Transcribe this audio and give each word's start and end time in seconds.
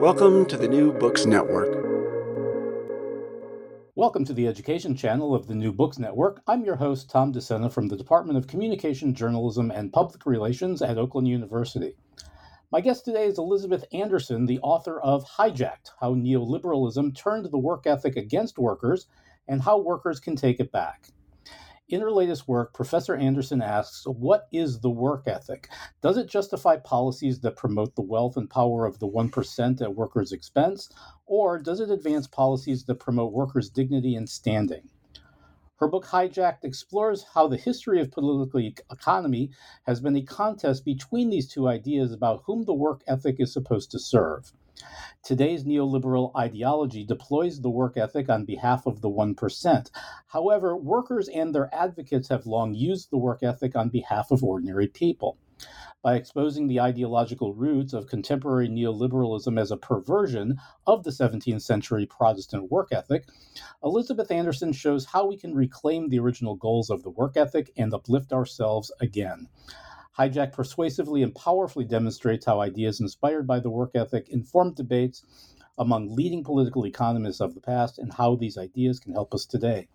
Welcome 0.00 0.44
to 0.46 0.58
the 0.58 0.68
New 0.68 0.92
Books 0.92 1.24
Network. 1.24 1.70
Welcome 3.94 4.26
to 4.26 4.34
the 4.34 4.46
education 4.46 4.94
channel 4.94 5.34
of 5.34 5.46
the 5.46 5.54
New 5.54 5.72
Books 5.72 5.98
Network. 5.98 6.42
I'm 6.46 6.66
your 6.66 6.76
host, 6.76 7.08
Tom 7.08 7.32
DeSena 7.32 7.72
from 7.72 7.88
the 7.88 7.96
Department 7.96 8.36
of 8.36 8.46
Communication, 8.46 9.14
Journalism, 9.14 9.70
and 9.70 9.90
Public 9.90 10.26
Relations 10.26 10.82
at 10.82 10.98
Oakland 10.98 11.28
University. 11.28 11.96
My 12.70 12.82
guest 12.82 13.06
today 13.06 13.24
is 13.24 13.38
Elizabeth 13.38 13.86
Anderson, 13.90 14.44
the 14.44 14.60
author 14.60 15.00
of 15.00 15.24
Hijacked 15.24 15.92
How 15.98 16.14
Neoliberalism 16.14 17.16
Turned 17.16 17.50
the 17.50 17.58
Work 17.58 17.86
Ethic 17.86 18.16
Against 18.16 18.58
Workers 18.58 19.06
and 19.48 19.62
How 19.62 19.78
Workers 19.78 20.20
Can 20.20 20.36
Take 20.36 20.60
It 20.60 20.70
Back. 20.70 21.08
In 21.88 22.00
her 22.00 22.10
latest 22.10 22.48
work, 22.48 22.74
Professor 22.74 23.14
Anderson 23.14 23.62
asks 23.62 24.08
What 24.08 24.48
is 24.50 24.80
the 24.80 24.90
work 24.90 25.28
ethic? 25.28 25.68
Does 26.02 26.16
it 26.16 26.26
justify 26.26 26.78
policies 26.78 27.38
that 27.40 27.54
promote 27.54 27.94
the 27.94 28.02
wealth 28.02 28.36
and 28.36 28.50
power 28.50 28.84
of 28.86 28.98
the 28.98 29.06
1% 29.06 29.80
at 29.80 29.94
workers' 29.94 30.32
expense? 30.32 30.88
Or 31.26 31.60
does 31.60 31.78
it 31.78 31.88
advance 31.88 32.26
policies 32.26 32.86
that 32.86 32.96
promote 32.96 33.32
workers' 33.32 33.70
dignity 33.70 34.16
and 34.16 34.28
standing? 34.28 34.90
Her 35.76 35.86
book 35.86 36.06
Hijacked 36.06 36.64
explores 36.64 37.22
how 37.22 37.46
the 37.46 37.56
history 37.56 38.00
of 38.00 38.10
political 38.10 38.58
economy 38.90 39.52
has 39.84 40.00
been 40.00 40.16
a 40.16 40.22
contest 40.22 40.84
between 40.84 41.30
these 41.30 41.46
two 41.46 41.68
ideas 41.68 42.10
about 42.10 42.42
whom 42.46 42.64
the 42.64 42.74
work 42.74 43.04
ethic 43.06 43.36
is 43.38 43.52
supposed 43.52 43.92
to 43.92 44.00
serve. 44.00 44.52
Today's 45.22 45.64
neoliberal 45.64 46.30
ideology 46.36 47.04
deploys 47.04 47.60
the 47.60 47.70
work 47.70 47.96
ethic 47.96 48.28
on 48.28 48.44
behalf 48.44 48.86
of 48.86 49.00
the 49.00 49.10
1%. 49.10 49.90
However, 50.28 50.76
workers 50.76 51.28
and 51.28 51.54
their 51.54 51.68
advocates 51.74 52.28
have 52.28 52.46
long 52.46 52.74
used 52.74 53.10
the 53.10 53.18
work 53.18 53.42
ethic 53.42 53.74
on 53.74 53.88
behalf 53.88 54.30
of 54.30 54.44
ordinary 54.44 54.86
people. 54.86 55.38
By 56.02 56.14
exposing 56.14 56.68
the 56.68 56.80
ideological 56.80 57.54
roots 57.54 57.92
of 57.92 58.06
contemporary 58.06 58.68
neoliberalism 58.68 59.58
as 59.58 59.72
a 59.72 59.76
perversion 59.76 60.60
of 60.86 61.02
the 61.02 61.10
17th 61.10 61.62
century 61.62 62.06
Protestant 62.06 62.70
work 62.70 62.88
ethic, 62.92 63.26
Elizabeth 63.82 64.30
Anderson 64.30 64.72
shows 64.72 65.06
how 65.06 65.26
we 65.26 65.36
can 65.36 65.54
reclaim 65.54 66.08
the 66.08 66.20
original 66.20 66.54
goals 66.54 66.90
of 66.90 67.02
the 67.02 67.10
work 67.10 67.36
ethic 67.36 67.72
and 67.76 67.92
uplift 67.92 68.32
ourselves 68.32 68.92
again. 69.00 69.48
Hijack 70.18 70.52
persuasively 70.52 71.22
and 71.22 71.34
powerfully 71.34 71.84
demonstrates 71.84 72.46
how 72.46 72.60
ideas 72.60 73.00
inspired 73.00 73.46
by 73.46 73.60
the 73.60 73.70
work 73.70 73.90
ethic 73.94 74.28
inform 74.30 74.72
debates 74.72 75.24
among 75.78 76.14
leading 76.14 76.42
political 76.42 76.86
economists 76.86 77.40
of 77.40 77.54
the 77.54 77.60
past 77.60 77.98
and 77.98 78.12
how 78.14 78.34
these 78.34 78.56
ideas 78.56 78.98
can 78.98 79.12
help 79.12 79.34
us 79.34 79.44
today. 79.44 79.88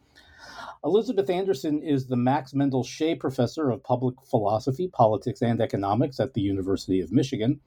Elizabeth 0.84 1.30
Anderson 1.30 1.82
is 1.82 2.08
the 2.08 2.16
Max 2.16 2.54
Mendel 2.54 2.84
Shaye 2.84 3.20
Professor 3.20 3.70
of 3.70 3.84
Public 3.84 4.16
Philosophy, 4.30 4.88
Politics, 4.88 5.42
and 5.42 5.60
Economics 5.60 6.20
at 6.20 6.34
the 6.34 6.42
University 6.42 7.02
of 7.02 7.12
Michigan. 7.12 7.60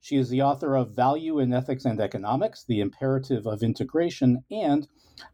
She 0.00 0.16
is 0.16 0.28
the 0.28 0.42
author 0.42 0.76
of 0.76 0.94
Value 0.94 1.40
in 1.40 1.52
Ethics 1.52 1.84
and 1.84 2.00
Economics, 2.00 2.64
The 2.64 2.80
Imperative 2.80 3.46
of 3.46 3.62
Integration, 3.62 4.44
and 4.50 4.86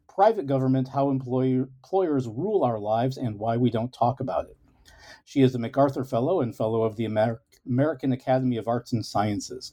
Private 0.08 0.46
Government 0.46 0.88
How 0.88 1.10
Employer, 1.10 1.68
Employers 1.84 2.28
Rule 2.28 2.64
Our 2.64 2.78
Lives 2.78 3.18
and 3.18 3.38
Why 3.38 3.56
We 3.56 3.70
Don't 3.70 3.92
Talk 3.92 4.20
About 4.20 4.46
It. 4.46 4.56
She 5.24 5.42
is 5.42 5.54
a 5.54 5.58
MacArthur 5.58 6.04
Fellow 6.04 6.40
and 6.40 6.54
Fellow 6.54 6.82
of 6.82 6.96
the 6.96 7.04
Amer- 7.04 7.40
American 7.66 8.12
Academy 8.12 8.56
of 8.56 8.68
Arts 8.68 8.92
and 8.92 9.04
Sciences. 9.04 9.72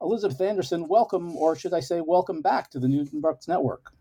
Elizabeth 0.00 0.40
Anderson, 0.40 0.88
welcome, 0.88 1.36
or 1.36 1.56
should 1.56 1.74
I 1.74 1.80
say, 1.80 2.00
welcome 2.00 2.42
back 2.42 2.70
to 2.70 2.78
the 2.78 2.88
Newton 2.88 3.20
Books 3.20 3.46
Network. 3.46 3.92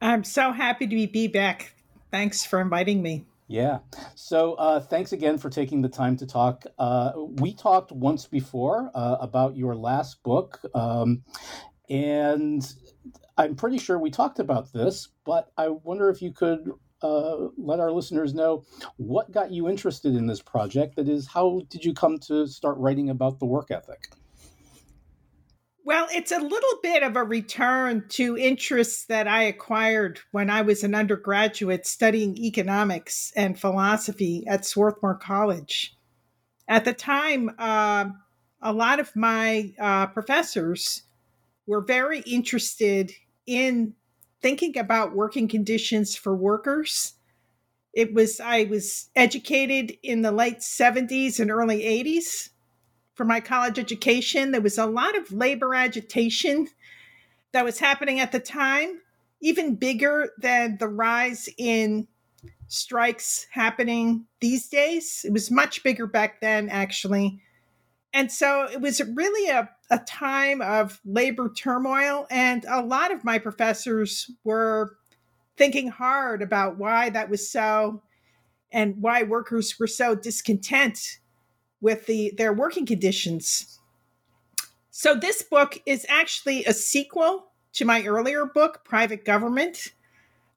I'm 0.00 0.24
so 0.24 0.52
happy 0.52 0.86
to 0.86 1.06
be 1.12 1.26
back. 1.28 1.74
Thanks 2.10 2.44
for 2.44 2.60
inviting 2.60 3.02
me. 3.02 3.24
Yeah. 3.48 3.78
So 4.14 4.54
uh, 4.54 4.80
thanks 4.80 5.12
again 5.12 5.38
for 5.38 5.50
taking 5.50 5.80
the 5.80 5.88
time 5.88 6.16
to 6.16 6.26
talk. 6.26 6.64
Uh, 6.78 7.12
we 7.16 7.54
talked 7.54 7.92
once 7.92 8.26
before 8.26 8.90
uh, 8.94 9.16
about 9.20 9.56
your 9.56 9.76
last 9.76 10.22
book, 10.22 10.60
um, 10.74 11.22
and 11.88 12.66
I'm 13.38 13.54
pretty 13.54 13.78
sure 13.78 13.98
we 13.98 14.10
talked 14.10 14.40
about 14.40 14.72
this, 14.72 15.08
but 15.24 15.52
I 15.56 15.68
wonder 15.68 16.10
if 16.10 16.22
you 16.22 16.32
could 16.32 16.72
uh, 17.02 17.48
let 17.56 17.80
our 17.80 17.92
listeners 17.92 18.34
know 18.34 18.64
what 18.96 19.30
got 19.30 19.50
you 19.50 19.68
interested 19.68 20.14
in 20.14 20.26
this 20.26 20.42
project. 20.42 20.96
That 20.96 21.08
is, 21.08 21.26
how 21.26 21.62
did 21.68 21.84
you 21.84 21.94
come 21.94 22.18
to 22.20 22.46
start 22.46 22.78
writing 22.78 23.10
about 23.10 23.38
the 23.38 23.46
work 23.46 23.70
ethic? 23.70 24.08
Well, 25.84 26.08
it's 26.10 26.32
a 26.32 26.40
little 26.40 26.80
bit 26.82 27.04
of 27.04 27.14
a 27.14 27.22
return 27.22 28.06
to 28.08 28.36
interests 28.36 29.06
that 29.06 29.28
I 29.28 29.44
acquired 29.44 30.18
when 30.32 30.50
I 30.50 30.62
was 30.62 30.82
an 30.82 30.96
undergraduate 30.96 31.86
studying 31.86 32.36
economics 32.38 33.32
and 33.36 33.56
philosophy 33.56 34.44
at 34.48 34.64
Swarthmore 34.64 35.14
College. 35.14 35.94
At 36.66 36.84
the 36.84 36.92
time, 36.92 37.50
uh, 37.56 38.06
a 38.60 38.72
lot 38.72 38.98
of 38.98 39.14
my 39.14 39.74
uh, 39.78 40.08
professors 40.08 41.04
were 41.68 41.82
very 41.82 42.18
interested 42.20 43.12
in 43.46 43.94
thinking 44.46 44.78
about 44.78 45.12
working 45.12 45.48
conditions 45.48 46.14
for 46.14 46.32
workers. 46.32 47.14
It 47.92 48.14
was, 48.14 48.38
I 48.38 48.62
was 48.62 49.10
educated 49.16 49.98
in 50.04 50.22
the 50.22 50.30
late 50.30 50.58
70s 50.58 51.40
and 51.40 51.50
early 51.50 51.80
80s 51.80 52.50
for 53.14 53.24
my 53.24 53.40
college 53.40 53.76
education. 53.76 54.52
There 54.52 54.60
was 54.60 54.78
a 54.78 54.86
lot 54.86 55.18
of 55.18 55.32
labor 55.32 55.74
agitation 55.74 56.68
that 57.50 57.64
was 57.64 57.80
happening 57.80 58.20
at 58.20 58.30
the 58.30 58.38
time, 58.38 59.00
even 59.40 59.74
bigger 59.74 60.30
than 60.38 60.76
the 60.78 60.86
rise 60.86 61.48
in 61.58 62.06
strikes 62.68 63.48
happening 63.50 64.26
these 64.40 64.68
days. 64.68 65.24
It 65.24 65.32
was 65.32 65.50
much 65.50 65.82
bigger 65.82 66.06
back 66.06 66.40
then, 66.40 66.68
actually. 66.68 67.42
And 68.12 68.30
so 68.30 68.68
it 68.70 68.80
was 68.80 69.02
really 69.02 69.50
a, 69.50 69.68
a 69.90 69.98
time 69.98 70.60
of 70.60 71.00
labor 71.04 71.52
turmoil. 71.56 72.26
And 72.30 72.64
a 72.68 72.82
lot 72.82 73.12
of 73.12 73.24
my 73.24 73.38
professors 73.38 74.30
were 74.44 74.96
thinking 75.56 75.88
hard 75.88 76.42
about 76.42 76.76
why 76.76 77.10
that 77.10 77.30
was 77.30 77.50
so 77.50 78.02
and 78.72 78.96
why 79.00 79.22
workers 79.22 79.78
were 79.78 79.86
so 79.86 80.14
discontent 80.14 81.18
with 81.80 82.06
the 82.06 82.32
their 82.36 82.52
working 82.52 82.86
conditions. 82.86 83.78
So 84.90 85.14
this 85.14 85.42
book 85.42 85.78
is 85.86 86.06
actually 86.08 86.64
a 86.64 86.72
sequel 86.72 87.52
to 87.74 87.84
my 87.84 88.04
earlier 88.04 88.46
book, 88.46 88.84
Private 88.84 89.24
Government. 89.24 89.92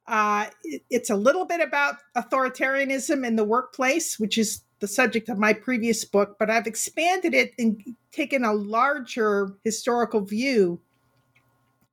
Uh, 0.07 0.47
it, 0.63 0.81
it's 0.89 1.09
a 1.09 1.15
little 1.15 1.45
bit 1.45 1.61
about 1.61 1.95
authoritarianism 2.17 3.25
in 3.25 3.35
the 3.35 3.43
workplace, 3.43 4.17
which 4.17 4.37
is 4.37 4.61
the 4.79 4.87
subject 4.87 5.29
of 5.29 5.37
my 5.37 5.53
previous 5.53 6.05
book, 6.05 6.37
but 6.39 6.49
I've 6.49 6.67
expanded 6.67 7.33
it 7.33 7.53
and 7.59 7.83
taken 8.11 8.43
a 8.43 8.53
larger 8.53 9.55
historical 9.63 10.21
view 10.21 10.79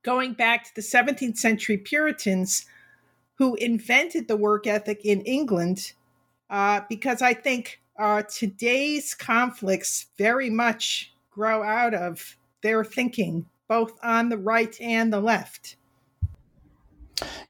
going 0.03 0.35
back 0.35 0.65
to 0.65 0.75
the 0.77 0.81
17th 0.81 1.37
century 1.37 1.77
Puritans 1.77 2.67
who 3.35 3.55
invented 3.57 4.29
the 4.29 4.37
work 4.37 4.67
ethic 4.67 5.05
in 5.05 5.21
England, 5.23 5.93
uh, 6.49 6.81
because 6.89 7.23
I 7.23 7.35
think 7.35 7.81
uh, 7.99 8.23
today's 8.23 9.15
conflicts 9.15 10.07
very 10.17 10.49
much 10.49 11.13
grow 11.31 11.63
out 11.63 11.93
of 11.93 12.37
their 12.63 12.85
thinking, 12.85 13.45
both 13.69 13.99
on 14.03 14.29
the 14.29 14.39
right 14.39 14.81
and 14.81 15.13
the 15.13 15.21
left. 15.21 15.77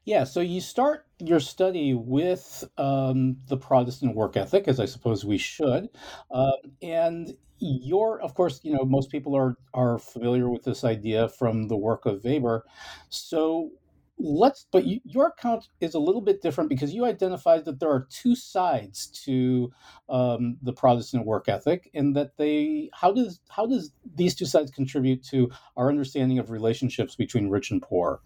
Yeah, 0.05 0.23
so 0.23 0.39
you 0.39 0.61
start 0.61 1.05
your 1.19 1.39
study 1.39 1.93
with 1.93 2.63
um, 2.77 3.37
the 3.47 3.57
Protestant 3.57 4.15
work 4.15 4.37
ethic, 4.37 4.67
as 4.67 4.79
I 4.79 4.85
suppose 4.85 5.25
we 5.25 5.37
should, 5.37 5.89
uh, 6.31 6.51
and 6.81 7.35
you're, 7.59 8.21
of 8.21 8.33
course, 8.33 8.61
you 8.63 8.73
know, 8.73 8.85
most 8.85 9.09
people 9.11 9.35
are 9.35 9.57
are 9.73 9.99
familiar 9.99 10.49
with 10.49 10.63
this 10.63 10.83
idea 10.83 11.27
from 11.27 11.67
the 11.67 11.77
work 11.77 12.05
of 12.05 12.23
Weber. 12.23 12.63
So 13.09 13.71
let's 14.19 14.65
but 14.71 14.85
you, 14.85 14.99
your 15.03 15.27
account 15.27 15.67
is 15.79 15.93
a 15.93 15.99
little 15.99 16.21
bit 16.21 16.41
different 16.41 16.69
because 16.69 16.93
you 16.93 17.05
identified 17.05 17.65
that 17.65 17.79
there 17.79 17.89
are 17.89 18.07
two 18.09 18.35
sides 18.35 19.07
to 19.07 19.71
um, 20.09 20.57
the 20.63 20.73
protestant 20.73 21.25
work 21.25 21.47
ethic 21.47 21.89
and 21.93 22.15
that 22.15 22.35
they 22.37 22.89
how 22.93 23.11
does 23.11 23.39
how 23.49 23.65
does 23.65 23.91
these 24.15 24.33
two 24.33 24.45
sides 24.45 24.71
contribute 24.71 25.23
to 25.23 25.51
our 25.75 25.89
understanding 25.89 26.39
of 26.39 26.49
relationships 26.49 27.15
between 27.15 27.49
rich 27.49 27.69
and 27.69 27.81
poor 27.81 28.21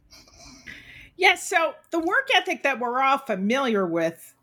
yes 1.21 1.47
so 1.47 1.73
the 1.91 1.99
work 1.99 2.27
ethic 2.35 2.63
that 2.63 2.79
we're 2.79 3.01
all 3.01 3.17
familiar 3.17 3.85
with 3.85 4.33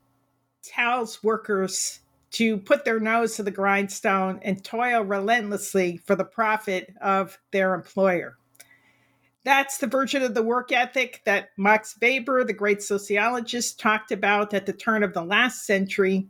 tells 0.62 1.22
workers 1.22 2.00
to 2.30 2.58
put 2.58 2.84
their 2.84 3.00
nose 3.00 3.36
to 3.36 3.42
the 3.42 3.50
grindstone 3.50 4.38
and 4.42 4.64
toil 4.64 5.02
relentlessly 5.02 5.98
for 6.06 6.14
the 6.14 6.24
profit 6.24 6.94
of 7.00 7.38
their 7.52 7.74
employer 7.74 8.38
that's 9.48 9.78
the 9.78 9.86
version 9.86 10.22
of 10.22 10.34
the 10.34 10.42
work 10.42 10.72
ethic 10.72 11.22
that 11.24 11.50
Max 11.56 11.96
Weber, 12.02 12.44
the 12.44 12.52
great 12.52 12.82
sociologist, 12.82 13.80
talked 13.80 14.12
about 14.12 14.52
at 14.52 14.66
the 14.66 14.74
turn 14.74 15.02
of 15.02 15.14
the 15.14 15.24
last 15.24 15.64
century. 15.64 16.28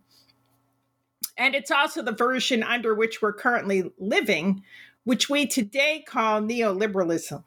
And 1.37 1.57
it's 1.57 1.73
also 1.73 2.01
the 2.01 2.13
version 2.13 2.63
under 2.63 2.95
which 2.95 3.21
we're 3.21 3.33
currently 3.33 3.91
living, 3.99 4.63
which 5.03 5.29
we 5.29 5.47
today 5.47 6.05
call 6.07 6.41
neoliberalism. 6.41 7.43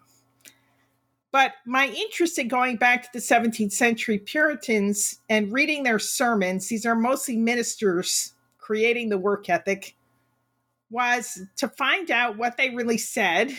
But 1.31 1.53
my 1.65 1.87
interest 1.87 2.37
in 2.37 2.49
going 2.49 2.75
back 2.75 3.03
to 3.03 3.09
the 3.13 3.19
17th 3.19 3.71
century 3.71 4.17
Puritans 4.19 5.19
and 5.29 5.51
reading 5.51 5.83
their 5.83 5.99
sermons, 5.99 6.67
these 6.67 6.85
are 6.85 6.95
mostly 6.95 7.37
ministers 7.37 8.33
creating 8.57 9.09
the 9.09 9.17
work 9.17 9.49
ethic, 9.49 9.95
was 10.89 11.41
to 11.55 11.69
find 11.69 12.11
out 12.11 12.37
what 12.37 12.57
they 12.57 12.69
really 12.71 12.97
said. 12.97 13.51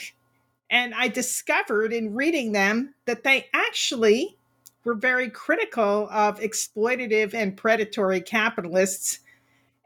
And 0.68 0.94
I 0.94 1.08
discovered 1.08 1.92
in 1.92 2.14
reading 2.14 2.52
them 2.52 2.94
that 3.06 3.24
they 3.24 3.46
actually 3.54 4.36
were 4.84 4.94
very 4.94 5.30
critical 5.30 6.08
of 6.10 6.40
exploitative 6.40 7.32
and 7.32 7.56
predatory 7.56 8.20
capitalists 8.20 9.20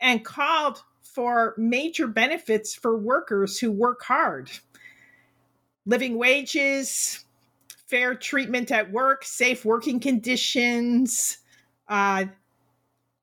and 0.00 0.24
called 0.24 0.82
for 1.02 1.54
major 1.56 2.06
benefits 2.06 2.74
for 2.74 2.96
workers 2.96 3.58
who 3.58 3.70
work 3.70 4.02
hard. 4.02 4.50
Living 5.86 6.18
wages, 6.18 7.25
fair 7.86 8.14
treatment 8.14 8.70
at 8.70 8.90
work, 8.90 9.24
safe 9.24 9.64
working 9.64 10.00
conditions, 10.00 11.38
uh, 11.88 12.24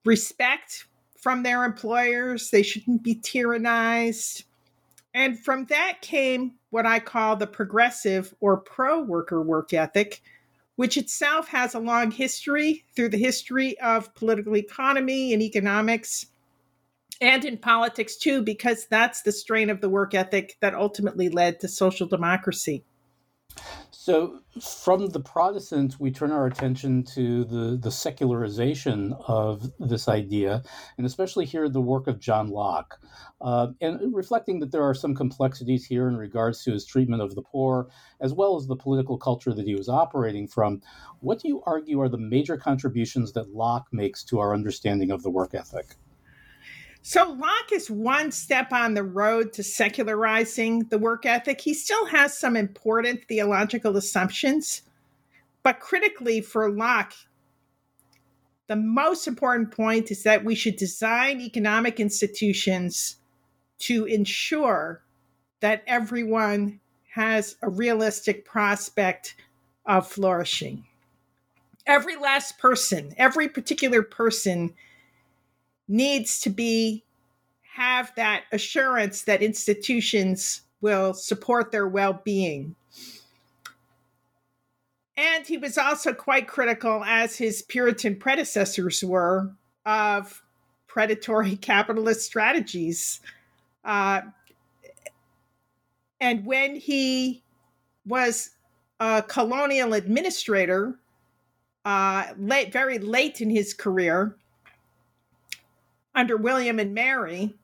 respect 0.05 0.85
from 1.17 1.43
their 1.43 1.63
employers. 1.63 2.49
They 2.49 2.63
shouldn't 2.63 3.03
be 3.03 3.15
tyrannized. 3.15 4.43
And 5.13 5.39
from 5.39 5.65
that 5.65 6.01
came 6.01 6.55
what 6.69 6.85
I 6.85 6.99
call 6.99 7.35
the 7.35 7.47
progressive 7.47 8.33
or 8.39 8.57
pro 8.57 9.01
worker 9.01 9.41
work 9.41 9.73
ethic, 9.73 10.21
which 10.75 10.97
itself 10.97 11.47
has 11.49 11.75
a 11.75 11.79
long 11.79 12.09
history 12.09 12.83
through 12.95 13.09
the 13.09 13.17
history 13.17 13.79
of 13.79 14.13
political 14.15 14.57
economy 14.57 15.33
and 15.33 15.41
economics 15.41 16.25
and 17.21 17.45
in 17.45 17.57
politics 17.57 18.17
too, 18.17 18.41
because 18.41 18.87
that's 18.87 19.21
the 19.21 19.31
strain 19.31 19.69
of 19.69 19.81
the 19.81 19.89
work 19.89 20.13
ethic 20.13 20.57
that 20.61 20.73
ultimately 20.73 21.29
led 21.29 21.59
to 21.59 21.67
social 21.67 22.07
democracy. 22.07 22.83
So, 24.05 24.41
from 24.61 25.07
the 25.07 25.21
Protestants, 25.21 25.97
we 25.97 26.11
turn 26.11 26.33
our 26.33 26.45
attention 26.45 27.03
to 27.15 27.45
the, 27.45 27.77
the 27.77 27.89
secularization 27.89 29.13
of 29.29 29.71
this 29.79 30.09
idea, 30.09 30.61
and 30.97 31.07
especially 31.07 31.45
here 31.45 31.69
the 31.69 31.79
work 31.79 32.07
of 32.07 32.19
John 32.19 32.49
Locke, 32.49 32.99
uh, 33.39 33.67
and 33.79 34.13
reflecting 34.13 34.59
that 34.59 34.73
there 34.73 34.83
are 34.83 34.93
some 34.93 35.15
complexities 35.15 35.85
here 35.85 36.09
in 36.09 36.17
regards 36.17 36.65
to 36.65 36.73
his 36.73 36.85
treatment 36.85 37.21
of 37.21 37.33
the 37.35 37.43
poor, 37.43 37.87
as 38.19 38.33
well 38.33 38.57
as 38.57 38.67
the 38.67 38.75
political 38.75 39.17
culture 39.17 39.53
that 39.53 39.65
he 39.65 39.73
was 39.73 39.87
operating 39.87 40.49
from. 40.49 40.81
What 41.21 41.39
do 41.39 41.47
you 41.47 41.63
argue 41.65 42.01
are 42.01 42.09
the 42.09 42.17
major 42.17 42.57
contributions 42.57 43.31
that 43.31 43.53
Locke 43.53 43.87
makes 43.93 44.25
to 44.25 44.39
our 44.39 44.53
understanding 44.53 45.11
of 45.11 45.23
the 45.23 45.31
work 45.31 45.53
ethic? 45.53 45.95
So 47.05 47.33
Locke 47.33 47.73
is 47.73 47.91
one 47.91 48.31
step 48.31 48.71
on 48.71 48.93
the 48.93 49.03
road 49.03 49.51
to 49.53 49.63
secularizing 49.63 50.85
the 50.85 50.97
work 50.97 51.25
ethic. 51.25 51.59
He 51.59 51.73
still 51.73 52.05
has 52.05 52.37
some 52.37 52.55
important 52.55 53.25
theological 53.27 53.97
assumptions, 53.97 54.83
but 55.63 55.81
critically 55.81 56.39
for 56.39 56.71
Locke, 56.71 57.13
the 58.67 58.77
most 58.77 59.27
important 59.27 59.71
point 59.71 60.11
is 60.11 60.23
that 60.23 60.45
we 60.45 60.55
should 60.55 60.77
design 60.77 61.41
economic 61.41 61.99
institutions 61.99 63.17
to 63.79 64.05
ensure 64.05 65.03
that 65.59 65.83
everyone 65.85 66.79
has 67.15 67.57
a 67.61 67.69
realistic 67.69 68.45
prospect 68.45 69.35
of 69.85 70.07
flourishing. 70.07 70.85
Every 71.85 72.15
last 72.15 72.57
person, 72.59 73.13
every 73.17 73.49
particular 73.49 74.03
person 74.03 74.73
needs 75.87 76.39
to 76.41 76.49
be 76.49 77.03
have 77.73 78.13
that 78.15 78.43
assurance 78.51 79.23
that 79.23 79.41
institutions 79.41 80.61
will 80.81 81.13
support 81.13 81.71
their 81.71 81.87
well-being. 81.87 82.75
And 85.15 85.45
he 85.45 85.57
was 85.57 85.77
also 85.77 86.13
quite 86.13 86.47
critical, 86.47 87.03
as 87.03 87.37
his 87.37 87.61
Puritan 87.63 88.15
predecessors 88.15 89.03
were, 89.03 89.51
of 89.85 90.43
predatory 90.87 91.55
capitalist 91.61 92.21
strategies. 92.21 93.21
Uh, 93.83 94.21
and 96.19 96.45
when 96.45 96.75
he 96.75 97.43
was 98.05 98.51
a 98.99 99.23
colonial 99.23 99.93
administrator, 99.93 100.99
uh, 101.85 102.27
late, 102.37 102.71
very 102.71 102.97
late 102.97 103.41
in 103.41 103.49
his 103.49 103.73
career, 103.73 104.37
under 106.15 106.37
William 106.37 106.79
and 106.79 106.93
Mary, 106.93 107.55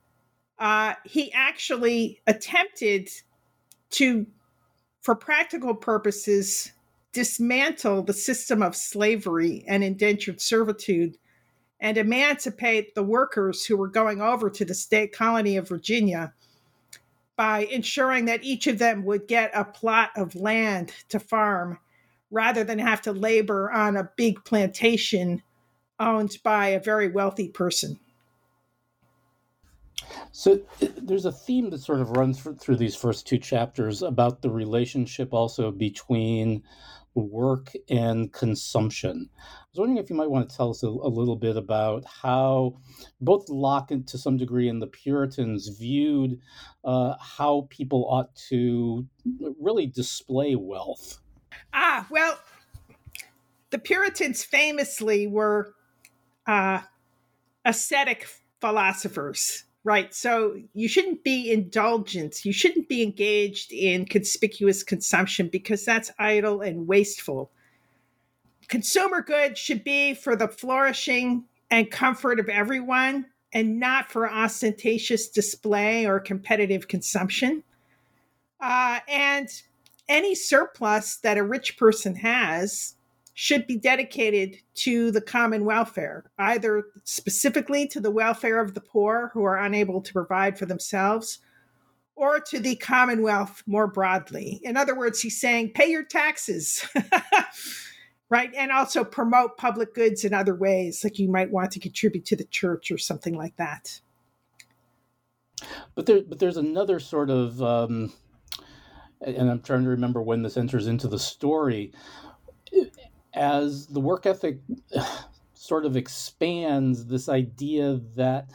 uh, 0.58 0.94
he 1.06 1.32
actually 1.34 2.22
attempted 2.28 3.10
to, 3.92 4.26
for 5.02 5.16
practical 5.16 5.76
purposes, 5.76 6.72
dismantle 7.14 8.04
the 8.04 8.14
system 8.14 8.62
of 8.62 8.76
slavery 8.76 9.64
and 9.68 9.84
indentured 9.84 10.42
servitude 10.42 11.18
and 11.80 11.98
emancipate 11.98 12.94
the 12.94 13.04
workers 13.04 13.66
who 13.66 13.78
were 13.78 13.88
going 13.88 14.22
over 14.22 14.50
to 14.50 14.66
the 14.66 14.74
state 14.74 15.14
colony 15.14 15.58
of 15.58 15.70
Virginia 15.70 16.34
by 17.36 17.60
ensuring 17.72 18.26
that 18.26 18.44
each 18.44 18.68
of 18.68 18.80
them 18.80 19.06
would 19.06 19.28
get 19.28 19.50
a 19.54 19.64
plot 19.64 20.12
of 20.18 20.36
land 20.36 20.92
to 21.08 21.20
farm 21.20 21.80
rather 22.32 22.64
than 22.64 22.78
have 22.78 23.02
to 23.02 23.14
labor 23.14 23.72
on 23.72 23.96
a 23.96 24.10
big 24.18 24.44
plantation 24.44 25.42
owned 26.00 26.38
by 26.44 26.68
a 26.68 26.80
very 26.80 27.10
wealthy 27.10 27.48
person. 27.48 27.98
So 30.32 30.60
there's 30.80 31.26
a 31.26 31.32
theme 31.32 31.70
that 31.72 31.82
sort 31.82 32.02
of 32.02 32.12
runs 32.12 32.40
through 32.40 32.78
these 32.78 32.96
first 32.96 33.28
two 33.28 33.38
chapters 33.38 34.02
about 34.02 34.42
the 34.42 34.50
relationship 34.50 35.34
also 35.34 35.72
between 35.72 36.64
work 37.16 37.74
and 37.90 38.32
consumption. 38.32 39.30
I 39.38 39.66
was 39.72 39.80
wondering 39.80 39.98
if 39.98 40.10
you 40.10 40.16
might 40.16 40.30
want 40.30 40.50
to 40.50 40.56
tell 40.56 40.70
us 40.70 40.84
a, 40.84 40.88
a 40.88 40.88
little 40.88 41.36
bit 41.36 41.58
about 41.58 42.06
how 42.06 42.78
both 43.20 43.50
Locke, 43.50 43.92
and 43.92 44.08
to 44.08 44.18
some 44.18 44.38
degree, 44.38 44.70
and 44.70 44.82
the 44.82 44.88
Puritans 44.88 45.68
viewed 45.68 46.40
uh, 46.84 47.16
how 47.20 47.68
people 47.70 48.06
ought 48.10 48.34
to 48.50 49.06
really 49.60 49.88
display 49.88 50.56
wealth. 50.56 51.20
Ah, 51.74 52.08
well, 52.10 52.40
the 53.72 53.80
Puritans 53.80 54.44
famously 54.44 55.28
were 55.28 55.74
uh, 56.48 56.82
ascetic 57.66 58.28
philosophers 58.62 59.66
Right. 59.84 60.14
So 60.14 60.62
you 60.74 60.88
shouldn't 60.88 61.24
be 61.24 61.52
indulgent. 61.52 62.44
You 62.44 62.52
shouldn't 62.52 62.90
be 62.90 63.02
engaged 63.02 63.72
in 63.72 64.06
conspicuous 64.06 64.84
consumption 64.84 65.48
because 65.48 65.86
that's 65.86 66.12
idle 66.20 66.62
and 66.62 66.88
wasteful. 66.88 67.52
Consumer 68.68 69.22
goods 69.22 69.58
should 69.58 69.84
be 69.84 70.14
for 70.14 70.36
the 70.36 70.48
flourishing 70.48 71.46
and 71.72 71.90
comfort 71.90 72.40
of 72.40 72.50
everyone, 72.50 73.26
and 73.54 73.80
not 73.80 74.12
for 74.12 74.30
ostentatious 74.30 75.30
display 75.30 76.06
or 76.06 76.20
competitive 76.20 76.88
consumption. 76.88 77.64
Uh, 78.60 79.00
and 79.08 79.48
any 80.08 80.36
surplus 80.36 81.18
that 81.18 81.38
a 81.38 81.44
rich 81.44 81.78
person 81.78 82.16
has 82.16 82.96
should 83.42 83.66
be 83.66 83.78
dedicated 83.78 84.58
to 84.74 85.12
the 85.12 85.22
common 85.22 85.64
welfare, 85.64 86.30
either 86.40 86.84
specifically 87.06 87.88
to 87.88 88.02
the 88.02 88.12
welfare 88.12 88.60
of 88.60 88.74
the 88.74 88.82
poor 88.82 89.32
who 89.34 89.46
are 89.46 89.56
unable 89.56 90.02
to 90.02 90.12
provide 90.12 90.60
for 90.60 90.66
themselves, 90.66 91.40
or 92.18 92.42
to 92.42 92.60
the 92.60 92.76
commonwealth 92.76 93.64
more 93.66 93.88
broadly. 93.88 94.60
In 94.64 94.76
other 94.76 94.94
words, 94.94 95.22
he's 95.22 95.40
saying, 95.40 95.72
pay 95.74 95.90
your 95.90 96.04
taxes. 96.04 96.86
right? 98.30 98.54
And 98.58 98.74
also 98.74 99.06
promote 99.06 99.56
public 99.56 99.96
goods 99.96 100.26
in 100.26 100.34
other 100.34 100.54
ways, 100.54 101.02
like 101.02 101.18
you 101.18 101.30
might 101.30 101.50
want 101.50 101.72
to 101.72 101.80
contribute 101.80 102.26
to 102.26 102.36
the 102.36 102.44
church 102.44 102.92
or 102.92 102.98
something 102.98 103.36
like 103.36 103.56
that. 103.56 104.02
But 105.96 106.08
there, 106.08 106.24
but 106.28 106.40
there's 106.40 106.58
another 106.58 107.00
sort 107.00 107.30
of, 107.30 107.64
um, 107.64 108.12
and 109.22 109.50
I'm 109.50 109.62
trying 109.62 109.86
to 109.86 109.90
remember 109.92 110.22
when 110.22 110.44
this 110.44 110.58
enters 110.58 110.88
into 110.88 111.08
the 111.08 111.20
story. 111.20 111.94
As 113.34 113.88
the 113.88 114.00
work 114.00 114.26
ethic 114.26 114.60
sort 115.54 115.86
of 115.86 115.96
expands, 115.96 117.06
this 117.06 117.30
idea 117.30 118.00
that 118.16 118.50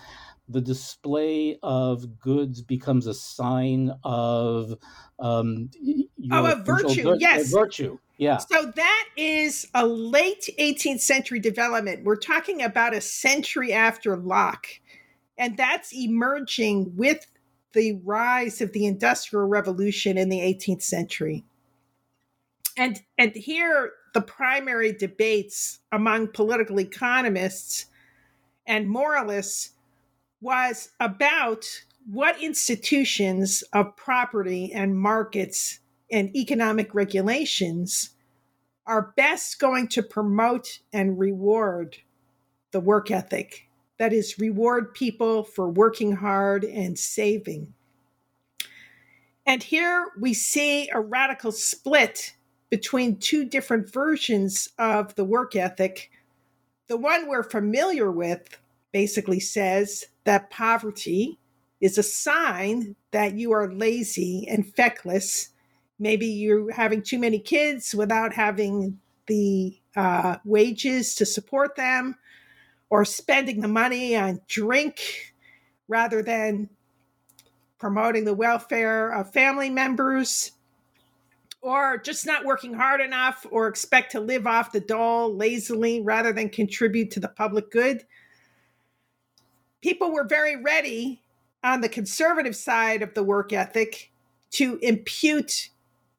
the 0.48 0.60
display 0.60 1.58
of 1.62 2.18
goods 2.18 2.60
becomes 2.60 3.06
a 3.06 3.14
sign 3.14 3.92
of 4.02 4.74
um, 5.18 5.70
oh, 6.30 6.46
a 6.46 6.56
virtue. 6.56 7.02
Good, 7.02 7.20
yes, 7.20 7.52
a 7.52 7.56
virtue. 7.56 7.98
Yeah. 8.18 8.38
So 8.38 8.66
that 8.66 9.08
is 9.16 9.66
a 9.74 9.86
late 9.86 10.48
18th 10.58 11.00
century 11.00 11.40
development. 11.40 12.04
We're 12.04 12.16
talking 12.16 12.62
about 12.62 12.94
a 12.94 13.00
century 13.00 13.72
after 13.72 14.16
Locke. 14.16 14.66
And 15.36 15.56
that's 15.56 15.92
emerging 15.92 16.92
with 16.96 17.26
the 17.72 18.00
rise 18.04 18.60
of 18.60 18.72
the 18.72 18.86
Industrial 18.86 19.46
Revolution 19.46 20.16
in 20.16 20.28
the 20.28 20.38
18th 20.38 20.82
century. 20.82 21.44
And, 22.76 23.02
and 23.18 23.32
here, 23.34 23.92
the 24.14 24.22
primary 24.22 24.92
debates 24.92 25.80
among 25.92 26.28
political 26.28 26.80
economists 26.80 27.86
and 28.66 28.88
moralists 28.88 29.72
was 30.40 30.90
about 31.00 31.66
what 32.10 32.40
institutions 32.40 33.62
of 33.72 33.96
property 33.96 34.72
and 34.72 34.98
markets 34.98 35.80
and 36.10 36.34
economic 36.36 36.94
regulations 36.94 38.10
are 38.86 39.12
best 39.16 39.58
going 39.58 39.88
to 39.88 40.02
promote 40.02 40.78
and 40.92 41.18
reward 41.18 41.96
the 42.70 42.80
work 42.80 43.10
ethic. 43.10 43.68
That 43.98 44.12
is, 44.12 44.38
reward 44.38 44.94
people 44.94 45.42
for 45.42 45.68
working 45.68 46.12
hard 46.12 46.64
and 46.64 46.98
saving. 46.98 47.72
And 49.46 49.62
here 49.62 50.08
we 50.20 50.34
see 50.34 50.88
a 50.90 51.00
radical 51.00 51.52
split 51.52 52.34
between 52.74 53.16
two 53.16 53.44
different 53.44 53.88
versions 53.88 54.68
of 54.80 55.14
the 55.14 55.24
work 55.24 55.54
ethic. 55.54 56.10
The 56.88 56.96
one 56.96 57.28
we're 57.28 57.44
familiar 57.44 58.10
with 58.10 58.58
basically 58.90 59.38
says 59.38 60.06
that 60.24 60.50
poverty 60.50 61.38
is 61.80 61.98
a 61.98 62.02
sign 62.02 62.96
that 63.12 63.34
you 63.34 63.52
are 63.52 63.72
lazy 63.72 64.48
and 64.50 64.66
feckless 64.74 65.50
maybe 66.00 66.26
you're 66.26 66.72
having 66.72 67.00
too 67.00 67.20
many 67.20 67.38
kids 67.38 67.94
without 67.94 68.32
having 68.32 68.98
the 69.28 69.78
uh, 69.94 70.38
wages 70.44 71.14
to 71.14 71.24
support 71.24 71.76
them 71.76 72.16
or 72.90 73.04
spending 73.04 73.60
the 73.60 73.68
money 73.68 74.16
on 74.16 74.40
drink 74.48 75.32
rather 75.86 76.22
than 76.24 76.68
promoting 77.78 78.24
the 78.24 78.34
welfare 78.34 79.10
of 79.10 79.32
family 79.32 79.70
members 79.70 80.50
or 81.64 81.96
just 81.96 82.26
not 82.26 82.44
working 82.44 82.74
hard 82.74 83.00
enough 83.00 83.46
or 83.50 83.68
expect 83.68 84.12
to 84.12 84.20
live 84.20 84.46
off 84.46 84.70
the 84.70 84.80
dole 84.80 85.34
lazily 85.34 86.02
rather 86.02 86.30
than 86.30 86.50
contribute 86.50 87.10
to 87.10 87.18
the 87.18 87.28
public 87.28 87.70
good. 87.70 88.04
People 89.80 90.12
were 90.12 90.24
very 90.24 90.62
ready 90.62 91.22
on 91.62 91.80
the 91.80 91.88
conservative 91.88 92.54
side 92.54 93.00
of 93.00 93.14
the 93.14 93.22
work 93.22 93.54
ethic 93.54 94.12
to 94.50 94.78
impute 94.82 95.70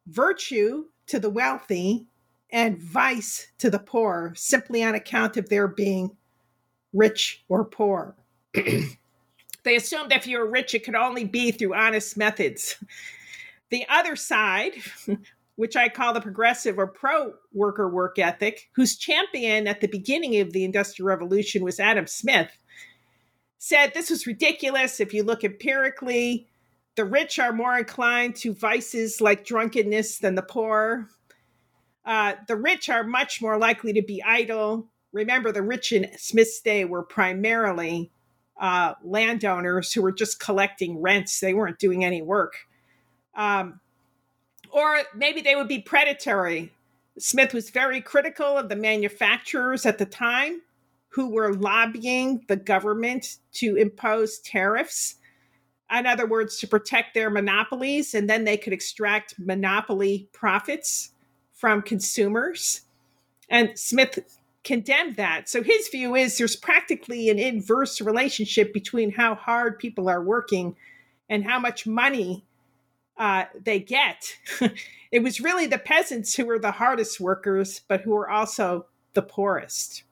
virtue 0.07 0.85
to 1.05 1.19
the 1.19 1.29
wealthy 1.29 2.07
and 2.49 2.79
vice 2.79 3.47
to 3.59 3.69
the 3.69 3.77
poor 3.77 4.33
simply 4.35 4.83
on 4.83 4.95
account 4.95 5.37
of 5.37 5.49
their 5.49 5.67
being 5.67 6.09
rich 6.91 7.43
or 7.49 7.63
poor. 7.63 8.15
they 9.63 9.75
assumed 9.75 10.11
if 10.11 10.25
you 10.25 10.39
were 10.39 10.49
rich, 10.49 10.73
it 10.73 10.83
could 10.83 10.95
only 10.95 11.23
be 11.23 11.51
through 11.51 11.75
honest 11.75 12.17
methods. 12.17 12.77
The 13.69 13.85
other 13.89 14.15
side, 14.15 14.73
which 15.55 15.75
I 15.75 15.89
call 15.89 16.13
the 16.13 16.21
progressive 16.21 16.77
or 16.77 16.87
pro 16.87 17.33
worker 17.53 17.89
work 17.89 18.19
ethic, 18.19 18.69
whose 18.75 18.97
champion 18.97 19.67
at 19.67 19.81
the 19.81 19.87
beginning 19.87 20.39
of 20.39 20.51
the 20.51 20.65
Industrial 20.65 21.07
Revolution 21.07 21.63
was 21.63 21.79
Adam 21.79 22.07
Smith, 22.07 22.51
said 23.57 23.93
this 23.93 24.09
was 24.09 24.27
ridiculous. 24.27 24.99
If 24.99 25.13
you 25.13 25.23
look 25.23 25.43
empirically, 25.43 26.47
the 26.95 27.05
rich 27.05 27.39
are 27.39 27.53
more 27.53 27.77
inclined 27.77 28.35
to 28.37 28.53
vices 28.53 29.21
like 29.21 29.45
drunkenness 29.45 30.19
than 30.19 30.35
the 30.35 30.41
poor. 30.41 31.09
Uh, 32.05 32.33
the 32.47 32.55
rich 32.55 32.89
are 32.89 33.03
much 33.03 33.41
more 33.41 33.57
likely 33.57 33.93
to 33.93 34.01
be 34.01 34.21
idle. 34.23 34.87
Remember, 35.11 35.51
the 35.51 35.61
rich 35.63 35.91
in 35.91 36.09
Smith's 36.17 36.61
day 36.61 36.85
were 36.85 37.03
primarily 37.03 38.11
uh, 38.59 38.93
landowners 39.03 39.91
who 39.93 40.01
were 40.01 40.11
just 40.11 40.39
collecting 40.39 41.01
rents, 41.01 41.39
they 41.39 41.53
weren't 41.53 41.79
doing 41.79 42.05
any 42.05 42.21
work. 42.21 42.53
Um, 43.35 43.79
or 44.75 45.03
maybe 45.15 45.41
they 45.41 45.55
would 45.55 45.69
be 45.69 45.79
predatory. 45.79 46.71
Smith 47.17 47.53
was 47.53 47.69
very 47.69 48.01
critical 48.01 48.57
of 48.57 48.67
the 48.67 48.75
manufacturers 48.75 49.85
at 49.85 49.97
the 49.97 50.05
time 50.05 50.61
who 51.09 51.29
were 51.29 51.53
lobbying 51.53 52.43
the 52.49 52.57
government 52.57 53.37
to 53.53 53.77
impose 53.77 54.39
tariffs 54.39 55.15
in 55.93 56.05
other 56.05 56.25
words, 56.25 56.57
to 56.59 56.67
protect 56.67 57.13
their 57.13 57.29
monopolies, 57.29 58.13
and 58.13 58.29
then 58.29 58.43
they 58.43 58.57
could 58.57 58.73
extract 58.73 59.35
monopoly 59.37 60.27
profits 60.33 61.11
from 61.53 61.81
consumers. 61.81 62.81
And 63.49 63.77
Smith 63.77 64.19
condemned 64.63 65.15
that. 65.17 65.47
So 65.47 65.61
his 65.61 65.87
view 65.89 66.15
is 66.15 66.37
there's 66.37 66.55
practically 66.55 67.29
an 67.29 67.37
inverse 67.37 68.01
relationship 68.01 68.73
between 68.73 69.11
how 69.11 69.35
hard 69.35 69.77
people 69.77 70.09
are 70.09 70.23
working 70.23 70.75
and 71.29 71.43
how 71.43 71.59
much 71.59 71.85
money 71.85 72.43
uh, 73.17 73.45
they 73.61 73.79
get. 73.79 74.37
it 75.11 75.23
was 75.23 75.39
really 75.39 75.67
the 75.67 75.77
peasants 75.77 76.35
who 76.35 76.45
were 76.45 76.59
the 76.59 76.71
hardest 76.71 77.19
workers, 77.19 77.81
but 77.87 78.01
who 78.01 78.11
were 78.11 78.29
also 78.29 78.87
the 79.13 79.21
poorest. 79.21 80.04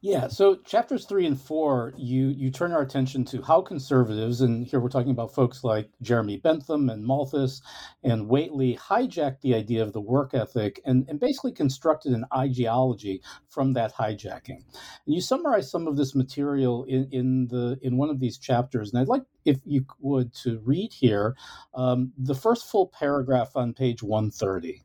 Yeah, 0.00 0.28
so 0.28 0.56
chapters 0.56 1.06
three 1.06 1.26
and 1.26 1.38
four, 1.38 1.92
you 1.96 2.28
you 2.28 2.50
turn 2.50 2.72
our 2.72 2.82
attention 2.82 3.24
to 3.26 3.42
how 3.42 3.60
conservatives, 3.60 4.40
and 4.40 4.64
here 4.64 4.80
we're 4.80 4.88
talking 4.88 5.10
about 5.10 5.34
folks 5.34 5.64
like 5.64 5.90
Jeremy 6.02 6.36
Bentham 6.36 6.88
and 6.88 7.04
Malthus 7.04 7.60
and 8.04 8.28
Whately, 8.28 8.78
hijacked 8.78 9.40
the 9.40 9.54
idea 9.54 9.82
of 9.82 9.92
the 9.92 10.00
work 10.00 10.34
ethic 10.34 10.80
and, 10.84 11.04
and 11.08 11.18
basically 11.20 11.52
constructed 11.52 12.12
an 12.12 12.24
ideology 12.34 13.20
from 13.48 13.72
that 13.72 13.92
hijacking. 13.92 14.62
And 15.04 15.14
you 15.14 15.20
summarize 15.20 15.70
some 15.70 15.86
of 15.86 15.96
this 15.96 16.14
material 16.14 16.84
in, 16.84 17.08
in 17.10 17.48
the 17.48 17.78
in 17.82 17.96
one 17.96 18.08
of 18.08 18.20
these 18.20 18.38
chapters, 18.38 18.92
and 18.92 19.00
I'd 19.00 19.08
like 19.08 19.24
if 19.44 19.58
you 19.64 19.84
would 20.00 20.32
to 20.44 20.60
read 20.60 20.92
here 20.92 21.36
um, 21.74 22.12
the 22.16 22.34
first 22.34 22.70
full 22.70 22.86
paragraph 22.86 23.56
on 23.56 23.74
page 23.74 24.02
one 24.02 24.30
thirty. 24.30 24.82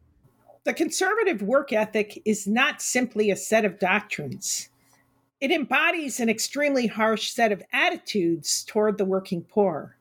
The 0.65 0.73
conservative 0.73 1.41
work 1.41 1.71
ethic 1.71 2.21
is 2.25 2.47
not 2.47 2.81
simply 2.81 3.29
a 3.29 3.35
set 3.35 3.63
of 3.63 3.79
doctrines. 3.79 4.69
It 5.43 5.51
embodies 5.51 6.21
an 6.21 6.29
extremely 6.29 6.87
harsh 6.87 7.31
set 7.31 7.51
of 7.51 7.61
attitudes 7.73 8.63
toward 8.63 8.97
the 8.97 9.03
working 9.03 9.43
poor, 9.43 9.97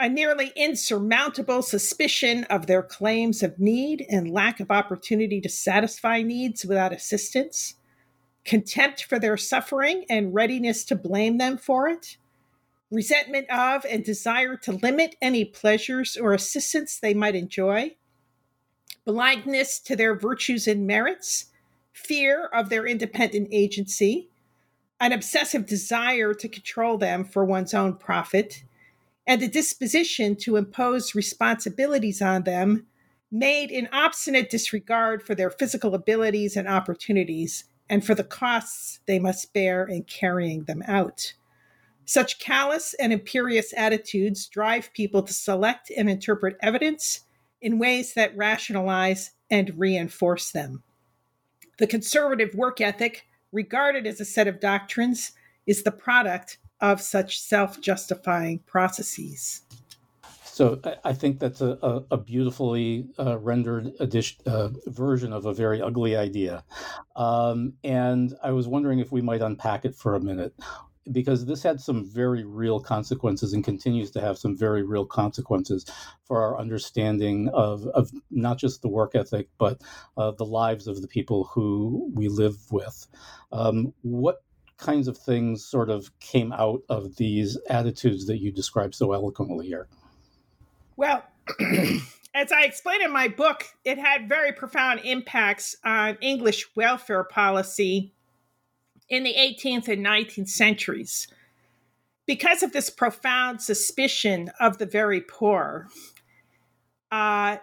a 0.00 0.08
nearly 0.08 0.50
insurmountable 0.56 1.60
suspicion 1.60 2.44
of 2.44 2.66
their 2.66 2.82
claims 2.82 3.42
of 3.42 3.60
need 3.60 4.06
and 4.08 4.32
lack 4.32 4.60
of 4.60 4.70
opportunity 4.70 5.42
to 5.42 5.48
satisfy 5.50 6.22
needs 6.22 6.64
without 6.64 6.94
assistance, 6.94 7.74
contempt 8.46 9.04
for 9.04 9.18
their 9.18 9.36
suffering 9.36 10.06
and 10.08 10.32
readiness 10.32 10.84
to 10.84 10.96
blame 10.96 11.36
them 11.36 11.58
for 11.58 11.86
it, 11.86 12.16
resentment 12.90 13.46
of 13.50 13.84
and 13.84 14.04
desire 14.04 14.56
to 14.56 14.72
limit 14.72 15.16
any 15.20 15.44
pleasures 15.44 16.16
or 16.16 16.32
assistance 16.32 16.98
they 16.98 17.12
might 17.12 17.34
enjoy, 17.34 17.94
blindness 19.04 19.80
to 19.80 19.94
their 19.94 20.18
virtues 20.18 20.66
and 20.66 20.86
merits, 20.86 21.50
fear 21.92 22.46
of 22.46 22.70
their 22.70 22.86
independent 22.86 23.48
agency, 23.52 24.30
an 25.00 25.12
obsessive 25.12 25.66
desire 25.66 26.34
to 26.34 26.48
control 26.48 26.98
them 26.98 27.24
for 27.24 27.44
one's 27.44 27.74
own 27.74 27.94
profit, 27.94 28.64
and 29.26 29.42
a 29.42 29.48
disposition 29.48 30.34
to 30.36 30.56
impose 30.56 31.14
responsibilities 31.14 32.22
on 32.22 32.42
them 32.44 32.86
made 33.30 33.70
in 33.70 33.88
obstinate 33.92 34.50
disregard 34.50 35.22
for 35.22 35.34
their 35.34 35.50
physical 35.50 35.94
abilities 35.94 36.56
and 36.56 36.66
opportunities 36.66 37.64
and 37.90 38.04
for 38.04 38.14
the 38.14 38.24
costs 38.24 39.00
they 39.06 39.18
must 39.18 39.52
bear 39.52 39.84
in 39.84 40.02
carrying 40.04 40.64
them 40.64 40.82
out. 40.86 41.34
Such 42.04 42.38
callous 42.38 42.94
and 42.94 43.12
imperious 43.12 43.74
attitudes 43.76 44.46
drive 44.46 44.92
people 44.94 45.22
to 45.22 45.32
select 45.32 45.90
and 45.94 46.08
interpret 46.08 46.56
evidence 46.62 47.20
in 47.60 47.78
ways 47.78 48.14
that 48.14 48.36
rationalize 48.36 49.32
and 49.50 49.78
reinforce 49.78 50.50
them. 50.50 50.82
The 51.78 51.86
conservative 51.86 52.54
work 52.54 52.80
ethic, 52.80 53.26
regarded 53.52 54.06
as 54.06 54.20
a 54.20 54.24
set 54.24 54.46
of 54.46 54.60
doctrines, 54.60 55.32
is 55.66 55.82
the 55.82 55.92
product 55.92 56.58
of 56.80 57.00
such 57.00 57.40
self 57.40 57.80
justifying 57.80 58.60
processes. 58.60 59.62
So 60.44 60.80
I 61.04 61.12
think 61.12 61.38
that's 61.38 61.60
a, 61.60 61.78
a, 61.82 62.04
a 62.10 62.16
beautifully 62.16 63.06
uh, 63.16 63.38
rendered 63.38 63.92
uh, 64.00 64.68
version 64.86 65.32
of 65.32 65.46
a 65.46 65.54
very 65.54 65.80
ugly 65.80 66.16
idea. 66.16 66.64
Um, 67.14 67.74
and 67.84 68.34
I 68.42 68.50
was 68.50 68.66
wondering 68.66 68.98
if 68.98 69.12
we 69.12 69.20
might 69.20 69.40
unpack 69.40 69.84
it 69.84 69.94
for 69.94 70.16
a 70.16 70.20
minute 70.20 70.52
because 71.12 71.46
this 71.46 71.62
had 71.62 71.80
some 71.80 72.04
very 72.04 72.44
real 72.44 72.80
consequences 72.80 73.52
and 73.52 73.64
continues 73.64 74.10
to 74.12 74.20
have 74.20 74.38
some 74.38 74.56
very 74.56 74.82
real 74.82 75.06
consequences 75.06 75.84
for 76.24 76.42
our 76.42 76.58
understanding 76.58 77.48
of, 77.52 77.86
of 77.88 78.10
not 78.30 78.58
just 78.58 78.82
the 78.82 78.88
work 78.88 79.14
ethic, 79.14 79.48
but 79.58 79.80
uh, 80.16 80.30
the 80.32 80.44
lives 80.44 80.86
of 80.86 81.02
the 81.02 81.08
people 81.08 81.44
who 81.44 82.10
we 82.14 82.28
live 82.28 82.56
with. 82.70 83.06
Um, 83.52 83.92
what 84.02 84.42
kinds 84.76 85.08
of 85.08 85.18
things 85.18 85.64
sort 85.64 85.90
of 85.90 86.16
came 86.20 86.52
out 86.52 86.82
of 86.88 87.16
these 87.16 87.58
attitudes 87.68 88.26
that 88.26 88.38
you 88.38 88.52
described 88.52 88.94
so 88.94 89.12
eloquently 89.12 89.66
here? 89.66 89.88
Well, 90.96 91.24
as 92.34 92.52
I 92.52 92.62
explain 92.62 93.02
in 93.02 93.12
my 93.12 93.28
book, 93.28 93.64
it 93.84 93.98
had 93.98 94.28
very 94.28 94.52
profound 94.52 95.00
impacts 95.04 95.76
on 95.84 96.16
English 96.20 96.66
welfare 96.76 97.24
policy 97.24 98.14
in 99.08 99.24
the 99.24 99.34
18th 99.34 99.88
and 99.88 100.04
19th 100.04 100.48
centuries. 100.48 101.28
Because 102.26 102.62
of 102.62 102.72
this 102.72 102.90
profound 102.90 103.62
suspicion 103.62 104.50
of 104.60 104.78
the 104.78 104.86
very 104.86 105.20
poor, 105.20 105.88
uh, 107.10 107.56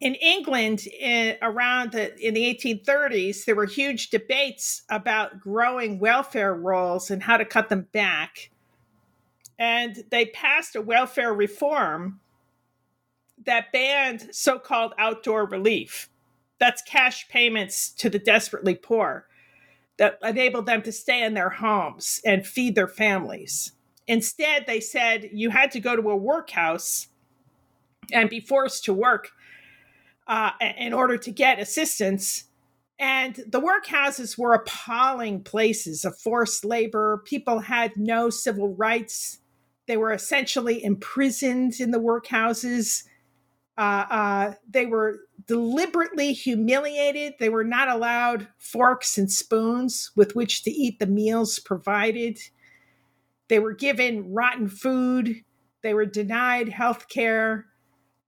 in 0.00 0.14
England, 0.14 0.86
in, 0.86 1.36
around 1.42 1.92
the, 1.92 2.16
in 2.26 2.32
the 2.34 2.42
1830s, 2.54 3.44
there 3.44 3.56
were 3.56 3.66
huge 3.66 4.10
debates 4.10 4.82
about 4.88 5.40
growing 5.40 5.98
welfare 5.98 6.54
rolls 6.54 7.10
and 7.10 7.24
how 7.24 7.36
to 7.36 7.44
cut 7.44 7.68
them 7.68 7.88
back 7.92 8.50
and 9.60 10.04
they 10.10 10.24
passed 10.24 10.74
a 10.74 10.80
welfare 10.80 11.34
reform 11.34 12.18
that 13.44 13.70
banned 13.72 14.34
so 14.34 14.58
called 14.58 14.94
outdoor 14.98 15.44
relief. 15.46 16.08
That's 16.58 16.80
cash 16.82 17.28
payments 17.28 17.90
to 17.90 18.08
the 18.08 18.18
desperately 18.18 18.74
poor 18.74 19.26
that 20.00 20.18
enabled 20.22 20.64
them 20.64 20.80
to 20.80 20.90
stay 20.90 21.22
in 21.22 21.34
their 21.34 21.50
homes 21.50 22.22
and 22.24 22.46
feed 22.46 22.74
their 22.74 22.88
families. 22.88 23.72
Instead, 24.06 24.64
they 24.66 24.80
said 24.80 25.28
you 25.30 25.50
had 25.50 25.70
to 25.72 25.78
go 25.78 25.94
to 25.94 26.10
a 26.10 26.16
workhouse 26.16 27.08
and 28.10 28.30
be 28.30 28.40
forced 28.40 28.82
to 28.86 28.94
work 28.94 29.28
uh, 30.26 30.52
in 30.78 30.94
order 30.94 31.18
to 31.18 31.30
get 31.30 31.60
assistance. 31.60 32.44
And 32.98 33.44
the 33.46 33.60
workhouses 33.60 34.38
were 34.38 34.54
appalling 34.54 35.42
places 35.42 36.06
of 36.06 36.18
forced 36.18 36.64
labor. 36.64 37.22
People 37.26 37.58
had 37.58 37.92
no 37.94 38.30
civil 38.30 38.74
rights. 38.74 39.40
They 39.86 39.98
were 39.98 40.14
essentially 40.14 40.82
imprisoned 40.82 41.74
in 41.78 41.90
the 41.90 42.00
workhouses. 42.00 43.04
Uh, 43.76 44.06
uh, 44.10 44.54
they 44.66 44.86
were 44.86 45.20
deliberately 45.50 46.32
humiliated. 46.32 47.34
They 47.40 47.48
were 47.48 47.64
not 47.64 47.88
allowed 47.88 48.46
forks 48.56 49.18
and 49.18 49.28
spoons 49.28 50.12
with 50.14 50.36
which 50.36 50.62
to 50.62 50.70
eat 50.70 51.00
the 51.00 51.08
meals 51.08 51.58
provided. 51.58 52.38
They 53.48 53.58
were 53.58 53.72
given 53.72 54.32
rotten 54.32 54.68
food. 54.68 55.42
They 55.82 55.92
were 55.92 56.06
denied 56.06 56.68
health 56.68 57.08
care. 57.08 57.66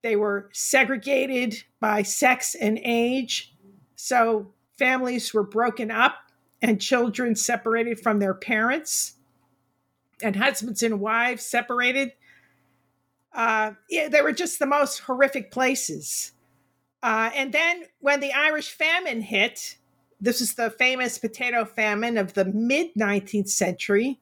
They 0.03 0.17
were 0.17 0.51
segregated 0.53 1.63
by 1.79 2.03
sex 2.03 2.57
and 2.57 2.81
age. 2.83 3.55
So 3.95 4.53
families 4.77 5.33
were 5.33 5.45
broken 5.45 5.93
up 5.93 6.17
and 6.61 6.81
children 6.81 7.37
separated 7.37 8.01
from 8.01 8.19
their 8.19 8.35
parents 8.35 9.13
and 10.21 10.35
husbands 10.35 10.83
and 10.83 10.99
wives 10.99 11.47
separated. 11.47 12.15
Uh, 13.33 13.75
yeah, 13.89 14.09
they 14.09 14.23
were 14.23 14.33
just 14.33 14.59
the 14.59 14.67
most 14.67 14.99
horrific 14.99 15.53
places. 15.53 16.33
Uh, 17.03 17.31
and 17.35 17.53
then 17.53 17.85
when 18.01 18.21
the 18.21 18.33
Irish 18.33 18.71
famine 18.71 19.21
hit, 19.21 19.77
this 20.21 20.41
is 20.41 20.55
the 20.55 20.71
famous 20.71 21.19
potato 21.19 21.65
famine 21.65 22.17
of 22.17 22.35
the 22.35 22.45
mid 22.45 22.95
19th 22.95 23.49
century. 23.49 24.21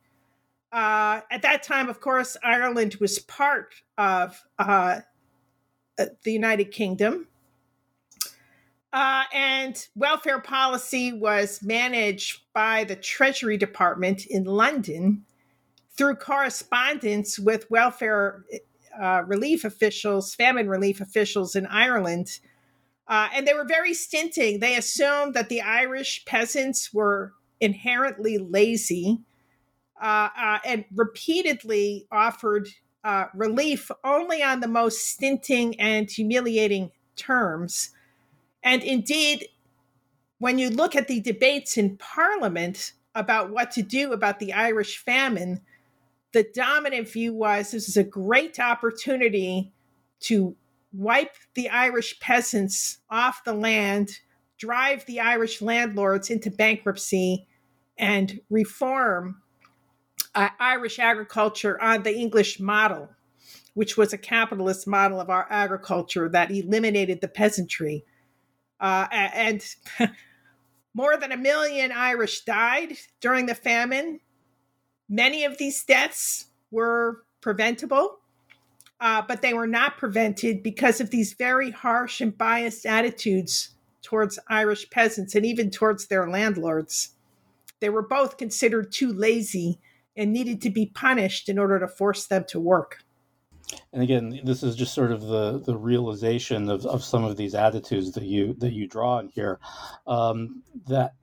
Uh, 0.73 1.21
at 1.31 1.43
that 1.43 1.63
time, 1.63 1.89
of 1.89 2.01
course, 2.01 2.37
Ireland 2.43 2.97
was 3.01 3.19
part 3.19 3.75
of 3.99 4.43
uh, 4.59 5.01
uh 5.99 6.07
the 6.23 6.33
United 6.33 6.73
Kingdom. 6.73 7.27
Uh, 8.93 9.25
and 9.33 9.87
welfare 9.95 10.41
policy 10.41 11.13
was 11.13 11.63
managed 11.63 12.41
by 12.53 12.83
the 12.85 12.97
Treasury 12.97 13.57
Department 13.57 14.27
in 14.27 14.45
London 14.45 15.25
through 15.97 16.17
correspondence 16.17 17.39
with 17.39 17.71
welfare 17.71 18.45
uh, 19.01 19.23
relief 19.27 19.65
officials, 19.65 20.35
famine 20.35 20.69
relief 20.69 21.01
officials 21.01 21.55
in 21.55 21.67
Ireland. 21.67 22.41
Uh, 23.09 23.29
and 23.35 23.47
they 23.47 23.55
were 23.55 23.65
very 23.65 23.93
stinting. 23.95 24.61
They 24.61 24.77
assumed 24.77 25.35
that 25.35 25.49
the 25.49 25.63
Irish 25.63 26.25
peasants 26.25 26.93
were 26.93 27.33
inherently 27.61 28.39
lazy 28.39 29.21
uh, 30.01 30.31
uh 30.35 30.59
and 30.65 30.87
repeatedly 30.95 32.07
offered 32.11 32.69
uh, 33.05 33.27
relief 33.35 33.91
only 34.05 34.43
on 34.43 34.61
the 34.61 34.69
most 34.69 35.07
stinting 35.09 35.79
and 35.81 36.11
humiliating 36.11 36.91
terms. 37.17 37.91
And 38.63 38.83
indeed, 38.83 39.49
when 40.39 40.59
you 40.59 40.71
look 40.71 40.97
at 40.97 41.09
the 41.09 41.21
debates 41.21 41.77
in 41.77 41.97
Parliament 41.97 42.93
about 43.15 43.51
what 43.51 43.71
to 43.73 43.83
do 43.83 44.13
about 44.13 44.39
the 44.39 44.53
Irish 44.53 44.99
famine, 44.99 45.61
the 46.33 46.47
dominant 46.55 47.09
view 47.09 47.35
was 47.35 47.71
this 47.71 47.89
is 47.89 47.97
a 47.97 48.05
great 48.05 48.61
opportunity 48.61 49.73
to 50.21 50.55
wipe 50.93 51.35
the 51.55 51.69
Irish 51.69 52.19
peasants 52.21 52.99
off 53.11 53.45
the 53.45 53.53
land, 53.53 54.19
drive 54.59 55.05
the 55.07 55.21
Irish 55.21 55.63
landlords 55.63 56.31
into 56.31 56.51
bankruptcy, 56.51 57.47
and 57.99 58.41
reform 58.49 59.43
uh, 60.35 60.49
Irish 60.59 60.99
agriculture 60.99 61.81
on 61.83 62.03
the 62.03 62.15
English 62.15 62.61
model, 62.61 63.11
which 63.75 63.97
was 63.97 64.13
a 64.13 64.19
capitalist 64.19 64.87
model 64.87 65.21
of 65.21 65.31
our 65.31 65.47
agriculture 65.51 66.29
that 66.29 66.51
eliminated 66.51 67.21
the 67.21 67.29
peasantry. 67.29 68.05
Uh, 68.81 69.07
and 69.13 69.65
more 70.95 71.17
than 71.17 71.33
a 71.33 71.37
million 71.37 71.93
Irish 71.93 72.43
died 72.45 72.97
during 73.21 73.47
the 73.47 73.55
famine 73.55 74.21
Many 75.13 75.45
of 75.45 75.59
these 75.59 75.83
deaths 75.83 76.47
were 76.71 77.25
preventable, 77.41 78.20
uh, 79.01 79.23
but 79.27 79.43
they 79.43 79.55
were 79.55 79.67
not 79.67 79.97
prevented 79.97 80.63
because 80.63 81.01
of 81.01 81.11
these 81.11 81.33
very 81.33 81.71
harsh 81.71 82.21
and 82.21 82.37
biased 82.37 82.85
attitudes 82.85 83.71
towards 84.03 84.39
Irish 84.49 84.89
peasants 84.91 85.35
and 85.35 85.47
even 85.47 85.71
towards 85.71 86.07
their 86.07 86.29
landlords. 86.29 87.11
They 87.81 87.89
were 87.89 88.07
both 88.07 88.37
considered 88.37 88.93
too 88.93 89.13
lazy 89.13 89.79
and 90.17 90.33
needed 90.33 90.61
to 90.63 90.71
be 90.71 90.87
punished 90.87 91.49
in 91.49 91.59
order 91.59 91.79
to 91.79 91.89
force 91.89 92.27
them 92.27 92.45
to 92.49 92.61
work. 92.61 93.05
And 93.93 94.03
again, 94.03 94.41
this 94.45 94.63
is 94.63 94.77
just 94.77 94.95
sort 94.95 95.13
of 95.13 95.23
the, 95.23 95.61
the 95.61 95.77
realization 95.77 96.69
of, 96.69 96.85
of 96.85 97.05
some 97.05 97.25
of 97.25 97.37
these 97.37 97.55
attitudes 97.55 98.13
that 98.13 98.25
you 98.25 98.55
that 98.59 98.73
you 98.73 98.89
draw 98.89 99.19
in 99.21 99.29
here. 99.29 99.61
Um, 100.07 100.63
that 100.89 101.15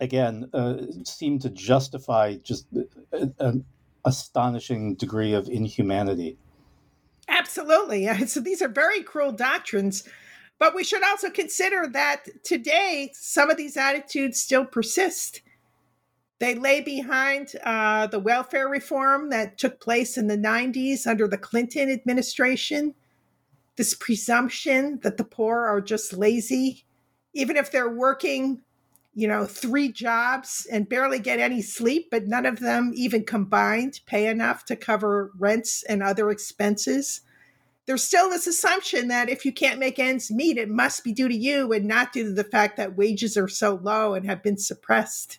again 0.00 0.48
uh, 0.54 0.78
seem 1.04 1.38
to 1.40 1.50
justify 1.50 2.36
just 2.42 2.66
an 3.12 3.64
astonishing 4.04 4.94
degree 4.94 5.34
of 5.34 5.48
inhumanity. 5.48 6.38
Absolutely. 7.32 8.06
So 8.26 8.40
these 8.40 8.62
are 8.62 8.68
very 8.68 9.02
cruel 9.02 9.32
doctrines. 9.32 10.04
But 10.58 10.74
we 10.76 10.84
should 10.84 11.02
also 11.02 11.28
consider 11.28 11.88
that 11.92 12.24
today 12.44 13.10
some 13.14 13.50
of 13.50 13.56
these 13.56 13.76
attitudes 13.76 14.40
still 14.40 14.64
persist. 14.64 15.40
They 16.38 16.54
lay 16.54 16.80
behind 16.82 17.54
uh, 17.64 18.06
the 18.06 18.20
welfare 18.20 18.68
reform 18.68 19.30
that 19.30 19.58
took 19.58 19.80
place 19.80 20.16
in 20.16 20.28
the 20.28 20.36
90s 20.36 21.06
under 21.06 21.26
the 21.26 21.38
Clinton 21.38 21.90
administration. 21.90 22.94
This 23.76 23.94
presumption 23.94 25.00
that 25.02 25.16
the 25.16 25.24
poor 25.24 25.66
are 25.66 25.80
just 25.80 26.12
lazy, 26.12 26.84
even 27.32 27.56
if 27.56 27.72
they're 27.72 27.88
working 27.92 28.60
you 29.14 29.28
know, 29.28 29.44
three 29.44 29.90
jobs 29.92 30.66
and 30.70 30.88
barely 30.88 31.18
get 31.18 31.38
any 31.38 31.60
sleep, 31.60 32.08
but 32.10 32.26
none 32.26 32.46
of 32.46 32.60
them 32.60 32.92
even 32.94 33.24
combined 33.24 34.00
pay 34.06 34.26
enough 34.26 34.64
to 34.64 34.76
cover 34.76 35.30
rents 35.38 35.82
and 35.82 36.02
other 36.02 36.30
expenses. 36.30 37.20
There's 37.86 38.04
still 38.04 38.30
this 38.30 38.46
assumption 38.46 39.08
that 39.08 39.28
if 39.28 39.44
you 39.44 39.52
can't 39.52 39.80
make 39.80 39.98
ends 39.98 40.30
meet, 40.30 40.56
it 40.56 40.68
must 40.68 41.04
be 41.04 41.12
due 41.12 41.28
to 41.28 41.36
you 41.36 41.72
and 41.72 41.84
not 41.84 42.12
due 42.12 42.24
to 42.24 42.32
the 42.32 42.44
fact 42.44 42.76
that 42.76 42.96
wages 42.96 43.36
are 43.36 43.48
so 43.48 43.74
low 43.82 44.14
and 44.14 44.24
have 44.24 44.42
been 44.42 44.56
suppressed. 44.56 45.38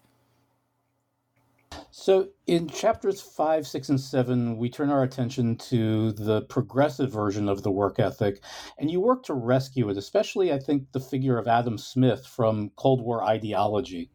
So, 1.92 2.30
in 2.48 2.68
chapters 2.68 3.22
five, 3.22 3.66
six, 3.68 3.90
and 3.90 4.00
seven, 4.00 4.58
we 4.58 4.70
turn 4.70 4.90
our 4.90 5.04
attention 5.04 5.56
to 5.70 6.12
the 6.12 6.42
progressive 6.44 7.12
version 7.12 7.48
of 7.48 7.64
the 7.64 7.72
work 7.72 8.00
ethic, 8.00 8.44
and 8.78 8.92
you 8.92 9.00
work 9.00 9.24
to 9.24 9.34
rescue 9.34 9.90
it, 9.90 9.98
especially, 9.98 10.52
I 10.52 10.60
think, 10.60 10.92
the 10.92 11.00
figure 11.00 11.38
of 11.38 11.48
Adam 11.48 11.78
Smith 11.78 12.26
from 12.26 12.72
Cold 12.76 13.02
War 13.02 13.24
ideology. 13.24 14.10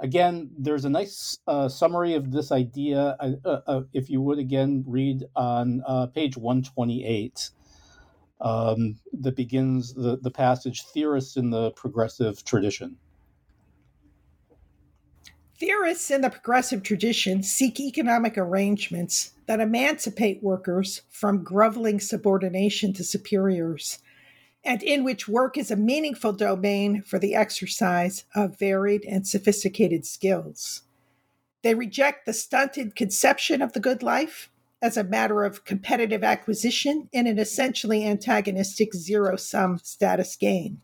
Again, 0.00 0.50
there's 0.58 0.84
a 0.84 0.90
nice 0.90 1.38
uh, 1.46 1.68
summary 1.68 2.14
of 2.14 2.32
this 2.32 2.50
idea. 2.50 3.16
Uh, 3.20 3.32
uh, 3.44 3.60
uh 3.66 3.82
if 3.92 4.10
you 4.10 4.20
would 4.22 4.38
again 4.38 4.82
read 4.86 5.24
on 5.36 5.82
uh, 5.86 6.06
page 6.06 6.36
128, 6.36 7.50
um, 8.40 8.98
that 9.12 9.36
begins 9.36 9.94
the, 9.94 10.18
the 10.20 10.30
passage 10.30 10.84
Theorists 10.86 11.36
in 11.36 11.50
the 11.50 11.70
Progressive 11.72 12.44
Tradition. 12.44 12.96
Theorists 15.60 16.10
in 16.10 16.22
the 16.22 16.30
progressive 16.30 16.82
tradition 16.82 17.42
seek 17.42 17.78
economic 17.80 18.38
arrangements 18.38 19.32
that 19.44 19.60
emancipate 19.60 20.42
workers 20.42 21.02
from 21.10 21.44
groveling 21.44 22.00
subordination 22.00 22.94
to 22.94 23.04
superiors, 23.04 23.98
and 24.64 24.82
in 24.82 25.04
which 25.04 25.28
work 25.28 25.58
is 25.58 25.70
a 25.70 25.76
meaningful 25.76 26.32
domain 26.32 27.02
for 27.02 27.18
the 27.18 27.34
exercise 27.34 28.24
of 28.34 28.58
varied 28.58 29.04
and 29.04 29.28
sophisticated 29.28 30.06
skills. 30.06 30.84
They 31.60 31.74
reject 31.74 32.24
the 32.24 32.32
stunted 32.32 32.96
conception 32.96 33.60
of 33.60 33.74
the 33.74 33.80
good 33.80 34.02
life 34.02 34.50
as 34.80 34.96
a 34.96 35.04
matter 35.04 35.44
of 35.44 35.66
competitive 35.66 36.24
acquisition 36.24 37.10
in 37.12 37.26
an 37.26 37.38
essentially 37.38 38.06
antagonistic 38.06 38.94
zero 38.94 39.36
sum 39.36 39.76
status 39.76 40.36
gain. 40.36 40.80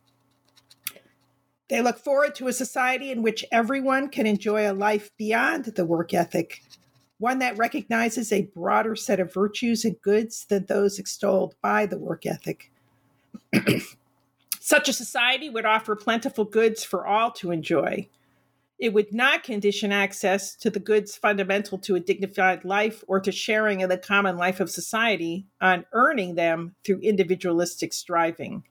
They 1.68 1.82
look 1.82 1.98
forward 1.98 2.34
to 2.36 2.48
a 2.48 2.52
society 2.52 3.10
in 3.10 3.22
which 3.22 3.44
everyone 3.50 4.08
can 4.08 4.26
enjoy 4.26 4.70
a 4.70 4.72
life 4.72 5.10
beyond 5.16 5.64
the 5.64 5.84
work 5.84 6.14
ethic, 6.14 6.62
one 7.18 7.40
that 7.40 7.58
recognizes 7.58 8.32
a 8.32 8.48
broader 8.54 8.94
set 8.94 9.18
of 9.18 9.32
virtues 9.32 9.84
and 9.84 10.00
goods 10.00 10.46
than 10.48 10.66
those 10.66 10.98
extolled 10.98 11.56
by 11.62 11.86
the 11.86 11.98
work 11.98 12.24
ethic. 12.24 12.70
Such 14.60 14.88
a 14.88 14.92
society 14.92 15.50
would 15.50 15.64
offer 15.64 15.96
plentiful 15.96 16.44
goods 16.44 16.84
for 16.84 17.06
all 17.06 17.30
to 17.32 17.50
enjoy. 17.50 18.08
It 18.78 18.92
would 18.92 19.12
not 19.12 19.42
condition 19.42 19.90
access 19.90 20.54
to 20.56 20.70
the 20.70 20.80
goods 20.80 21.16
fundamental 21.16 21.78
to 21.78 21.94
a 21.94 22.00
dignified 22.00 22.64
life 22.64 23.02
or 23.08 23.20
to 23.20 23.32
sharing 23.32 23.80
in 23.80 23.88
the 23.88 23.96
common 23.96 24.36
life 24.36 24.60
of 24.60 24.70
society 24.70 25.46
on 25.60 25.86
earning 25.92 26.34
them 26.34 26.74
through 26.84 26.98
individualistic 26.98 27.92
striving. 27.92 28.64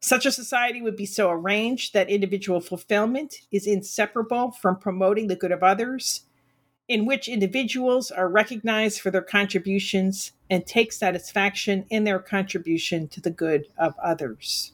Such 0.00 0.24
a 0.24 0.32
society 0.32 0.80
would 0.80 0.96
be 0.96 1.04
so 1.04 1.30
arranged 1.30 1.92
that 1.92 2.08
individual 2.08 2.60
fulfillment 2.60 3.42
is 3.52 3.66
inseparable 3.66 4.50
from 4.50 4.78
promoting 4.78 5.26
the 5.26 5.36
good 5.36 5.52
of 5.52 5.62
others, 5.62 6.22
in 6.88 7.04
which 7.04 7.28
individuals 7.28 8.10
are 8.10 8.28
recognized 8.28 9.00
for 9.00 9.10
their 9.10 9.22
contributions 9.22 10.32
and 10.48 10.66
take 10.66 10.92
satisfaction 10.92 11.84
in 11.90 12.04
their 12.04 12.18
contribution 12.18 13.08
to 13.08 13.20
the 13.20 13.30
good 13.30 13.66
of 13.76 13.94
others. 14.02 14.72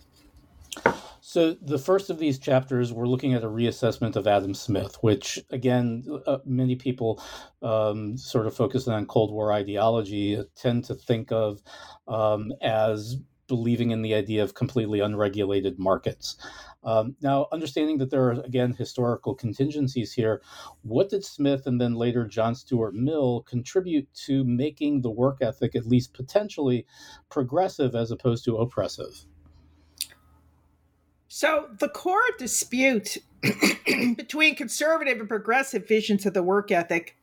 So, 1.20 1.54
the 1.54 1.78
first 1.78 2.08
of 2.08 2.20
these 2.20 2.38
chapters, 2.38 2.92
we're 2.92 3.08
looking 3.08 3.34
at 3.34 3.42
a 3.42 3.48
reassessment 3.48 4.14
of 4.14 4.28
Adam 4.28 4.54
Smith, 4.54 4.96
which, 5.00 5.40
again, 5.50 6.04
uh, 6.24 6.38
many 6.44 6.76
people 6.76 7.20
um, 7.62 8.16
sort 8.16 8.46
of 8.46 8.54
focusing 8.54 8.92
on 8.92 9.06
Cold 9.06 9.32
War 9.32 9.52
ideology 9.52 10.40
tend 10.54 10.84
to 10.84 10.94
think 10.94 11.32
of 11.32 11.64
um, 12.06 12.52
as 12.62 13.16
believing 13.46 13.90
in 13.90 14.02
the 14.02 14.14
idea 14.14 14.42
of 14.42 14.54
completely 14.54 15.00
unregulated 15.00 15.78
markets. 15.78 16.36
Um, 16.84 17.16
now, 17.20 17.46
understanding 17.52 17.98
that 17.98 18.10
there 18.10 18.24
are, 18.24 18.40
again, 18.42 18.72
historical 18.72 19.34
contingencies 19.34 20.12
here, 20.12 20.42
what 20.82 21.08
did 21.08 21.24
Smith 21.24 21.66
and 21.66 21.80
then 21.80 21.94
later 21.94 22.26
John 22.26 22.54
Stuart 22.54 22.94
Mill 22.94 23.42
contribute 23.42 24.08
to 24.26 24.44
making 24.44 25.02
the 25.02 25.10
work 25.10 25.38
ethic 25.40 25.74
at 25.74 25.86
least 25.86 26.14
potentially 26.14 26.86
progressive 27.28 27.94
as 27.94 28.10
opposed 28.10 28.44
to 28.44 28.56
oppressive? 28.56 29.26
So, 31.28 31.68
the 31.80 31.88
core 31.88 32.20
dispute 32.38 33.18
between 34.16 34.54
conservative 34.54 35.18
and 35.18 35.28
progressive 35.28 35.86
visions 35.86 36.24
of 36.24 36.34
the 36.34 36.42
work 36.42 36.70
ethic 36.70 37.16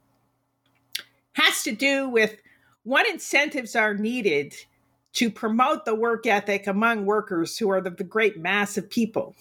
has 1.34 1.64
to 1.64 1.72
do 1.72 2.10
with 2.10 2.38
what 2.84 3.08
incentives 3.08 3.76
are 3.76 3.94
needed 3.94 4.54
to 5.14 5.30
promote 5.30 5.86
the 5.86 5.96
work 5.96 6.26
ethic 6.26 6.68
among 6.68 7.06
workers 7.06 7.58
who 7.58 7.70
are 7.70 7.82
the, 7.82 7.92
the 7.92 8.04
great 8.04 8.40
mass 8.40 8.78
of 8.78 8.90
people. 8.90 9.36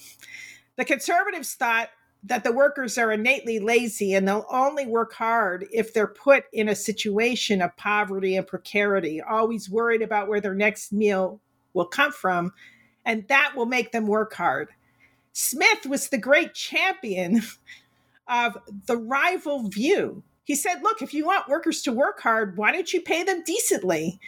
The 0.76 0.84
conservatives 0.84 1.54
thought 1.54 1.88
that 2.24 2.44
the 2.44 2.52
workers 2.52 2.98
are 2.98 3.10
innately 3.10 3.58
lazy 3.58 4.14
and 4.14 4.28
they'll 4.28 4.46
only 4.50 4.86
work 4.86 5.12
hard 5.12 5.66
if 5.72 5.92
they're 5.92 6.06
put 6.06 6.44
in 6.52 6.68
a 6.68 6.74
situation 6.74 7.60
of 7.60 7.76
poverty 7.76 8.36
and 8.36 8.46
precarity, 8.46 9.20
always 9.20 9.68
worried 9.68 10.02
about 10.02 10.28
where 10.28 10.40
their 10.40 10.54
next 10.54 10.92
meal 10.92 11.40
will 11.74 11.86
come 11.86 12.12
from, 12.12 12.52
and 13.04 13.26
that 13.28 13.54
will 13.56 13.66
make 13.66 13.92
them 13.92 14.06
work 14.06 14.34
hard. 14.34 14.68
Smith 15.32 15.86
was 15.86 16.08
the 16.08 16.18
great 16.18 16.54
champion 16.54 17.42
of 18.28 18.56
the 18.86 18.96
rival 18.96 19.68
view. 19.68 20.22
He 20.44 20.54
said, 20.54 20.82
Look, 20.82 21.02
if 21.02 21.14
you 21.14 21.26
want 21.26 21.48
workers 21.48 21.82
to 21.82 21.92
work 21.92 22.20
hard, 22.20 22.56
why 22.56 22.72
don't 22.72 22.92
you 22.92 23.00
pay 23.00 23.22
them 23.22 23.42
decently? 23.44 24.20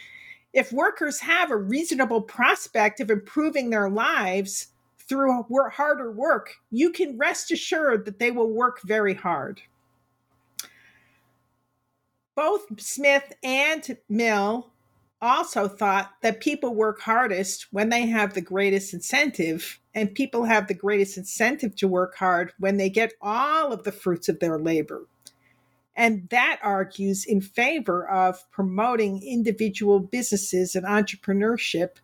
If 0.55 0.71
workers 0.71 1.19
have 1.19 1.51
a 1.51 1.57
reasonable 1.57 2.21
prospect 2.21 3.01
of 3.01 3.11
improving 3.11 3.69
their 3.69 3.89
lives 3.89 4.67
through 4.97 5.43
harder 5.71 6.11
work, 6.11 6.55
you 6.71 6.91
can 6.91 7.17
rest 7.17 7.51
assured 7.51 8.05
that 8.05 8.19
they 8.19 8.31
will 8.31 8.49
work 8.49 8.81
very 8.83 9.13
hard. 9.13 9.61
Both 12.35 12.81
Smith 12.81 13.33
and 13.43 13.97
Mill 14.07 14.71
also 15.21 15.67
thought 15.67 16.13
that 16.21 16.39
people 16.39 16.73
work 16.73 17.01
hardest 17.01 17.67
when 17.71 17.89
they 17.89 18.05
have 18.05 18.33
the 18.33 18.41
greatest 18.41 18.93
incentive, 18.93 19.79
and 19.93 20.15
people 20.15 20.45
have 20.45 20.67
the 20.67 20.73
greatest 20.73 21.17
incentive 21.17 21.75
to 21.75 21.87
work 21.87 22.15
hard 22.15 22.53
when 22.59 22.77
they 22.77 22.89
get 22.89 23.13
all 23.21 23.73
of 23.73 23.83
the 23.83 23.91
fruits 23.91 24.29
of 24.29 24.39
their 24.39 24.57
labor. 24.57 25.05
And 25.95 26.27
that 26.29 26.59
argues 26.61 27.25
in 27.25 27.39
favor 27.41 28.07
of 28.09 28.49
promoting 28.51 29.23
individual 29.23 29.99
businesses 29.99 30.75
and 30.75 30.85
entrepreneurship. 30.85 31.97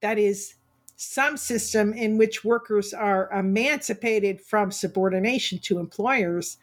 That 0.00 0.18
is, 0.18 0.54
some 0.96 1.36
system 1.36 1.92
in 1.92 2.18
which 2.18 2.44
workers 2.44 2.94
are 2.94 3.30
emancipated 3.32 4.40
from 4.40 4.70
subordination 4.70 5.58
to 5.58 5.78
employers. 5.78 6.58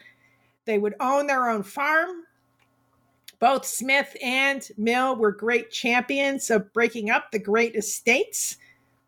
They 0.66 0.78
would 0.78 0.96
own 1.00 1.28
their 1.28 1.50
own 1.50 1.64
farm. 1.64 2.24
Both 3.40 3.66
Smith 3.66 4.16
and 4.24 4.68
Mill 4.78 5.16
were 5.16 5.32
great 5.32 5.72
champions 5.72 6.50
of 6.50 6.72
breaking 6.74 7.10
up 7.10 7.32
the 7.32 7.40
great 7.40 7.76
estates 7.76 8.58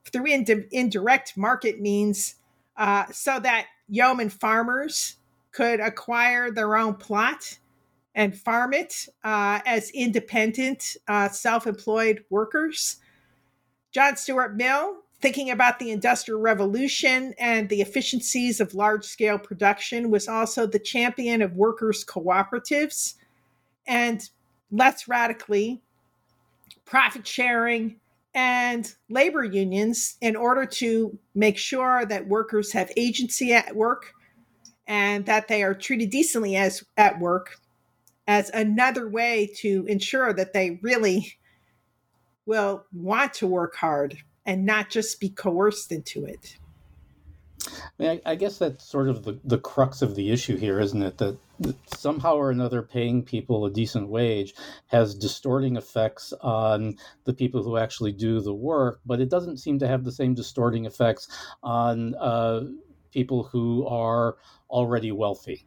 through 0.06 0.26
ind- 0.26 0.68
indirect 0.72 1.38
market 1.38 1.80
means 1.80 2.36
uh, 2.76 3.06
so 3.12 3.40
that 3.40 3.68
yeoman 3.88 4.30
farmers 4.30 5.18
could 5.54 5.80
acquire 5.80 6.52
their 6.52 6.76
own 6.76 6.96
plot 6.96 7.58
and 8.16 8.38
farm 8.38 8.74
it 8.74 9.08
uh, 9.24 9.60
as 9.66 9.90
independent, 9.92 10.98
uh, 11.08 11.30
self 11.30 11.66
employed 11.66 12.24
workers. 12.30 12.98
John 13.92 14.18
Stuart 14.18 14.56
Mill, 14.56 14.98
thinking 15.22 15.52
about 15.52 15.80
the 15.80 15.92
Industrial 15.92 16.40
Revolution 16.40 17.34
and 17.40 17.70
the 17.70 17.82
efficiencies 17.82 18.60
of 18.60 18.74
large 18.74 19.06
scale 19.06 19.38
production, 19.38 20.12
was 20.12 20.28
also 20.28 20.66
the 20.66 20.80
champion 20.80 21.42
of 21.42 21.56
workers' 21.56 22.04
cooperatives 22.04 23.16
and 23.88 24.30
less 24.72 25.08
radically, 25.08 25.82
profit 26.86 27.26
sharing 27.26 28.00
and 28.36 28.96
labor 29.10 29.44
unions 29.44 30.18
in 30.22 30.36
order 30.36 30.66
to 30.66 31.18
make 31.36 31.58
sure 31.58 32.04
that 32.06 32.28
workers 32.28 32.72
have 32.72 32.92
agency 32.98 33.54
at 33.54 33.76
work 33.76 34.14
and 34.88 35.26
that 35.26 35.48
they 35.48 35.64
are 35.64 35.74
treated 35.74 36.10
decently 36.10 36.56
as 36.56 36.84
at 36.98 37.20
work 37.20 37.58
as 38.28 38.50
another 38.50 39.10
way 39.10 39.50
to 39.58 39.86
ensure 39.88 40.34
that 40.34 40.54
they 40.54 40.80
really 40.82 41.34
will 42.46 42.86
want 42.94 43.34
to 43.34 43.48
work 43.48 43.76
hard 43.76 44.18
and 44.46 44.66
not 44.66 44.90
just 44.90 45.20
be 45.20 45.30
coerced 45.30 45.92
into 45.92 46.26
it. 46.26 46.58
I, 47.68 47.72
mean, 47.98 48.22
I, 48.26 48.32
I 48.32 48.36
guess 48.36 48.58
that's 48.58 48.84
sort 48.84 49.08
of 49.08 49.24
the, 49.24 49.40
the 49.46 49.58
crux 49.58 50.02
of 50.02 50.16
the 50.16 50.32
issue 50.32 50.58
here, 50.58 50.80
isn't 50.80 51.02
it? 51.02 51.18
That, 51.18 51.38
that 51.62 51.76
somehow 51.98 52.36
or 52.36 52.52
another 52.52 52.82
paying 52.82 53.24
people 53.24 53.66
a 53.66 53.72
decent 53.72 54.10
wage 54.10 54.54
has 54.88 55.16
distorting 55.16 55.78
effects 55.78 56.34
on 56.42 56.98
the 57.24 57.34
people 57.34 57.64
who 57.64 57.78
actually 57.78 58.12
do 58.12 58.42
the 58.42 58.54
work, 58.54 59.00
but 59.06 59.22
it 59.22 59.30
doesn't 59.30 59.58
seem 59.58 59.80
to 59.80 59.88
have 59.88 60.04
the 60.04 60.12
same 60.12 60.34
distorting 60.34 60.86
effects 60.86 61.30
on 61.62 62.16
uh, 62.16 62.64
people 63.14 63.44
who 63.44 63.88
are 63.88 64.38
already 64.70 65.12
wealthy. 65.12 65.66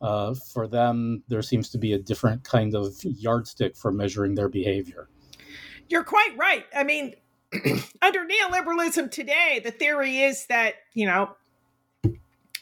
Uh, 0.00 0.34
for 0.52 0.66
them, 0.66 1.22
there 1.28 1.42
seems 1.42 1.70
to 1.70 1.78
be 1.78 1.92
a 1.92 1.98
different 1.98 2.44
kind 2.44 2.74
of 2.74 2.96
yardstick 3.02 3.76
for 3.76 3.92
measuring 3.92 4.34
their 4.34 4.48
behavior. 4.48 5.08
You're 5.88 6.04
quite 6.04 6.36
right. 6.36 6.64
I 6.76 6.84
mean, 6.84 7.14
under 8.02 8.26
neoliberalism 8.26 9.10
today, 9.10 9.60
the 9.62 9.70
theory 9.70 10.22
is 10.22 10.46
that, 10.46 10.74
you 10.94 11.06
know, 11.06 11.36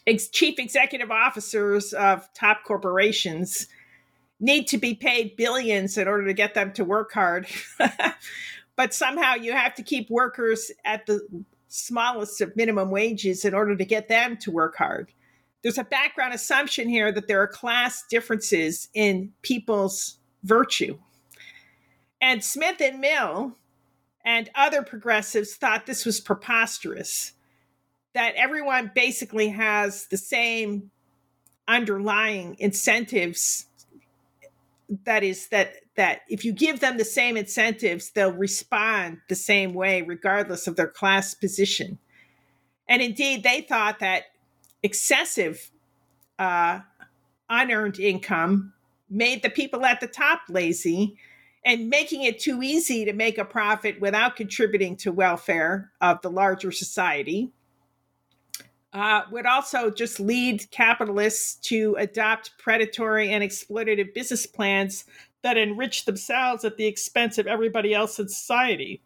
ex- 0.06 0.28
chief 0.28 0.58
executive 0.58 1.10
officers 1.10 1.92
of 1.92 2.28
top 2.34 2.64
corporations 2.64 3.68
need 4.38 4.66
to 4.68 4.78
be 4.78 4.94
paid 4.94 5.36
billions 5.36 5.96
in 5.96 6.08
order 6.08 6.26
to 6.26 6.34
get 6.34 6.54
them 6.54 6.72
to 6.72 6.84
work 6.84 7.12
hard. 7.12 7.46
but 8.76 8.92
somehow 8.92 9.34
you 9.34 9.52
have 9.52 9.74
to 9.74 9.82
keep 9.82 10.10
workers 10.10 10.70
at 10.84 11.06
the 11.06 11.20
smallest 11.70 12.40
of 12.40 12.54
minimum 12.56 12.90
wages 12.90 13.44
in 13.44 13.54
order 13.54 13.76
to 13.76 13.84
get 13.84 14.08
them 14.08 14.36
to 14.36 14.50
work 14.50 14.76
hard. 14.76 15.12
There's 15.62 15.78
a 15.78 15.84
background 15.84 16.34
assumption 16.34 16.88
here 16.88 17.12
that 17.12 17.28
there 17.28 17.40
are 17.40 17.46
class 17.46 18.04
differences 18.10 18.88
in 18.92 19.32
people's 19.42 20.18
virtue. 20.42 20.98
And 22.20 22.42
Smith 22.44 22.80
and 22.80 23.00
Mill 23.00 23.56
and 24.24 24.50
other 24.54 24.82
progressives 24.82 25.54
thought 25.54 25.86
this 25.86 26.04
was 26.04 26.20
preposterous 26.20 27.32
that 28.14 28.34
everyone 28.34 28.90
basically 28.94 29.48
has 29.48 30.06
the 30.06 30.18
same 30.18 30.90
underlying 31.68 32.56
incentives 32.58 33.66
that 35.04 35.22
is 35.22 35.48
that 35.48 35.74
that 35.96 36.20
if 36.28 36.44
you 36.44 36.52
give 36.52 36.80
them 36.80 36.96
the 36.96 37.04
same 37.04 37.36
incentives 37.36 38.10
they'll 38.10 38.32
respond 38.32 39.18
the 39.28 39.34
same 39.34 39.74
way 39.74 40.02
regardless 40.02 40.66
of 40.66 40.76
their 40.76 40.88
class 40.88 41.34
position. 41.34 41.98
And 42.88 43.02
indeed 43.02 43.42
they 43.42 43.60
thought 43.62 43.98
that 44.00 44.24
excessive 44.82 45.70
uh, 46.38 46.80
unearned 47.48 47.98
income 47.98 48.72
made 49.08 49.42
the 49.42 49.50
people 49.50 49.84
at 49.84 50.00
the 50.00 50.06
top 50.06 50.42
lazy 50.48 51.16
and 51.64 51.90
making 51.90 52.22
it 52.22 52.38
too 52.38 52.62
easy 52.62 53.04
to 53.04 53.12
make 53.12 53.36
a 53.36 53.44
profit 53.44 54.00
without 54.00 54.36
contributing 54.36 54.96
to 54.96 55.12
welfare 55.12 55.90
of 56.00 56.22
the 56.22 56.30
larger 56.30 56.72
society 56.72 57.52
uh, 58.92 59.22
would 59.30 59.46
also 59.46 59.90
just 59.90 60.18
lead 60.18 60.68
capitalists 60.70 61.54
to 61.68 61.94
adopt 61.98 62.52
predatory 62.58 63.30
and 63.30 63.44
exploitative 63.44 64.14
business 64.14 64.46
plans 64.46 65.04
that 65.42 65.56
enrich 65.56 66.04
themselves 66.04 66.64
at 66.64 66.76
the 66.76 66.86
expense 66.86 67.38
of 67.38 67.46
everybody 67.46 67.94
else 67.94 68.18
in 68.18 68.28
society. 68.28 69.02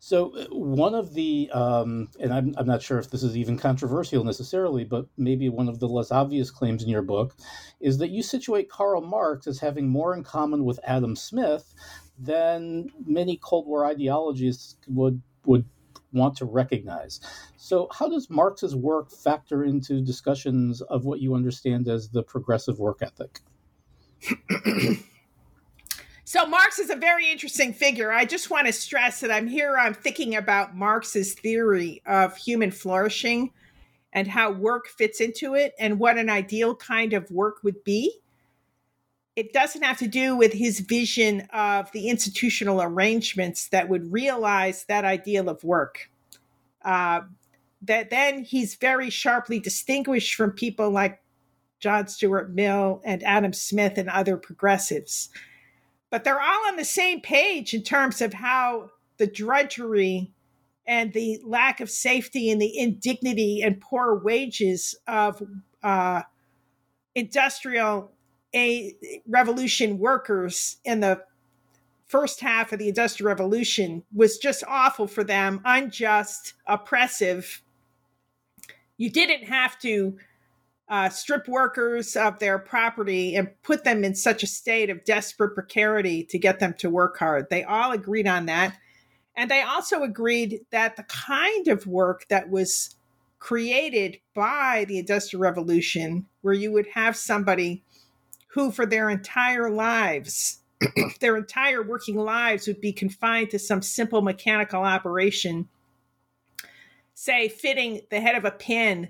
So, 0.00 0.36
uh, 0.36 0.46
one 0.50 0.94
of 0.94 1.14
the, 1.14 1.50
um, 1.52 2.08
and 2.20 2.32
I'm, 2.34 2.54
I'm 2.58 2.66
not 2.66 2.82
sure 2.82 2.98
if 2.98 3.10
this 3.10 3.22
is 3.22 3.36
even 3.36 3.56
controversial 3.56 4.24
necessarily, 4.24 4.84
but 4.84 5.06
maybe 5.16 5.48
one 5.48 5.68
of 5.68 5.78
the 5.78 5.88
less 5.88 6.10
obvious 6.10 6.50
claims 6.50 6.82
in 6.82 6.90
your 6.90 7.02
book 7.02 7.34
is 7.80 7.98
that 7.98 8.10
you 8.10 8.22
situate 8.22 8.68
Karl 8.68 9.00
Marx 9.00 9.46
as 9.46 9.60
having 9.60 9.88
more 9.88 10.14
in 10.14 10.22
common 10.22 10.64
with 10.64 10.78
Adam 10.84 11.16
Smith 11.16 11.72
than 12.18 12.88
many 13.06 13.38
Cold 13.42 13.66
War 13.66 13.86
ideologists 13.86 14.76
would 14.88 15.22
would 15.46 15.64
want 16.12 16.36
to 16.36 16.44
recognize. 16.44 17.20
So, 17.56 17.88
how 17.92 18.08
does 18.08 18.28
Marx's 18.28 18.76
work 18.76 19.10
factor 19.10 19.64
into 19.64 20.00
discussions 20.00 20.82
of 20.82 21.04
what 21.04 21.20
you 21.20 21.34
understand 21.34 21.88
as 21.88 22.10
the 22.10 22.22
progressive 22.22 22.78
work 22.78 22.98
ethic? 23.02 23.40
So, 26.24 26.46
Marx 26.46 26.78
is 26.78 26.90
a 26.90 26.96
very 26.96 27.30
interesting 27.30 27.72
figure. 27.72 28.12
I 28.12 28.24
just 28.24 28.50
want 28.50 28.66
to 28.66 28.72
stress 28.72 29.20
that 29.20 29.30
I'm 29.30 29.46
here, 29.46 29.76
I'm 29.78 29.94
thinking 29.94 30.36
about 30.36 30.76
Marx's 30.76 31.34
theory 31.34 32.02
of 32.06 32.36
human 32.36 32.70
flourishing 32.70 33.52
and 34.12 34.28
how 34.28 34.52
work 34.52 34.88
fits 34.88 35.20
into 35.20 35.54
it 35.54 35.74
and 35.78 35.98
what 35.98 36.18
an 36.18 36.28
ideal 36.28 36.74
kind 36.74 37.12
of 37.12 37.30
work 37.30 37.62
would 37.62 37.82
be 37.84 38.22
it 39.34 39.52
doesn't 39.52 39.82
have 39.82 39.98
to 39.98 40.08
do 40.08 40.36
with 40.36 40.52
his 40.52 40.80
vision 40.80 41.48
of 41.52 41.90
the 41.92 42.08
institutional 42.08 42.82
arrangements 42.82 43.68
that 43.68 43.88
would 43.88 44.12
realize 44.12 44.84
that 44.84 45.04
ideal 45.04 45.48
of 45.48 45.64
work. 45.64 46.10
Uh, 46.84 47.22
that 47.80 48.10
then 48.10 48.44
he's 48.44 48.74
very 48.74 49.08
sharply 49.08 49.58
distinguished 49.58 50.34
from 50.34 50.50
people 50.50 50.90
like 50.90 51.20
John 51.82 52.06
Stuart 52.06 52.52
Mill 52.52 53.02
and 53.04 53.22
Adam 53.24 53.52
Smith 53.52 53.98
and 53.98 54.08
other 54.08 54.36
progressives. 54.36 55.28
But 56.10 56.24
they're 56.24 56.40
all 56.40 56.68
on 56.68 56.76
the 56.76 56.84
same 56.84 57.20
page 57.20 57.74
in 57.74 57.82
terms 57.82 58.20
of 58.20 58.34
how 58.34 58.90
the 59.18 59.26
drudgery 59.26 60.30
and 60.86 61.12
the 61.12 61.40
lack 61.44 61.80
of 61.80 61.90
safety 61.90 62.50
and 62.50 62.60
the 62.60 62.78
indignity 62.78 63.62
and 63.62 63.80
poor 63.80 64.14
wages 64.14 64.94
of 65.06 65.42
uh, 65.82 66.22
industrial 67.14 68.12
a 68.54 68.94
revolution 69.26 69.98
workers 69.98 70.76
in 70.84 71.00
the 71.00 71.22
first 72.06 72.40
half 72.40 72.72
of 72.72 72.78
the 72.78 72.88
industrial 72.88 73.28
revolution 73.28 74.02
was 74.12 74.36
just 74.36 74.62
awful 74.68 75.06
for 75.06 75.24
them 75.24 75.60
unjust 75.64 76.52
oppressive 76.66 77.62
you 78.98 79.08
didn't 79.08 79.44
have 79.44 79.78
to 79.78 80.16
uh, 80.92 81.08
strip 81.08 81.48
workers 81.48 82.16
of 82.16 82.38
their 82.38 82.58
property 82.58 83.34
and 83.34 83.48
put 83.62 83.82
them 83.82 84.04
in 84.04 84.14
such 84.14 84.42
a 84.42 84.46
state 84.46 84.90
of 84.90 85.02
desperate 85.04 85.54
precarity 85.54 86.22
to 86.22 86.38
get 86.38 86.60
them 86.60 86.74
to 86.74 86.90
work 86.90 87.18
hard. 87.18 87.46
They 87.48 87.64
all 87.64 87.92
agreed 87.92 88.28
on 88.28 88.44
that. 88.44 88.76
And 89.34 89.50
they 89.50 89.62
also 89.62 90.02
agreed 90.02 90.60
that 90.70 90.96
the 90.96 91.04
kind 91.04 91.68
of 91.68 91.86
work 91.86 92.26
that 92.28 92.50
was 92.50 92.94
created 93.38 94.18
by 94.34 94.84
the 94.86 94.98
industrial 94.98 95.40
revolution 95.40 96.26
where 96.42 96.52
you 96.52 96.70
would 96.72 96.88
have 96.88 97.16
somebody 97.16 97.82
who, 98.48 98.70
for 98.70 98.84
their 98.84 99.08
entire 99.08 99.70
lives, 99.70 100.60
their 101.20 101.38
entire 101.38 101.82
working 101.82 102.16
lives, 102.16 102.66
would 102.66 102.82
be 102.82 102.92
confined 102.92 103.48
to 103.48 103.58
some 103.58 103.80
simple 103.80 104.20
mechanical 104.20 104.82
operation, 104.82 105.70
say, 107.14 107.48
fitting 107.48 108.02
the 108.10 108.20
head 108.20 108.34
of 108.34 108.44
a 108.44 108.50
pin 108.50 109.08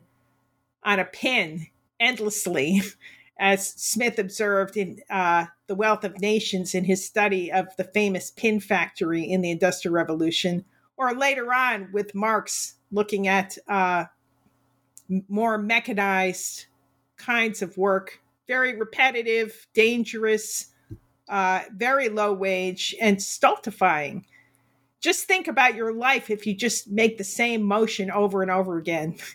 on 0.85 1.01
a 1.01 1.05
pin 1.05 1.67
endlessly, 2.03 2.83
as 3.39 3.67
Smith 3.67 4.19
observed 4.19 4.77
in 4.77 4.99
uh, 5.09 5.47
The 5.67 5.75
Wealth 5.75 6.05
of 6.05 6.21
Nations 6.21 6.75
in 6.75 6.85
his 6.85 7.07
study 7.07 7.51
of 7.51 7.69
the 7.77 7.85
famous 7.85 8.31
pin 8.31 8.61
factory 8.61 9.23
in 9.23 9.41
the 9.41 9.51
Industrial 9.51 9.95
Revolution, 9.95 10.65
or 10.97 11.15
later 11.15 11.53
on 11.55 11.89
with 11.93 12.15
Marx 12.15 12.75
looking 12.91 13.27
at 13.27 13.57
uh, 13.69 14.05
more 15.29 15.57
mechanized 15.57 16.67
kinds 17.17 17.63
of 17.63 17.79
work 17.79 18.21
very 18.53 18.77
repetitive, 18.77 19.67
dangerous, 19.73 20.67
uh, 21.29 21.63
very 21.75 22.09
low 22.09 22.33
wage, 22.33 22.95
and 23.01 23.23
stultifying. 23.23 24.27
Just 25.01 25.25
think 25.25 25.49
about 25.49 25.75
your 25.75 25.93
life 25.93 26.31
if 26.31 26.47
you 26.47 26.55
just 26.55 26.91
make 26.91 27.19
the 27.19 27.25
same 27.25 27.63
motion 27.63 28.11
over 28.11 28.43
and 28.43 28.51
over 28.51 28.77
again. 28.77 29.17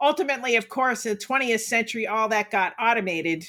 Ultimately, 0.00 0.56
of 0.56 0.68
course, 0.68 1.06
in 1.06 1.14
the 1.14 1.24
20th 1.24 1.60
century, 1.60 2.06
all 2.06 2.28
that 2.28 2.50
got 2.50 2.74
automated. 2.78 3.46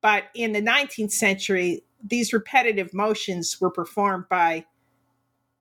But 0.00 0.24
in 0.34 0.52
the 0.52 0.62
19th 0.62 1.12
century, 1.12 1.84
these 2.02 2.32
repetitive 2.32 2.94
motions 2.94 3.60
were 3.60 3.70
performed 3.70 4.28
by 4.28 4.66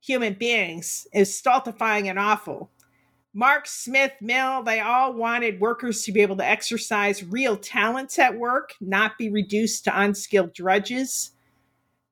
human 0.02 0.34
beings 0.34 1.08
is 1.14 1.38
stultifying 1.38 2.08
and 2.08 2.20
awful. 2.20 2.70
Marx 3.34 3.72
Smith 3.72 4.14
Mill, 4.22 4.64
they 4.64 4.80
all 4.80 5.14
wanted 5.14 5.60
workers 5.60 6.02
to 6.04 6.12
be 6.12 6.22
able 6.22 6.38
to 6.38 6.46
exercise 6.46 7.24
real 7.24 7.56
talents 7.56 8.18
at 8.18 8.38
work, 8.38 8.74
not 8.82 9.18
be 9.18 9.30
reduced 9.30 9.84
to 9.84 10.00
unskilled 10.02 10.54
drudges. 10.54 11.32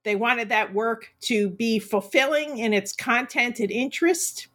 They 0.03 0.15
wanted 0.15 0.49
that 0.49 0.73
work 0.73 1.13
to 1.21 1.49
be 1.49 1.79
fulfilling 1.79 2.59
in 2.59 2.73
its 2.73 2.93
content 2.93 3.59
and 3.59 3.71
interest. 3.71 4.49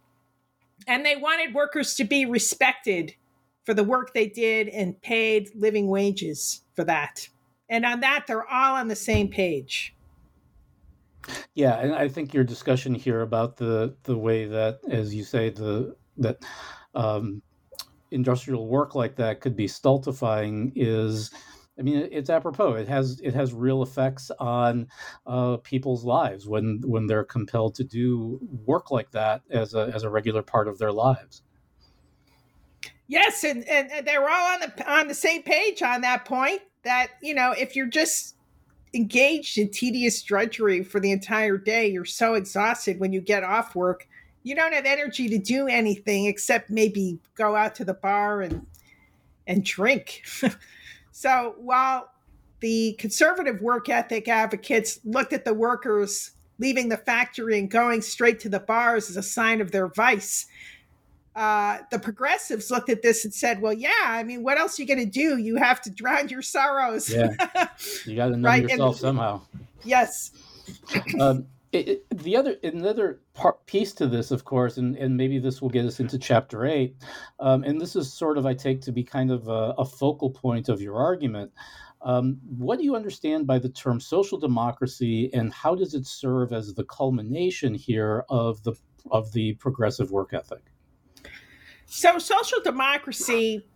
And 0.87 1.05
they 1.05 1.17
wanted 1.17 1.55
workers 1.55 1.95
to 1.95 2.05
be 2.05 2.25
respected 2.25 3.15
for 3.65 3.75
the 3.75 3.85
work 3.85 4.13
they 4.15 4.27
did 4.27 4.69
and 4.69 5.01
paid 5.03 5.51
living 5.55 5.89
wages 5.89 6.63
for 6.75 6.85
that. 6.85 7.29
And 7.69 7.85
on 7.85 8.01
that, 8.01 8.25
they're 8.27 8.49
all 8.49 8.75
on 8.75 8.89
the 8.89 8.97
same 8.97 9.29
page. 9.29 9.95
Yeah, 11.55 11.79
and 11.79 11.95
I 11.95 12.09
think 12.09 12.33
your 12.33 12.45
discussion 12.45 12.95
here 12.95 13.21
about 13.21 13.57
the 13.57 13.95
the 14.05 14.17
way 14.17 14.47
that, 14.47 14.81
as 14.89 15.15
you 15.15 15.23
say, 15.23 15.51
the 15.51 15.95
that 16.17 16.39
um, 16.95 17.43
industrial 18.11 18.67
work 18.69 18.95
like 18.95 19.17
that 19.17 19.41
could 19.41 19.55
be 19.55 19.69
stultifying 19.69 20.73
is 20.75 21.31
I 21.79 21.83
mean, 21.83 22.09
it's 22.13 22.29
apropos. 22.29 22.75
It 22.75 22.89
has 22.89 23.21
it 23.23 23.35
has 23.35 23.55
real 23.55 23.83
effects 23.83 24.31
on 24.39 24.89
uh, 25.27 25.57
people's 25.59 26.05
lives 26.05 26.47
when 26.47 26.83
when 26.85 27.07
they're 27.07 27.25
compelled 27.25 27.75
to 27.77 27.85
do 27.85 28.39
work 28.67 28.91
like 28.91 29.11
that 29.13 29.43
as 29.51 29.75
a 29.75 29.91
as 29.95 30.03
a 30.03 30.11
regular 30.11 30.43
part 30.43 30.69
of 30.69 30.79
their 30.79 30.93
lives. 30.93 31.43
Yes, 33.11 33.45
and, 33.45 33.69
and, 33.69 33.91
and 33.91 34.07
they're 34.07 34.29
all 34.29 34.55
on 34.55 34.61
the 34.61 34.91
on 34.91 35.09
the 35.09 35.15
same 35.15 35.43
page 35.43 35.83
on 35.83 36.01
that 36.03 36.25
point. 36.25 36.63
That 36.85 37.09
you 37.21 37.35
know, 37.35 37.53
if 37.53 37.77
you're 37.77 37.87
just 37.87 38.37
engaged 38.95 39.59
in 39.59 39.71
tedious 39.71 40.23
drudgery 40.23 40.83
for 40.83 41.01
the 41.01 41.13
entire 41.13 41.59
day, 41.59 41.89
you're 41.89 42.05
so 42.05 42.35
exhausted 42.35 43.01
when 43.01 43.13
you 43.13 43.21
get 43.21 43.45
off 43.45 43.75
work 43.75 44.07
you 44.43 44.55
don't 44.55 44.73
have 44.73 44.87
energy 44.87 45.29
to 45.29 45.39
do 45.39 45.69
anything 45.69 46.27
except 46.27 46.71
maybe 46.71 47.19
go 47.35 47.55
out 47.55 47.75
to 47.77 47.85
the 47.85 47.95
bar 47.95 48.43
and 48.43 48.67
and 49.47 49.65
drink. 49.65 50.23
so 51.13 51.55
while 51.59 52.11
the 52.61 52.95
conservative 52.99 53.61
work 53.61 53.89
ethic 53.89 54.29
advocates 54.29 55.01
looked 55.05 55.33
at 55.33 55.45
the 55.45 55.55
workers 55.55 56.33
leaving 56.59 56.91
the 56.91 56.97
factory 56.97 57.59
and 57.59 57.71
going 57.71 58.03
straight 58.03 58.39
to 58.39 58.49
the 58.49 58.61
bars 58.61 59.09
as 59.09 59.17
a 59.17 59.23
sign 59.23 59.61
of 59.61 59.73
their 59.73 59.89
vice, 59.89 60.47
uh, 61.37 61.79
the 61.91 61.99
progressives 61.99 62.71
looked 62.71 62.89
at 62.89 63.03
this 63.03 63.25
and 63.25 63.33
said, 63.33 63.61
"Well, 63.63 63.73
yeah, 63.73 63.91
I 64.05 64.25
mean, 64.25 64.43
what 64.43 64.59
else 64.59 64.79
are 64.79 64.83
you 64.83 64.89
going 64.89 64.99
to 64.99 65.11
do? 65.11 65.39
You 65.39 65.57
have 65.57 65.81
to 65.83 65.91
drown 65.91 66.29
your 66.29 66.43
sorrows." 66.43 67.09
Yeah, 67.09 67.35
you 68.07 68.17
got 68.17 68.29
to 68.29 68.37
know 68.37 68.49
right? 68.49 68.63
yourself 68.63 68.97
and, 68.97 69.01
somehow. 69.01 69.41
Yes. 69.85 70.33
um, 71.21 71.47
it, 71.73 71.89
it, 71.89 72.19
the 72.19 72.37
other 72.37 72.57
another 72.65 73.21
part, 73.35 73.65
piece 73.67 73.93
to 73.95 74.09
this, 74.09 74.33
of 74.33 74.45
course, 74.45 74.77
and, 74.77 74.97
and 74.97 75.17
maybe 75.17 75.39
this 75.39 75.63
will 75.63 75.69
get 75.69 75.85
us 75.85 76.01
into 76.01 76.19
chapter 76.19 76.67
eight, 76.67 76.97
um, 77.39 77.63
and 77.63 77.81
this 77.81 77.95
is 77.95 78.13
sort 78.13 78.37
of 78.37 78.45
I 78.45 78.55
take 78.55 78.81
to 78.83 78.93
be 78.93 79.05
kind 79.05 79.31
of 79.31 79.47
a, 79.49 79.75
a 79.79 79.85
focal 79.85 80.31
point 80.31 80.69
of 80.69 80.83
your 80.83 80.97
argument. 80.97 81.53
Um, 82.03 82.39
what 82.59 82.79
do 82.79 82.85
you 82.85 82.97
understand 82.97 83.47
by 83.47 83.59
the 83.59 83.69
term 83.69 84.01
social 84.01 84.39
democracy, 84.39 85.31
and 85.33 85.53
how 85.53 85.77
does 85.77 85.95
it 85.95 86.07
serve 86.07 86.53
as 86.53 86.75
the 86.75 86.85
culmination 86.85 87.75
here 87.75 88.25
of 88.29 88.63
the 88.65 88.75
of 89.13 89.33
the 89.33 89.55
progressive 89.55 90.11
work 90.11 90.35
ethic? 90.35 90.70
So, 91.93 92.21
social 92.21 92.61
democracy 92.63 93.67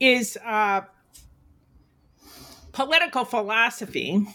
is 0.00 0.36
a 0.36 0.86
political 2.72 3.26
philosophy 3.26 4.26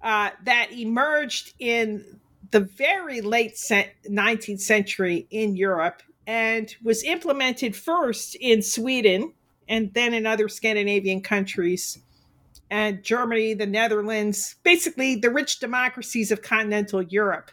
uh, 0.00 0.30
that 0.44 0.70
emerged 0.70 1.54
in 1.58 2.04
the 2.52 2.60
very 2.60 3.22
late 3.22 3.54
19th 3.54 4.60
century 4.60 5.26
in 5.32 5.56
Europe 5.56 6.00
and 6.28 6.72
was 6.80 7.02
implemented 7.02 7.74
first 7.74 8.36
in 8.36 8.62
Sweden 8.62 9.32
and 9.68 9.92
then 9.94 10.14
in 10.14 10.24
other 10.24 10.48
Scandinavian 10.48 11.20
countries 11.20 11.98
and 12.70 13.02
Germany, 13.02 13.54
the 13.54 13.66
Netherlands, 13.66 14.54
basically 14.62 15.16
the 15.16 15.30
rich 15.30 15.58
democracies 15.58 16.30
of 16.30 16.42
continental 16.42 17.02
Europe, 17.02 17.50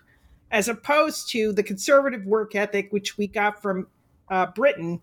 as 0.51 0.67
opposed 0.67 1.31
to 1.31 1.53
the 1.53 1.63
conservative 1.63 2.23
work 2.27 2.53
ethic, 2.53 2.93
which 2.93 3.17
we 3.17 3.25
got 3.25 3.63
from 3.63 3.87
uh, 4.29 4.47
Britain 4.47 5.01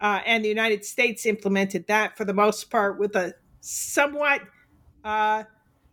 uh, 0.00 0.20
and 0.26 0.44
the 0.44 0.48
United 0.48 0.84
States 0.84 1.26
implemented 1.26 1.86
that 1.86 2.16
for 2.16 2.24
the 2.24 2.34
most 2.34 2.70
part 2.70 2.98
with 2.98 3.14
a 3.14 3.34
somewhat 3.60 4.42
uh, 5.04 5.44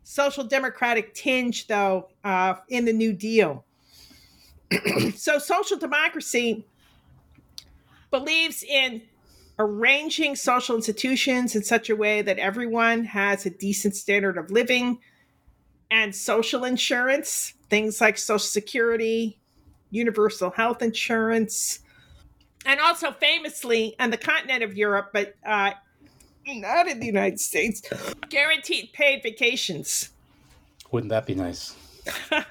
social 0.04 0.44
democratic 0.44 1.14
tinge, 1.14 1.68
though, 1.68 2.10
uh, 2.24 2.56
in 2.70 2.86
the 2.86 2.94
New 2.94 3.14
Deal. 3.14 3.66
so, 5.16 5.38
social 5.38 5.78
democracy 5.78 6.66
believes 8.12 8.64
in 8.64 9.04
arranging 9.60 10.36
social 10.36 10.76
institutions 10.76 11.56
in 11.56 11.64
such 11.64 11.90
a 11.90 11.96
way 11.96 12.22
that 12.22 12.40
everyone 12.40 13.04
has 13.04 13.46
a 13.46 13.50
decent 13.50 13.96
standard 13.96 14.38
of 14.38 14.50
living 14.50 15.00
and 15.92 16.16
social 16.16 16.64
insurance, 16.64 17.54
things 17.70 18.00
like 18.00 18.18
Social 18.18 18.40
Security, 18.40 19.40
universal 19.92 20.52
health 20.52 20.82
insurance, 20.82 21.80
and 22.66 22.80
also 22.80 23.12
famously 23.12 23.96
on 24.00 24.10
the 24.10 24.18
continent 24.18 24.64
of 24.64 24.76
Europe, 24.76 25.10
but 25.14 25.36
uh, 25.46 25.72
not 26.48 26.88
in 26.88 27.00
the 27.00 27.06
United 27.06 27.40
States, 27.40 27.82
guaranteed 28.30 28.92
paid 28.94 29.22
vacations. 29.24 30.10
Wouldn't 30.92 31.10
that 31.10 31.26
be 31.26 31.36
nice? 31.36 31.76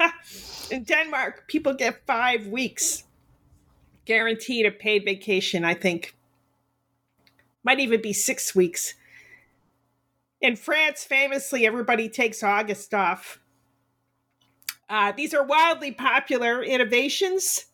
in 0.70 0.84
Denmark, 0.84 1.44
people 1.48 1.74
get 1.74 2.06
five 2.06 2.46
weeks 2.46 3.04
guaranteed 4.08 4.64
a 4.64 4.70
paid 4.70 5.04
vacation, 5.04 5.64
I 5.64 5.74
think. 5.74 6.16
Might 7.62 7.78
even 7.78 8.00
be 8.00 8.14
six 8.14 8.54
weeks. 8.54 8.94
In 10.40 10.56
France, 10.56 11.04
famously, 11.04 11.66
everybody 11.66 12.08
takes 12.08 12.42
August 12.42 12.94
off. 12.94 13.38
Uh, 14.88 15.12
these 15.12 15.34
are 15.34 15.44
wildly 15.44 15.92
popular 15.92 16.62
innovations. 16.62 17.66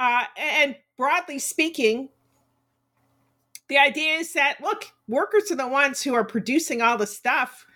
Uh, 0.00 0.24
and 0.38 0.76
broadly 0.96 1.38
speaking, 1.38 2.08
the 3.68 3.76
idea 3.76 4.14
is 4.14 4.32
that 4.32 4.58
look, 4.62 4.86
workers 5.06 5.50
are 5.50 5.56
the 5.56 5.68
ones 5.68 6.02
who 6.02 6.14
are 6.14 6.24
producing 6.24 6.80
all 6.80 6.96
the 6.96 7.06
stuff 7.06 7.66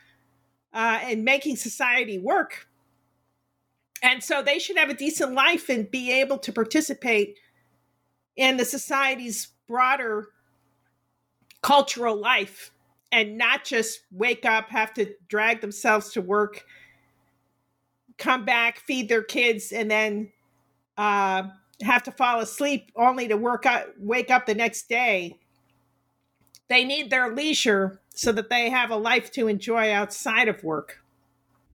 uh, 0.73 1.01
and 1.03 1.23
making 1.23 1.57
society 1.57 2.19
work. 2.19 2.67
And 4.03 4.25
so 4.25 4.43
they 4.43 4.59
should 4.59 4.79
have 4.79 4.89
a 4.89 4.95
decent 4.95 5.35
life 5.35 5.69
and 5.69 5.91
be 5.91 6.13
able 6.13 6.39
to 6.39 6.53
participate 6.53 7.39
in 8.37 8.57
the 8.57 8.65
society's 8.65 9.49
broader 9.69 10.29
cultural 11.63 12.17
life 12.17 12.71
and 13.13 13.37
not 13.37 13.65
just 13.65 14.01
wake 14.11 14.47
up, 14.47 14.71
have 14.71 14.95
to 14.95 15.15
drag 15.29 15.61
themselves 15.61 16.11
to 16.13 16.23
work, 16.23 16.65
come 18.17 18.47
back, 18.47 18.81
feed 18.81 19.11
their 19.11 19.23
kids, 19.23 19.73
and 19.73 19.91
then 19.91 20.33
uh, 20.97 21.45
have 21.83 22.03
to 22.05 22.13
fall 22.13 22.41
asleep 22.41 22.91
only 22.97 23.29
to 23.29 23.37
work 23.37 23.67
up, 23.67 23.87
wake 23.99 24.31
up 24.31 24.47
the 24.47 24.55
next 24.55 24.89
day. 24.89 25.39
They 26.69 26.85
need 26.85 27.11
their 27.11 27.35
leisure 27.35 28.01
so 28.15 28.33
that 28.33 28.49
they 28.49 28.71
have 28.71 28.91
a 28.91 28.97
life 28.97 29.31
to 29.33 29.49
enjoy 29.49 29.93
outside 29.93 30.49
of 30.49 30.63
work. 30.65 31.04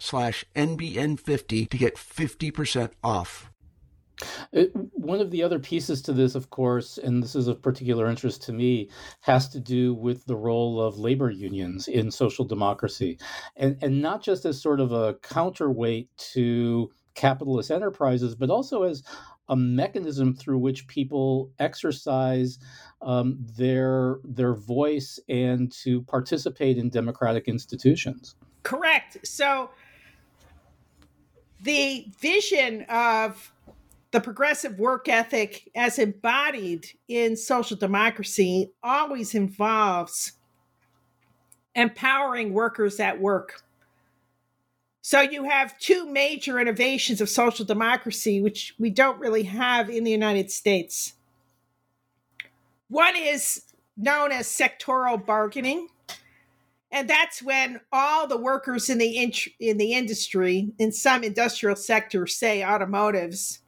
slash 0.00 0.44
NBN50 0.54 1.68
to 1.70 1.78
get 1.78 1.96
50% 1.96 2.92
off. 3.02 3.50
It, 4.52 4.70
one 4.74 5.20
of 5.20 5.30
the 5.30 5.42
other 5.42 5.58
pieces 5.58 6.00
to 6.02 6.12
this, 6.12 6.34
of 6.34 6.48
course, 6.48 6.96
and 6.98 7.22
this 7.22 7.34
is 7.34 7.48
of 7.48 7.60
particular 7.60 8.08
interest 8.08 8.42
to 8.44 8.52
me, 8.52 8.88
has 9.20 9.48
to 9.50 9.60
do 9.60 9.94
with 9.94 10.24
the 10.24 10.36
role 10.36 10.80
of 10.80 10.98
labor 10.98 11.30
unions 11.30 11.86
in 11.86 12.10
social 12.10 12.44
democracy. 12.44 13.18
And, 13.56 13.76
and 13.82 14.00
not 14.00 14.22
just 14.22 14.46
as 14.46 14.60
sort 14.60 14.80
of 14.80 14.92
a 14.92 15.14
counterweight 15.22 16.08
to 16.32 16.90
capitalist 17.14 17.70
enterprises, 17.70 18.34
but 18.34 18.50
also 18.50 18.84
as 18.84 19.02
a 19.48 19.56
mechanism 19.56 20.34
through 20.34 20.58
which 20.58 20.86
people 20.88 21.50
exercise 21.58 22.58
um, 23.02 23.38
their 23.56 24.18
their 24.24 24.54
voice 24.54 25.20
and 25.28 25.70
to 25.70 26.02
participate 26.02 26.78
in 26.78 26.90
democratic 26.90 27.46
institutions. 27.46 28.34
Correct. 28.64 29.18
So 29.24 29.70
the 31.66 32.06
vision 32.20 32.82
of 32.88 33.52
the 34.12 34.20
progressive 34.20 34.78
work 34.78 35.08
ethic 35.08 35.68
as 35.74 35.98
embodied 35.98 36.86
in 37.08 37.36
social 37.36 37.76
democracy 37.76 38.70
always 38.84 39.34
involves 39.34 40.32
empowering 41.74 42.52
workers 42.52 43.00
at 43.00 43.20
work. 43.20 43.62
So 45.02 45.20
you 45.20 45.44
have 45.48 45.76
two 45.78 46.08
major 46.08 46.60
innovations 46.60 47.20
of 47.20 47.28
social 47.28 47.64
democracy, 47.64 48.40
which 48.40 48.74
we 48.78 48.88
don't 48.88 49.18
really 49.18 49.42
have 49.42 49.90
in 49.90 50.04
the 50.04 50.10
United 50.12 50.52
States. 50.52 51.14
One 52.88 53.16
is 53.16 53.62
known 53.96 54.30
as 54.30 54.46
sectoral 54.46 55.24
bargaining, 55.24 55.88
and 56.92 57.10
that's 57.10 57.42
when 57.42 57.80
all 57.92 58.26
the 58.26 58.38
workers 58.38 58.88
in 58.88 58.98
the 58.98 59.16
in, 59.16 59.32
in 59.60 59.76
the 59.78 59.92
industry 59.92 60.72
in 60.78 60.92
some 60.92 61.24
industrial 61.24 61.76
sectors 61.76 62.36
say 62.36 62.62
automotives 62.62 63.60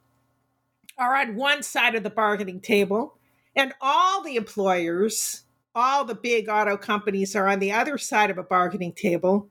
are 0.97 1.15
on 1.15 1.35
one 1.35 1.63
side 1.63 1.95
of 1.95 2.03
the 2.03 2.09
bargaining 2.09 2.59
table 2.59 3.17
and 3.55 3.73
all 3.81 4.23
the 4.23 4.35
employers 4.35 5.43
all 5.75 6.03
the 6.03 6.15
big 6.15 6.49
auto 6.49 6.75
companies 6.75 7.35
are 7.35 7.47
on 7.47 7.59
the 7.59 7.71
other 7.71 7.97
side 7.97 8.29
of 8.29 8.37
a 8.37 8.43
bargaining 8.43 8.93
table 8.93 9.49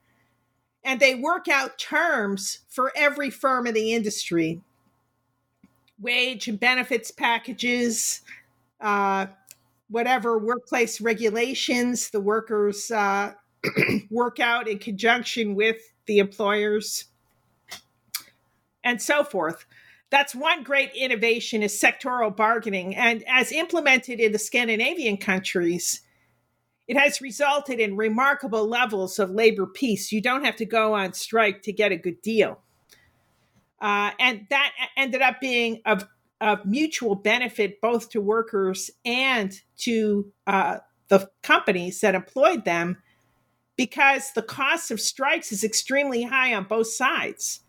and 0.85 1.01
they 1.01 1.15
work 1.15 1.49
out 1.49 1.79
terms 1.79 2.61
for 2.69 2.93
every 2.97 3.31
firm 3.31 3.67
in 3.67 3.75
the 3.75 3.93
industry. 3.93 4.61
Wage 6.01 6.49
and 6.49 6.59
benefits 6.59 7.11
packages 7.11 8.23
uh, 8.81 9.27
whatever 9.91 10.39
workplace 10.39 11.01
regulations 11.01 12.11
the 12.11 12.21
workers 12.21 12.91
uh, 12.91 13.33
work 14.11 14.41
out 14.41 14.69
in 14.69 14.79
conjunction 14.79 15.55
with 15.55 15.77
the 16.07 16.19
employers 16.19 17.07
and 18.85 19.01
so 19.01 19.25
forth. 19.25 19.67
That's 20.11 20.35
one 20.35 20.63
great 20.63 20.93
innovation 20.95 21.63
is 21.63 21.79
sectoral 21.79 22.35
bargaining. 22.35 22.97
And 22.97 23.23
as 23.29 23.53
implemented 23.53 24.21
in 24.21 24.33
the 24.33 24.39
Scandinavian 24.39 25.19
countries, 25.19 26.01
it 26.87 26.97
has 26.97 27.21
resulted 27.21 27.79
in 27.79 27.97
remarkable 27.97 28.67
levels 28.67 29.19
of 29.19 29.31
labor 29.31 29.67
peace. 29.67 30.11
You 30.11 30.23
don't 30.23 30.45
have 30.45 30.57
to 30.57 30.65
go 30.65 30.95
on 30.95 31.13
strike 31.13 31.63
to 31.63 31.73
get 31.73 31.93
a 31.93 31.97
good 31.97 32.23
deal. 32.23 32.61
Uh, 33.81 34.13
and 34.19 34.47
that 34.49 34.73
ended 34.97 35.21
up 35.21 35.41
being 35.41 35.83
of, 35.85 36.07
of 36.41 36.65
mutual 36.65 37.15
benefit 37.15 37.81
both 37.83 38.09
to 38.11 38.21
workers 38.23 38.91
and 39.05 39.61
to 39.77 40.33
uh, 40.47 40.79
the 41.09 41.29
companies 41.43 42.01
that 42.01 42.15
employed 42.15 42.65
them 42.65 42.97
because 43.79 44.33
the 44.33 44.43
cost 44.43 44.91
of 44.91 45.01
strikes 45.01 45.53
is 45.53 45.63
extremely 45.63 46.25
high 46.25 46.53
on 46.53 46.65
both 46.65 46.89
sides. 46.89 47.61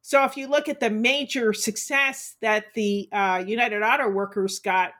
So 0.00 0.24
if 0.24 0.36
you 0.36 0.46
look 0.46 0.68
at 0.68 0.78
the 0.78 0.88
major 0.88 1.52
success 1.52 2.36
that 2.40 2.66
the 2.74 3.08
uh, 3.10 3.42
United 3.44 3.82
Auto 3.82 4.08
Workers 4.08 4.60
got 4.60 4.92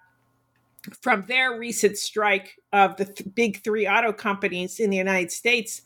from 1.01 1.25
their 1.29 1.57
recent 1.57 1.97
strike 1.97 2.57
of 2.73 2.97
the 2.97 3.05
th- 3.05 3.35
big 3.35 3.63
three 3.63 3.87
auto 3.87 4.13
companies 4.13 4.81
in 4.81 4.91
the 4.91 4.97
United 4.97 5.31
States, 5.31 5.83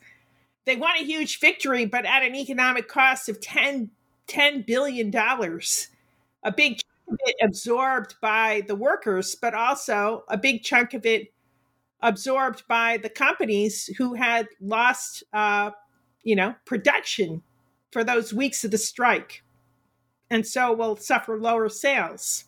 they 0.65 0.75
won 0.75 0.95
a 0.99 1.03
huge 1.03 1.39
victory, 1.39 1.85
but 1.85 2.05
at 2.05 2.23
an 2.23 2.33
economic 2.33 2.87
cost 2.87 3.29
of 3.29 3.39
10, 3.39 3.91
$10 4.27 4.65
billion. 4.65 5.15
A 5.15 6.51
big 6.51 6.79
chunk 6.79 7.07
of 7.07 7.17
it 7.27 7.35
absorbed 7.43 8.15
by 8.19 8.63
the 8.67 8.75
workers, 8.75 9.35
but 9.35 9.53
also 9.53 10.23
a 10.27 10.37
big 10.37 10.63
chunk 10.63 10.95
of 10.95 11.05
it 11.05 11.31
absorbed 12.01 12.67
by 12.67 12.97
the 12.97 13.09
companies 13.09 13.89
who 13.97 14.15
had 14.15 14.47
lost, 14.59 15.23
uh, 15.33 15.71
you 16.23 16.35
know, 16.35 16.55
production 16.65 17.43
for 17.91 18.03
those 18.03 18.33
weeks 18.33 18.63
of 18.63 18.71
the 18.71 18.77
strike, 18.77 19.43
and 20.29 20.45
so 20.45 20.73
will 20.73 20.95
suffer 20.95 21.37
lower 21.37 21.69
sales. 21.69 22.45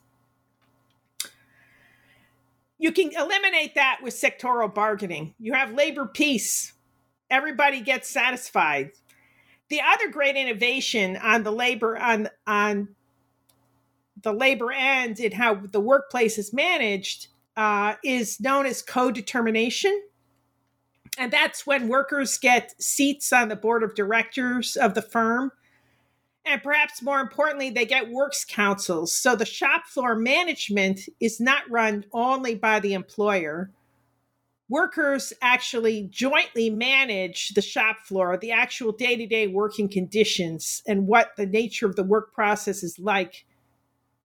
You 2.77 2.91
can 2.91 3.11
eliminate 3.15 3.75
that 3.75 3.99
with 4.01 4.13
sectoral 4.13 4.73
bargaining. 4.73 5.35
You 5.39 5.53
have 5.53 5.73
labor 5.73 6.05
peace. 6.05 6.73
Everybody 7.29 7.81
gets 7.81 8.09
satisfied. 8.09 8.91
The 9.69 9.81
other 9.81 10.09
great 10.09 10.35
innovation 10.35 11.17
on 11.17 11.43
the 11.43 11.51
labor 11.51 11.97
on 11.97 12.29
on 12.45 12.89
the 14.21 14.33
labor 14.33 14.71
end 14.71 15.19
and 15.19 15.33
how 15.33 15.55
the 15.55 15.79
workplace 15.79 16.37
is 16.37 16.53
managed 16.53 17.27
uh, 17.55 17.95
is 18.03 18.39
known 18.39 18.65
as 18.65 18.81
co-determination 18.81 20.01
and 21.17 21.31
that's 21.31 21.65
when 21.65 21.87
workers 21.87 22.37
get 22.37 22.81
seats 22.81 23.31
on 23.31 23.49
the 23.49 23.55
board 23.55 23.83
of 23.83 23.95
directors 23.95 24.75
of 24.75 24.93
the 24.93 25.01
firm. 25.01 25.51
And 26.45 26.61
perhaps 26.61 27.01
more 27.01 27.19
importantly, 27.19 27.69
they 27.69 27.85
get 27.85 28.09
works 28.09 28.43
councils. 28.43 29.13
So 29.15 29.35
the 29.35 29.45
shop 29.45 29.85
floor 29.85 30.15
management 30.15 31.01
is 31.19 31.39
not 31.39 31.69
run 31.69 32.05
only 32.11 32.55
by 32.55 32.79
the 32.79 32.93
employer. 32.93 33.71
Workers 34.69 35.33
actually 35.41 36.09
jointly 36.11 36.69
manage 36.69 37.49
the 37.49 37.61
shop 37.61 37.97
floor, 38.05 38.37
the 38.37 38.51
actual 38.51 38.91
day 38.91 39.15
to 39.15 39.27
day 39.27 39.47
working 39.47 39.87
conditions, 39.87 40.81
and 40.87 41.07
what 41.07 41.31
the 41.37 41.45
nature 41.45 41.85
of 41.85 41.95
the 41.95 42.03
work 42.03 42.33
process 42.33 42.81
is 42.81 42.97
like. 42.97 43.45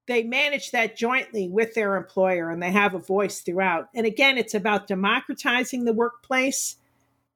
They 0.09 0.23
manage 0.23 0.71
that 0.71 0.97
jointly 0.97 1.49
with 1.49 1.75
their 1.75 1.95
employer 1.97 2.51
and 2.51 2.63
they 2.63 2.73
have 2.73 2.95
a 2.95 2.99
voice 2.99 3.43
throughout. 3.43 3.89
And 3.95 4.07
again, 4.07 4.39
it's 4.39 4.55
about 4.55 4.87
democratizing 4.87 5.85
the 5.85 5.93
workplace 5.93 6.77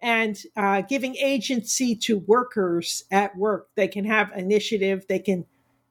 and 0.01 0.37
uh, 0.57 0.81
giving 0.81 1.15
agency 1.17 1.95
to 1.95 2.19
workers 2.19 3.05
at 3.11 3.37
work. 3.37 3.69
They 3.77 3.89
can 3.89 4.07
have 4.07 4.33
initiative, 4.35 5.07
they 5.07 5.21
can 5.21 5.45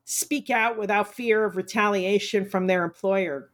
speak 0.03 0.49
out 0.49 0.77
without 0.77 1.13
fear 1.13 1.45
of 1.45 1.55
retaliation 1.55 2.49
from 2.49 2.67
their 2.67 2.83
employer. 2.83 3.49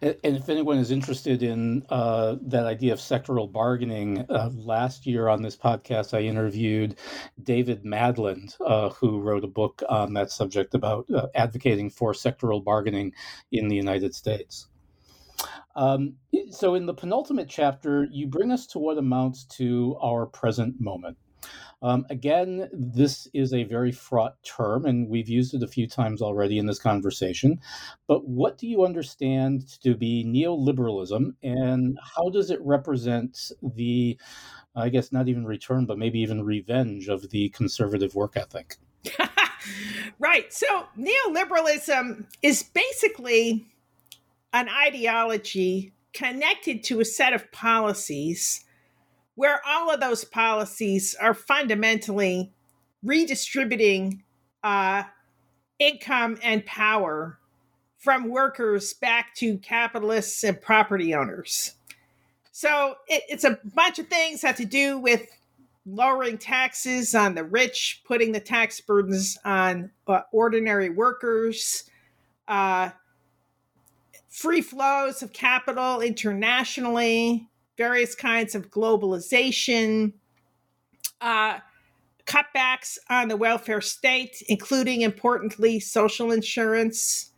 And 0.00 0.16
if 0.22 0.48
anyone 0.48 0.78
is 0.78 0.90
interested 0.90 1.42
in 1.42 1.84
uh, 1.88 2.36
that 2.42 2.66
idea 2.66 2.92
of 2.92 2.98
sectoral 2.98 3.50
bargaining, 3.50 4.24
uh, 4.28 4.50
last 4.54 5.06
year 5.06 5.28
on 5.28 5.42
this 5.42 5.56
podcast, 5.56 6.16
I 6.16 6.22
interviewed 6.22 6.96
David 7.42 7.84
Madland, 7.84 8.56
uh, 8.64 8.90
who 8.90 9.20
wrote 9.20 9.44
a 9.44 9.48
book 9.48 9.82
on 9.88 10.14
that 10.14 10.30
subject 10.30 10.74
about 10.74 11.06
uh, 11.10 11.26
advocating 11.34 11.90
for 11.90 12.12
sectoral 12.12 12.62
bargaining 12.62 13.12
in 13.52 13.68
the 13.68 13.76
United 13.76 14.14
States. 14.14 14.68
Um, 15.76 16.14
so, 16.50 16.74
in 16.74 16.86
the 16.86 16.94
penultimate 16.94 17.48
chapter, 17.48 18.08
you 18.10 18.26
bring 18.26 18.50
us 18.50 18.66
to 18.68 18.78
what 18.78 18.98
amounts 18.98 19.44
to 19.58 19.96
our 20.02 20.26
present 20.26 20.80
moment. 20.80 21.16
Um, 21.80 22.06
again, 22.10 22.68
this 22.72 23.28
is 23.32 23.52
a 23.52 23.64
very 23.64 23.92
fraught 23.92 24.42
term, 24.42 24.84
and 24.84 25.08
we've 25.08 25.28
used 25.28 25.54
it 25.54 25.62
a 25.62 25.68
few 25.68 25.86
times 25.86 26.20
already 26.20 26.58
in 26.58 26.66
this 26.66 26.78
conversation. 26.78 27.60
But 28.06 28.26
what 28.26 28.58
do 28.58 28.66
you 28.66 28.84
understand 28.84 29.80
to 29.82 29.94
be 29.94 30.24
neoliberalism, 30.24 31.34
and 31.42 31.98
how 32.16 32.30
does 32.30 32.50
it 32.50 32.60
represent 32.62 33.52
the, 33.62 34.18
I 34.74 34.88
guess, 34.88 35.12
not 35.12 35.28
even 35.28 35.44
return, 35.44 35.86
but 35.86 35.98
maybe 35.98 36.18
even 36.20 36.44
revenge 36.44 37.08
of 37.08 37.30
the 37.30 37.50
conservative 37.50 38.14
work 38.14 38.36
ethic? 38.36 38.76
right. 40.18 40.52
So, 40.52 40.86
neoliberalism 40.98 42.26
is 42.42 42.64
basically 42.64 43.68
an 44.52 44.68
ideology 44.68 45.92
connected 46.12 46.82
to 46.82 46.98
a 47.00 47.04
set 47.04 47.32
of 47.32 47.52
policies 47.52 48.64
where 49.38 49.60
all 49.64 49.88
of 49.88 50.00
those 50.00 50.24
policies 50.24 51.14
are 51.20 51.32
fundamentally 51.32 52.52
redistributing 53.04 54.20
uh, 54.64 55.04
income 55.78 56.36
and 56.42 56.66
power 56.66 57.38
from 57.98 58.28
workers 58.28 58.94
back 58.94 59.36
to 59.36 59.56
capitalists 59.58 60.42
and 60.42 60.60
property 60.60 61.14
owners. 61.14 61.74
So 62.50 62.96
it, 63.06 63.22
it's 63.28 63.44
a 63.44 63.60
bunch 63.76 64.00
of 64.00 64.08
things 64.08 64.40
that 64.40 64.48
have 64.48 64.56
to 64.56 64.64
do 64.64 64.98
with 64.98 65.28
lowering 65.86 66.36
taxes 66.36 67.14
on 67.14 67.36
the 67.36 67.44
rich, 67.44 68.02
putting 68.04 68.32
the 68.32 68.40
tax 68.40 68.80
burdens 68.80 69.38
on 69.44 69.92
uh, 70.08 70.22
ordinary 70.32 70.90
workers, 70.90 71.84
uh, 72.48 72.90
free 74.28 74.62
flows 74.62 75.22
of 75.22 75.32
capital 75.32 76.00
internationally, 76.00 77.48
various 77.78 78.14
kinds 78.14 78.54
of 78.54 78.70
globalization, 78.70 80.12
uh, 81.22 81.58
cutbacks 82.26 82.98
on 83.08 83.28
the 83.28 83.36
welfare 83.36 83.80
state, 83.80 84.42
including 84.48 85.00
importantly 85.00 85.80
social 85.80 86.30
insurance, 86.30 87.32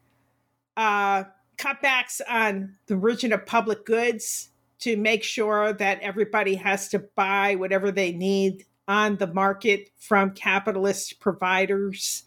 uh, 0.76 1.22
cutbacks 1.56 2.20
on 2.28 2.74
the 2.86 2.94
origin 2.94 3.32
of 3.32 3.46
public 3.46 3.84
goods 3.84 4.48
to 4.80 4.96
make 4.96 5.22
sure 5.22 5.74
that 5.74 6.00
everybody 6.00 6.54
has 6.54 6.88
to 6.88 6.98
buy 7.14 7.54
whatever 7.54 7.92
they 7.92 8.12
need 8.12 8.64
on 8.88 9.16
the 9.16 9.26
market 9.26 9.90
from 9.98 10.30
capitalist 10.30 11.20
providers, 11.20 12.24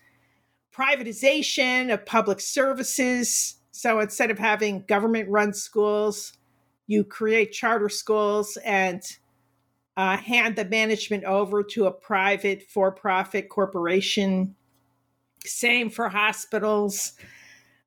privatization 0.74 1.92
of 1.92 2.06
public 2.06 2.40
services, 2.40 3.56
so 3.72 4.00
instead 4.00 4.30
of 4.30 4.38
having 4.38 4.86
government 4.88 5.28
run 5.30 5.52
schools, 5.52 6.34
you 6.88 7.04
create 7.04 7.52
charter 7.52 7.90
schools 7.90 8.58
and 8.64 9.02
uh, 9.96 10.18
hand 10.18 10.56
the 10.56 10.66
management 10.66 11.24
over 11.24 11.64
to 11.64 11.86
a 11.86 11.92
private 11.92 12.64
for 12.64 12.92
profit 12.92 13.50
corporation. 13.50 14.56
Same 15.46 15.90
for 15.90 16.10
hospitals. 16.10 17.14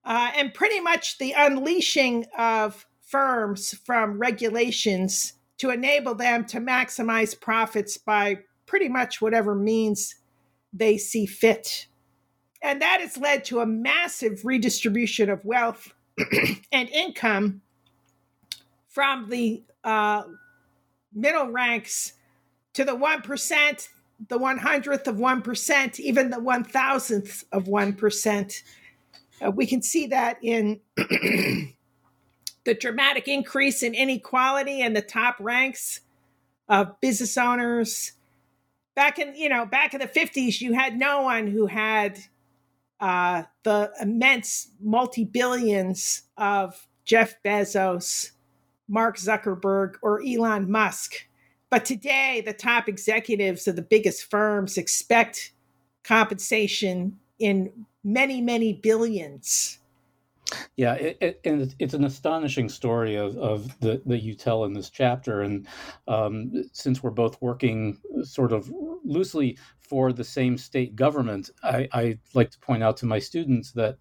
Uh, 0.05 0.30
and 0.36 0.55
pretty 0.55 0.80
much 0.80 1.18
the 1.18 1.34
unleashing 1.36 2.24
of 2.38 2.86
firms 3.03 3.74
from 3.84 4.18
regulations 4.18 5.34
to 5.59 5.70
enable 5.70 6.14
them 6.14 6.44
to 6.44 6.59
maximize 6.59 7.38
profits 7.38 7.97
by 7.97 8.38
pretty 8.66 8.88
much 8.88 9.20
whatever 9.20 9.55
means 9.55 10.16
they 10.72 10.99
see 10.99 11.26
fit. 11.26 11.86
And 12.62 12.82
that 12.82 13.01
has 13.01 13.16
led 13.16 13.44
to 13.47 13.61
a 13.61 13.66
massive 13.66 14.44
redistribution 14.44 15.30
of 15.30 15.44
wealth 15.44 15.92
and 16.72 16.88
income 16.90 17.62
from 18.97 19.28
the 19.28 19.62
uh, 19.84 20.22
middle 21.12 21.51
ranks 21.51 22.14
to 22.72 22.82
the 22.82 22.97
1%, 22.97 23.88
the 24.30 24.38
100th 24.38 25.07
of 25.07 25.16
1%, 25.16 26.01
even 26.01 26.30
the 26.30 26.38
1000th 26.38 27.44
of 27.53 27.64
1%. 27.64 28.62
Uh, 29.44 29.51
we 29.51 29.66
can 29.66 29.82
see 29.82 30.07
that 30.07 30.38
in 30.42 30.80
the 30.97 31.74
dramatic 32.80 33.28
increase 33.28 33.82
in 33.82 33.92
inequality 33.92 34.80
in 34.80 34.94
the 34.94 35.03
top 35.03 35.36
ranks 35.40 36.01
of 36.66 36.99
business 37.03 37.36
owners. 37.36 38.12
Back 38.94 39.18
in, 39.18 39.36
you 39.36 39.51
know, 39.51 39.66
back 39.66 39.92
in 39.92 40.01
the 40.01 40.07
50s, 40.07 40.62
you 40.62 40.72
had 40.72 40.99
no 40.99 41.20
one 41.20 41.49
who 41.49 41.66
had 41.66 42.18
uh, 42.99 43.42
the 43.62 43.92
immense 44.01 44.70
multi 44.80 45.26
billions 45.26 46.22
of 46.38 46.88
Jeff 47.05 47.34
Bezos, 47.44 48.30
Mark 48.89 49.16
Zuckerberg, 49.16 49.95
or 50.03 50.22
Elon 50.22 50.70
Musk. 50.70 51.26
But 51.70 51.84
today, 51.84 52.43
the 52.45 52.53
top 52.53 52.89
executives 52.89 53.66
of 53.66 53.76
the 53.76 53.82
biggest 53.82 54.30
firms 54.30 54.78
expect 54.78 55.53
compensation 56.05 57.18
in 57.39 57.87
many, 58.05 58.41
many 58.41 58.72
billions. 58.72 59.78
Yeah, 60.76 60.95
it, 60.95 61.18
it, 61.20 61.41
and 61.45 61.74
it's 61.80 61.95
an 61.95 62.05
astonishing 62.05 62.68
story 62.68 63.16
of, 63.16 63.37
of 63.37 63.78
the, 63.80 64.01
that 64.07 64.22
you 64.22 64.34
tell 64.34 64.64
in 64.64 64.72
this 64.72 64.91
chapter. 64.91 65.43
And 65.43 65.66
um, 66.07 66.64
since 66.72 67.03
we're 67.03 67.11
both 67.11 67.41
working 67.43 67.99
sort 68.22 68.53
of 68.53 68.70
loosely 69.05 69.59
for 69.80 70.12
the 70.12 70.22
same 70.22 70.57
state 70.57 70.95
government, 70.95 71.51
I, 71.64 71.89
I 71.93 72.18
like 72.34 72.51
to 72.53 72.59
point 72.61 72.82
out 72.84 72.97
to 72.99 73.07
my 73.07 73.18
students 73.18 73.72
that 73.72 73.97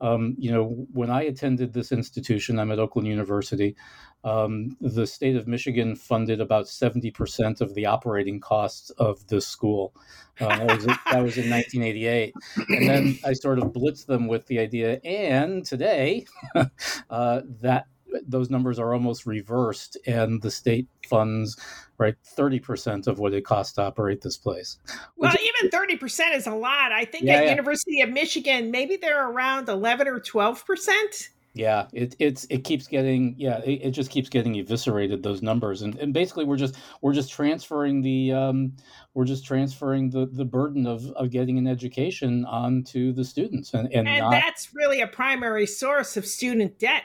um, 0.00 0.36
you 0.38 0.52
know, 0.52 0.86
when 0.92 1.10
I 1.10 1.22
attended 1.22 1.72
this 1.72 1.92
institution, 1.92 2.58
I'm 2.58 2.70
at 2.70 2.78
Oakland 2.78 3.08
University. 3.08 3.76
Um, 4.24 4.76
the 4.80 5.06
state 5.06 5.36
of 5.36 5.46
Michigan 5.46 5.94
funded 5.96 6.40
about 6.40 6.66
70% 6.66 7.60
of 7.60 7.74
the 7.74 7.86
operating 7.86 8.40
costs 8.40 8.90
of 8.90 9.26
this 9.28 9.46
school. 9.46 9.94
Uh, 10.40 10.48
that, 10.48 10.76
was, 10.76 10.86
that, 10.86 11.22
was, 11.22 11.38
in 11.38 11.50
1988. 11.50 12.34
And 12.68 12.88
then 12.88 13.18
I 13.24 13.32
sort 13.32 13.58
of 13.58 13.72
blitzed 13.72 14.06
them 14.06 14.28
with 14.28 14.46
the 14.46 14.60
idea, 14.60 15.00
and 15.04 15.64
today, 15.64 16.26
uh, 17.10 17.40
that 17.60 17.86
those 18.26 18.50
numbers 18.50 18.78
are 18.78 18.92
almost 18.92 19.26
reversed, 19.26 19.96
and 20.06 20.42
the 20.42 20.50
state 20.50 20.88
funds 21.08 21.56
right 21.98 22.14
30% 22.36 23.06
of 23.06 23.18
what 23.18 23.34
it 23.34 23.44
costs 23.44 23.74
to 23.74 23.82
operate 23.82 24.22
this 24.22 24.36
place. 24.36 24.78
Well, 25.16 25.34
even 25.60 25.70
30% 25.70 26.36
is 26.36 26.46
a 26.46 26.54
lot. 26.54 26.92
I 26.92 27.04
think 27.04 27.24
yeah, 27.24 27.34
at 27.34 27.44
yeah. 27.44 27.50
University 27.50 28.00
of 28.00 28.10
Michigan, 28.10 28.70
maybe 28.70 28.96
they're 28.96 29.28
around 29.28 29.68
11 29.68 30.06
or 30.06 30.20
12%. 30.20 31.28
Yeah, 31.54 31.88
it 31.92 32.14
it's 32.20 32.46
it 32.50 32.62
keeps 32.62 32.86
getting 32.86 33.34
yeah 33.36 33.58
it, 33.64 33.80
it, 33.82 33.90
just 33.90 34.10
keeps 34.12 34.28
getting 34.28 34.54
eviscerated 34.54 35.24
those 35.24 35.42
numbers 35.42 35.82
and, 35.82 35.96
and 35.96 36.14
basically 36.14 36.44
we're 36.44 36.56
just 36.56 36.76
we're 37.00 37.14
just 37.14 37.32
transferring 37.32 38.02
the 38.02 38.32
um, 38.32 38.76
we're 39.14 39.24
just 39.24 39.44
transferring 39.44 40.10
the, 40.10 40.26
the 40.26 40.44
burden 40.44 40.86
of, 40.86 41.06
of 41.16 41.30
getting 41.30 41.58
an 41.58 41.66
education 41.66 42.44
onto 42.44 43.12
the 43.12 43.24
students 43.24 43.74
and 43.74 43.92
and, 43.92 44.06
and 44.06 44.20
not... 44.20 44.30
that's 44.30 44.72
really 44.72 45.00
a 45.00 45.08
primary 45.08 45.66
source 45.66 46.16
of 46.16 46.26
student 46.26 46.78
debt. 46.78 47.02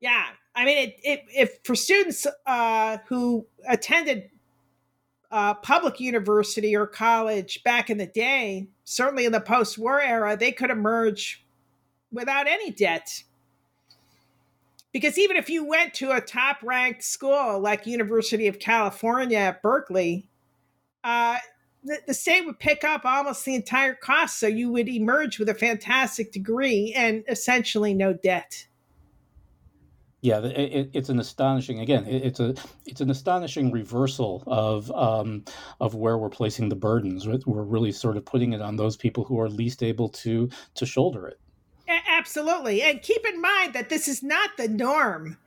Yeah, 0.00 0.26
I 0.54 0.64
mean 0.64 0.88
it, 0.88 1.00
it 1.02 1.24
if 1.34 1.58
for 1.64 1.74
students 1.74 2.26
uh, 2.46 2.98
who 3.08 3.46
attended 3.66 4.30
uh, 5.30 5.54
public 5.54 6.00
university 6.00 6.74
or 6.74 6.86
college 6.86 7.62
back 7.64 7.90
in 7.90 7.98
the 7.98 8.06
day, 8.06 8.68
certainly 8.84 9.26
in 9.26 9.32
the 9.32 9.40
post-war 9.40 10.00
era, 10.00 10.36
they 10.36 10.52
could 10.52 10.70
emerge 10.70 11.44
without 12.10 12.46
any 12.46 12.70
debt. 12.70 13.24
Because 14.92 15.18
even 15.18 15.36
if 15.36 15.50
you 15.50 15.66
went 15.66 15.92
to 15.94 16.12
a 16.12 16.20
top 16.20 16.58
ranked 16.62 17.04
school 17.04 17.60
like 17.60 17.86
University 17.86 18.48
of 18.48 18.58
California 18.58 19.36
at 19.36 19.62
Berkeley, 19.62 20.28
uh, 21.04 21.36
the, 21.84 21.98
the 22.06 22.14
state 22.14 22.46
would 22.46 22.58
pick 22.58 22.84
up 22.84 23.04
almost 23.04 23.44
the 23.44 23.54
entire 23.54 23.94
cost. 23.94 24.40
So 24.40 24.46
you 24.46 24.72
would 24.72 24.88
emerge 24.88 25.38
with 25.38 25.50
a 25.50 25.54
fantastic 25.54 26.32
degree 26.32 26.94
and 26.96 27.22
essentially 27.28 27.92
no 27.92 28.14
debt. 28.14 28.67
Yeah, 30.20 30.40
it, 30.40 30.90
it's 30.94 31.10
an 31.10 31.20
astonishing. 31.20 31.78
Again, 31.78 32.04
it's 32.06 32.40
a 32.40 32.54
it's 32.84 33.00
an 33.00 33.08
astonishing 33.10 33.70
reversal 33.70 34.42
of 34.48 34.90
um, 34.90 35.44
of 35.80 35.94
where 35.94 36.18
we're 36.18 36.28
placing 36.28 36.68
the 36.70 36.76
burdens. 36.76 37.28
We're 37.28 37.62
really 37.62 37.92
sort 37.92 38.16
of 38.16 38.24
putting 38.24 38.52
it 38.52 38.60
on 38.60 38.76
those 38.76 38.96
people 38.96 39.24
who 39.24 39.38
are 39.38 39.48
least 39.48 39.82
able 39.82 40.08
to 40.10 40.50
to 40.74 40.86
shoulder 40.86 41.28
it. 41.28 41.38
Absolutely. 41.88 42.82
And 42.82 43.00
keep 43.00 43.24
in 43.26 43.40
mind 43.40 43.74
that 43.74 43.88
this 43.88 44.08
is 44.08 44.22
not 44.22 44.56
the 44.56 44.68
norm 44.68 45.38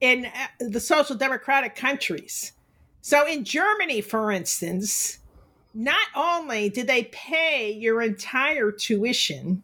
in 0.00 0.26
uh, 0.26 0.30
the 0.60 0.80
social 0.80 1.16
democratic 1.16 1.74
countries. 1.74 2.52
So 3.00 3.26
in 3.26 3.44
Germany, 3.44 4.02
for 4.02 4.30
instance, 4.30 5.18
not 5.72 6.06
only 6.14 6.68
do 6.68 6.84
they 6.84 7.04
pay 7.04 7.72
your 7.72 8.02
entire 8.02 8.70
tuition, 8.70 9.62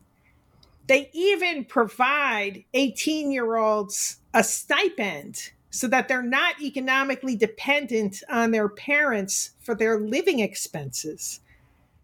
they 0.87 1.11
even 1.13 1.65
provide 1.65 2.65
18 2.75 3.31
year 3.31 3.57
olds 3.57 4.17
a 4.35 4.45
stipend 4.45 5.51
so 5.71 5.87
that 5.89 6.09
they're 6.09 6.23
not 6.23 6.61
economically 6.61 7.37
dependent 7.37 8.23
on 8.29 8.51
their 8.51 8.69
parents 8.69 9.51
for 9.61 9.75
their 9.75 10.01
living 10.01 10.41
expenses. 10.41 11.41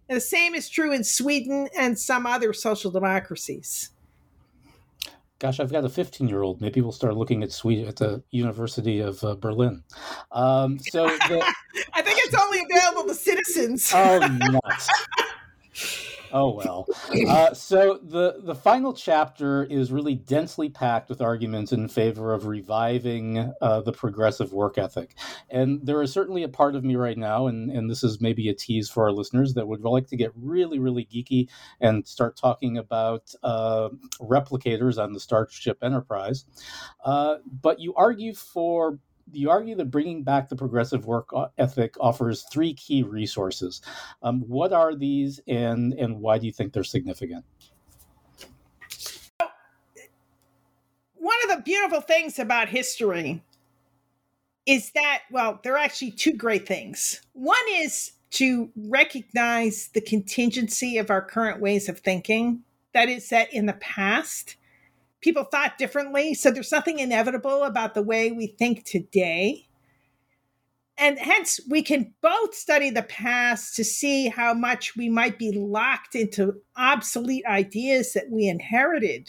And 0.08 0.16
the 0.16 0.20
same 0.20 0.54
is 0.54 0.68
true 0.68 0.92
in 0.92 1.02
Sweden 1.02 1.68
and 1.76 1.98
some 1.98 2.26
other 2.26 2.52
social 2.52 2.90
democracies 2.90 3.90
gosh, 5.38 5.60
I've 5.60 5.72
got 5.72 5.84
a 5.84 5.88
15 5.88 6.28
year 6.28 6.42
old. 6.42 6.60
Maybe 6.60 6.80
we'll 6.80 6.92
start 6.92 7.16
looking 7.16 7.42
at 7.42 7.52
Sweden 7.52 7.86
at 7.88 7.96
the 7.96 8.22
University 8.30 9.00
of 9.00 9.22
uh, 9.22 9.34
Berlin. 9.34 9.82
Um, 10.32 10.78
so 10.78 11.06
the, 11.06 11.42
I 11.94 12.02
think 12.02 12.18
it's 12.20 12.34
only 12.34 12.64
available 12.70 13.08
to 13.08 13.14
citizens. 13.14 13.92
oh, 13.94 14.18
nuts. 14.18 14.88
Oh 16.38 16.50
well. 16.50 16.86
Uh, 17.26 17.54
so 17.54 17.98
the 18.02 18.42
the 18.42 18.54
final 18.54 18.92
chapter 18.92 19.64
is 19.64 19.90
really 19.90 20.14
densely 20.14 20.68
packed 20.68 21.08
with 21.08 21.22
arguments 21.22 21.72
in 21.72 21.88
favor 21.88 22.34
of 22.34 22.44
reviving 22.44 23.54
uh, 23.62 23.80
the 23.80 23.92
progressive 23.92 24.52
work 24.52 24.76
ethic, 24.76 25.14
and 25.48 25.80
there 25.86 26.02
is 26.02 26.12
certainly 26.12 26.42
a 26.42 26.48
part 26.48 26.74
of 26.74 26.84
me 26.84 26.94
right 26.94 27.16
now, 27.16 27.46
and 27.46 27.70
and 27.70 27.88
this 27.88 28.04
is 28.04 28.20
maybe 28.20 28.50
a 28.50 28.54
tease 28.54 28.90
for 28.90 29.04
our 29.04 29.12
listeners 29.12 29.54
that 29.54 29.66
would 29.66 29.80
like 29.80 30.08
to 30.08 30.16
get 30.16 30.30
really 30.36 30.78
really 30.78 31.06
geeky 31.06 31.48
and 31.80 32.06
start 32.06 32.36
talking 32.36 32.76
about 32.76 33.32
uh, 33.42 33.88
replicators 34.20 35.02
on 35.02 35.14
the 35.14 35.20
Starship 35.20 35.78
Enterprise. 35.82 36.44
Uh, 37.02 37.36
but 37.62 37.80
you 37.80 37.94
argue 37.94 38.34
for 38.34 38.98
you 39.32 39.50
argue 39.50 39.74
that 39.76 39.90
bringing 39.90 40.22
back 40.22 40.48
the 40.48 40.56
progressive 40.56 41.06
work 41.06 41.30
ethic 41.58 41.94
offers 42.00 42.44
three 42.52 42.74
key 42.74 43.02
resources. 43.02 43.82
Um, 44.22 44.40
what 44.42 44.72
are 44.72 44.94
these, 44.94 45.40
and 45.46 45.92
and 45.94 46.20
why 46.20 46.38
do 46.38 46.46
you 46.46 46.52
think 46.52 46.72
they're 46.72 46.84
significant? 46.84 47.44
One 51.14 51.36
of 51.44 51.56
the 51.56 51.62
beautiful 51.62 52.00
things 52.00 52.38
about 52.38 52.68
history 52.68 53.42
is 54.64 54.90
that 54.92 55.22
well, 55.30 55.60
there 55.62 55.74
are 55.74 55.78
actually 55.78 56.12
two 56.12 56.32
great 56.32 56.66
things. 56.66 57.20
One 57.32 57.56
is 57.70 58.12
to 58.32 58.70
recognize 58.76 59.88
the 59.94 60.00
contingency 60.00 60.98
of 60.98 61.10
our 61.10 61.22
current 61.22 61.60
ways 61.60 61.88
of 61.88 61.98
thinking. 62.00 62.62
That 62.92 63.08
is 63.08 63.28
that 63.30 63.52
in 63.52 63.66
the 63.66 63.74
past 63.74 64.56
people 65.26 65.42
thought 65.42 65.76
differently. 65.76 66.34
So 66.34 66.52
there's 66.52 66.70
nothing 66.70 67.00
inevitable 67.00 67.64
about 67.64 67.94
the 67.94 68.02
way 68.02 68.30
we 68.30 68.46
think 68.46 68.84
today. 68.84 69.66
And 70.96 71.18
hence, 71.18 71.58
we 71.68 71.82
can 71.82 72.14
both 72.22 72.54
study 72.54 72.90
the 72.90 73.02
past 73.02 73.74
to 73.74 73.82
see 73.82 74.28
how 74.28 74.54
much 74.54 74.96
we 74.96 75.08
might 75.08 75.36
be 75.36 75.50
locked 75.50 76.14
into 76.14 76.60
obsolete 76.76 77.44
ideas 77.44 78.12
that 78.12 78.30
we 78.30 78.46
inherited 78.46 79.28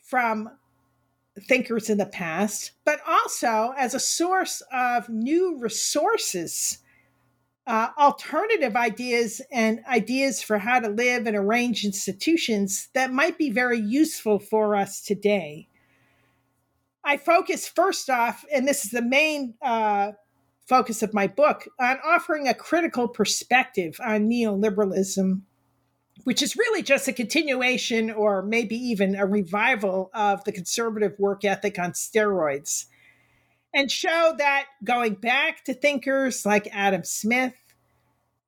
from 0.00 0.48
thinkers 1.48 1.90
in 1.90 1.98
the 1.98 2.06
past, 2.06 2.70
but 2.84 3.00
also 3.08 3.74
as 3.76 3.92
a 3.92 4.00
source 4.00 4.62
of 4.72 5.08
new 5.08 5.58
resources 5.58 6.78
uh, 7.70 7.92
alternative 7.96 8.74
ideas 8.74 9.40
and 9.52 9.78
ideas 9.88 10.42
for 10.42 10.58
how 10.58 10.80
to 10.80 10.88
live 10.88 11.28
and 11.28 11.36
arrange 11.36 11.84
institutions 11.84 12.88
that 12.94 13.12
might 13.12 13.38
be 13.38 13.48
very 13.48 13.78
useful 13.78 14.40
for 14.40 14.74
us 14.74 15.00
today. 15.00 15.68
I 17.04 17.16
focus 17.16 17.68
first 17.68 18.10
off, 18.10 18.44
and 18.52 18.66
this 18.66 18.84
is 18.84 18.90
the 18.90 19.00
main 19.00 19.54
uh, 19.62 20.12
focus 20.66 21.00
of 21.04 21.14
my 21.14 21.28
book, 21.28 21.68
on 21.78 21.98
offering 22.04 22.48
a 22.48 22.54
critical 22.54 23.06
perspective 23.06 24.00
on 24.04 24.28
neoliberalism, 24.28 25.42
which 26.24 26.42
is 26.42 26.56
really 26.56 26.82
just 26.82 27.06
a 27.06 27.12
continuation 27.12 28.10
or 28.10 28.42
maybe 28.42 28.74
even 28.74 29.14
a 29.14 29.26
revival 29.26 30.10
of 30.12 30.42
the 30.42 30.50
conservative 30.50 31.14
work 31.20 31.44
ethic 31.44 31.78
on 31.78 31.92
steroids 31.92 32.86
and 33.72 33.90
show 33.90 34.34
that 34.38 34.66
going 34.82 35.14
back 35.14 35.64
to 35.64 35.74
thinkers 35.74 36.44
like 36.44 36.68
Adam 36.72 37.04
Smith, 37.04 37.54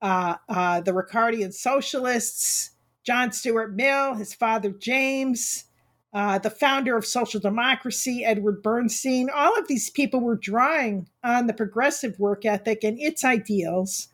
uh, 0.03 0.37
uh, 0.49 0.81
the 0.81 0.91
Ricardian 0.93 1.55
socialists, 1.55 2.73
John 3.05 3.33
Stuart 3.33 3.75
Mill, 3.75 4.15
his 4.15 4.35
father 4.35 4.71
James, 4.71 5.65
uh, 6.13 6.39
the 6.39 6.51
founder 6.51 6.97
of 6.97 7.07
social 7.07 7.41
democracy, 7.41 8.25
Edward 8.25 8.63
Bernstein, 8.63 9.31
all 9.35 9.57
of 9.59 9.69
these 9.69 9.89
people 9.89 10.21
were 10.21 10.37
drawing 10.37 11.09
on 11.25 11.47
the 11.47 11.55
progressive 11.55 12.19
work 12.19 12.45
ethic 12.45 12.85
and 12.85 13.01
its 13.01 13.25
ideals 13.25 14.09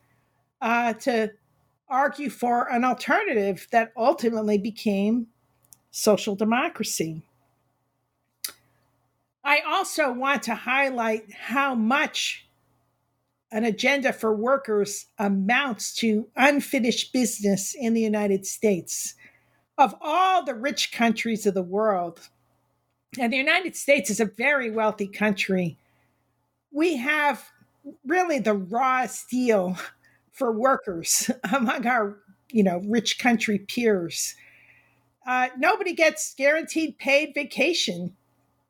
uh, 0.61 0.93
to 0.93 1.32
argue 1.89 2.30
for 2.30 2.70
an 2.70 2.84
alternative 2.84 3.66
that 3.72 3.93
ultimately 3.97 4.59
became 4.59 5.26
social 5.91 6.36
democracy. 6.36 7.22
I 9.43 9.61
also 9.66 10.12
want 10.12 10.43
to 10.45 10.55
highlight 10.55 11.32
how 11.32 11.74
much 11.74 12.47
an 13.51 13.64
agenda 13.64 14.12
for 14.12 14.34
workers 14.34 15.07
amounts 15.18 15.94
to 15.96 16.28
unfinished 16.36 17.12
business 17.12 17.74
in 17.74 17.94
the 17.94 18.03
United 18.03 18.46
States. 18.46 19.14
Of 19.78 19.94
all 20.01 20.44
the 20.44 20.55
rich 20.55 20.92
countries 20.92 21.46
of 21.46 21.55
the 21.55 21.62
world, 21.62 22.28
And 23.18 23.32
the 23.32 23.38
United 23.38 23.74
States 23.74 24.11
is 24.11 24.20
a 24.20 24.26
very 24.26 24.70
wealthy 24.70 25.07
country. 25.07 25.78
We 26.70 26.96
have 26.99 27.49
really 28.05 28.38
the 28.38 28.55
raw 28.55 29.07
steel 29.07 29.76
for 30.32 30.53
workers 30.53 31.30
among 31.53 31.86
our, 31.86 32.18
you 32.51 32.62
know, 32.62 32.82
rich 32.86 33.18
country 33.18 33.59
peers. 33.59 34.34
Uh, 35.26 35.49
nobody 35.57 35.94
gets 35.94 36.34
guaranteed 36.34 36.99
paid 36.99 37.32
vacation 37.34 38.14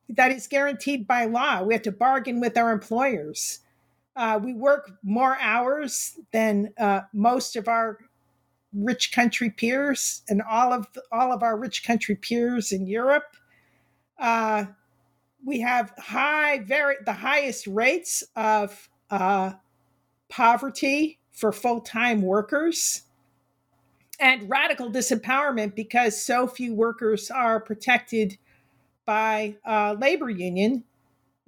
that 0.09 0.31
is 0.31 0.47
guaranteed 0.47 1.07
by 1.07 1.25
law. 1.25 1.61
We 1.61 1.73
have 1.73 1.83
to 1.83 1.91
bargain 1.91 2.39
with 2.39 2.57
our 2.57 2.71
employers. 2.71 3.59
Uh, 4.19 4.37
we 4.37 4.53
work 4.53 4.91
more 5.01 5.37
hours 5.39 6.19
than 6.33 6.73
uh, 6.77 6.99
most 7.13 7.55
of 7.55 7.69
our 7.69 7.99
rich 8.73 9.13
country 9.13 9.49
peers 9.49 10.23
and 10.27 10.41
all 10.41 10.73
of 10.73 10.85
the, 10.93 11.01
all 11.09 11.31
of 11.31 11.41
our 11.41 11.57
rich 11.57 11.85
country 11.85 12.15
peers 12.15 12.73
in 12.73 12.85
Europe. 12.85 13.37
Uh, 14.19 14.65
we 15.45 15.61
have 15.61 15.93
high, 15.97 16.59
very 16.59 16.95
the 17.05 17.13
highest 17.13 17.65
rates 17.65 18.21
of 18.35 18.89
uh, 19.09 19.53
poverty 20.27 21.17
for 21.31 21.53
full 21.53 21.79
time 21.79 22.21
workers 22.21 23.03
and 24.19 24.49
radical 24.49 24.91
disempowerment 24.91 25.75
because 25.75 26.21
so 26.21 26.45
few 26.45 26.75
workers 26.75 27.31
are 27.31 27.61
protected 27.61 28.37
by 29.05 29.55
a 29.63 29.95
labor 29.97 30.29
union. 30.29 30.83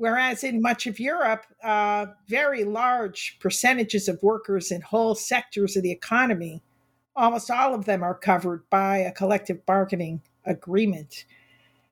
Whereas 0.01 0.43
in 0.43 0.63
much 0.63 0.87
of 0.87 0.99
Europe, 0.99 1.45
uh, 1.63 2.07
very 2.27 2.63
large 2.63 3.37
percentages 3.39 4.07
of 4.07 4.23
workers 4.23 4.71
in 4.71 4.81
whole 4.81 5.13
sectors 5.13 5.77
of 5.77 5.83
the 5.83 5.91
economy, 5.91 6.63
almost 7.15 7.51
all 7.51 7.75
of 7.75 7.85
them 7.85 8.01
are 8.01 8.15
covered 8.15 8.67
by 8.71 8.97
a 8.97 9.11
collective 9.11 9.63
bargaining 9.63 10.23
agreement. 10.43 11.25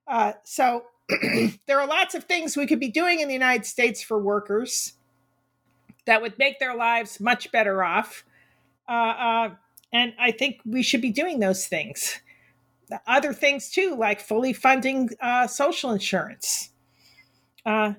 Uh, 0.08 0.34
so 0.44 0.86
there 1.68 1.80
are 1.80 1.86
lots 1.86 2.16
of 2.16 2.24
things 2.24 2.58
we 2.58 2.66
could 2.66 2.80
be 2.80 2.90
doing 2.90 3.20
in 3.20 3.28
the 3.28 3.34
United 3.36 3.68
States 3.68 4.02
for 4.02 4.18
workers 4.18 4.94
that 6.08 6.20
would 6.20 6.36
make 6.40 6.58
their 6.58 6.76
lives 6.76 7.20
much 7.20 7.52
better 7.52 7.84
off. 7.84 8.26
Uh, 8.88 8.92
uh, 8.92 9.50
and 9.94 10.14
I 10.20 10.32
think 10.32 10.62
we 10.66 10.82
should 10.82 11.02
be 11.02 11.12
doing 11.12 11.42
those 11.42 11.68
things. 11.68 12.22
Other 13.06 13.34
things 13.34 13.70
too, 13.70 13.96
like 13.96 14.20
fully 14.20 14.52
funding 14.52 15.12
uh, 15.22 15.46
social 15.46 15.92
insurance. 15.92 16.72
Uh, 17.66 17.94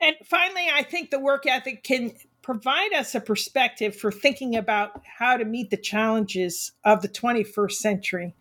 and 0.00 0.16
finally, 0.24 0.66
I 0.72 0.82
think 0.82 1.10
the 1.10 1.20
work 1.20 1.46
ethic 1.46 1.82
can 1.82 2.12
provide 2.42 2.92
us 2.92 3.14
a 3.14 3.20
perspective 3.20 3.96
for 3.96 4.12
thinking 4.12 4.56
about 4.56 5.02
how 5.18 5.36
to 5.36 5.44
meet 5.44 5.70
the 5.70 5.76
challenges 5.76 6.72
of 6.84 7.00
the 7.00 7.08
21st 7.08 7.72
century 7.72 8.34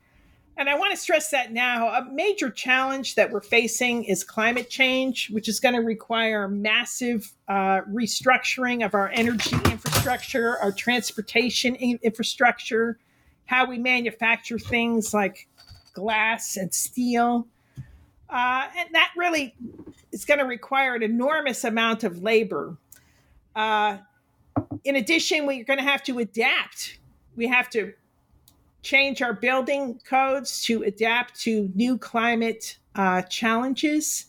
and 0.56 0.70
I 0.70 0.76
want 0.76 0.92
to 0.92 0.98
stress 0.98 1.30
that 1.32 1.52
now. 1.52 1.88
A 1.88 2.06
major 2.12 2.50
challenge 2.50 3.16
that 3.16 3.32
we're 3.32 3.42
facing 3.42 4.04
is 4.04 4.24
climate 4.24 4.70
change, 4.70 5.30
which 5.32 5.50
is 5.50 5.60
going 5.60 5.74
to 5.74 5.82
require 5.82 6.48
massive 6.48 7.34
uh, 7.48 7.82
restructuring 7.92 8.86
of 8.86 8.94
our 8.94 9.10
energy 9.10 9.56
infrastructure, 9.66 10.58
our 10.60 10.72
transportation 10.72 11.76
infrastructure, 11.76 13.00
how 13.46 13.66
we 13.66 13.80
manufacture 13.80 14.60
things 14.60 15.14
like 15.14 15.48
glass 15.94 16.56
and 16.56 16.74
steel. 16.74 17.48
Uh, 18.30 18.68
and 18.78 18.90
that 18.94 19.12
really 19.18 19.56
is 20.14 20.24
going 20.24 20.40
to 20.40 20.46
require 20.46 20.96
an 20.96 21.04
enormous 21.04 21.64
amount 21.64 22.04
of 22.04 22.22
labor. 22.22 22.78
Uh, 23.56 23.98
in 24.84 24.96
addition, 24.96 25.46
we're 25.46 25.64
going 25.64 25.80
to 25.80 25.86
have 25.86 26.04
to 26.04 26.20
adapt. 26.20 27.00
We 27.36 27.48
have 27.48 27.70
to 27.72 27.94
change 28.84 29.22
our 29.22 29.34
building 29.34 30.00
codes 30.08 30.64
to 30.66 30.84
adapt 30.84 31.40
to 31.42 31.72
new 31.74 31.98
climate 31.98 32.78
uh, 32.96 33.24
challenges 33.24 34.26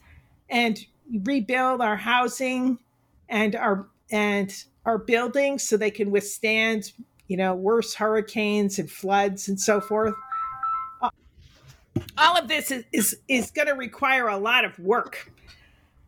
and 0.49 0.85
rebuild 1.23 1.83
our 1.83 1.97
housing 1.97 2.79
and 3.29 3.55
our 3.55 3.87
and 4.11 4.65
our 4.87 4.97
buildings 4.97 5.63
so 5.63 5.77
they 5.77 5.91
can 5.91 6.11
withstand 6.11 6.93
you 7.27 7.37
know 7.37 7.55
worse 7.55 7.95
hurricanes 7.95 8.79
and 8.79 8.91
floods 8.91 9.49
and 9.49 9.61
so 9.61 9.81
forth 9.81 10.15
all 12.17 12.37
of 12.37 12.49
this 12.49 12.71
is 12.71 12.85
is, 12.93 13.19
is 13.29 13.51
going 13.51 13.69
to 13.69 13.75
require 13.75 14.29
a 14.29 14.37
lot 14.37 14.65
of 14.65 14.79
work 14.79 15.31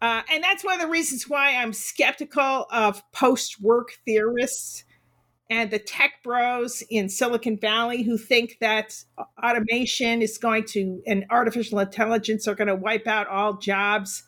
uh, 0.06 0.22
and 0.32 0.42
that's 0.42 0.64
one 0.64 0.74
of 0.74 0.80
the 0.80 0.86
reasons 0.86 1.28
why 1.28 1.56
i'm 1.56 1.72
skeptical 1.72 2.66
of 2.70 3.02
post-work 3.12 3.92
theorists 4.04 4.84
and 5.48 5.70
the 5.70 5.78
tech 5.78 6.14
bros 6.24 6.82
in 6.90 7.08
Silicon 7.08 7.56
Valley 7.56 8.02
who 8.02 8.18
think 8.18 8.58
that 8.60 9.04
automation 9.42 10.20
is 10.20 10.38
going 10.38 10.64
to 10.64 11.00
and 11.06 11.24
artificial 11.30 11.78
intelligence 11.78 12.48
are 12.48 12.54
going 12.54 12.68
to 12.68 12.74
wipe 12.74 13.06
out 13.06 13.28
all 13.28 13.54
jobs. 13.54 14.24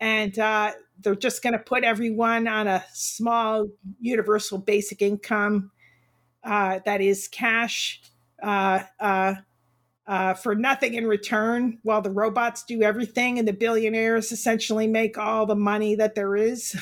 And 0.00 0.38
uh, 0.38 0.72
they're 1.00 1.14
just 1.14 1.42
going 1.42 1.54
to 1.54 1.58
put 1.58 1.82
everyone 1.82 2.46
on 2.46 2.66
a 2.66 2.84
small 2.92 3.68
universal 4.00 4.58
basic 4.58 5.00
income 5.00 5.70
uh, 6.42 6.80
that 6.84 7.00
is 7.00 7.26
cash 7.28 8.02
uh, 8.42 8.82
uh, 10.06 10.34
for 10.34 10.54
nothing 10.54 10.94
in 10.94 11.06
return 11.06 11.78
while 11.82 12.02
the 12.02 12.10
robots 12.10 12.62
do 12.62 12.82
everything 12.82 13.38
and 13.38 13.48
the 13.48 13.52
billionaires 13.52 14.32
essentially 14.32 14.86
make 14.86 15.16
all 15.16 15.46
the 15.46 15.54
money 15.54 15.94
that 15.94 16.14
there 16.14 16.36
is. 16.36 16.76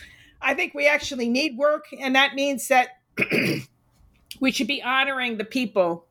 I 0.42 0.54
think 0.54 0.74
we 0.74 0.86
actually 0.86 1.28
need 1.28 1.56
work, 1.56 1.86
and 1.98 2.14
that 2.14 2.34
means 2.34 2.68
that 2.68 3.00
we 4.40 4.50
should 4.50 4.66
be 4.66 4.82
honoring 4.82 5.36
the 5.36 5.44
people 5.44 6.06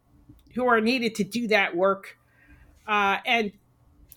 who 0.55 0.65
are 0.67 0.81
needed 0.81 1.15
to 1.15 1.23
do 1.23 1.47
that 1.47 1.75
work. 1.75 2.17
Uh, 2.87 3.17
and 3.25 3.51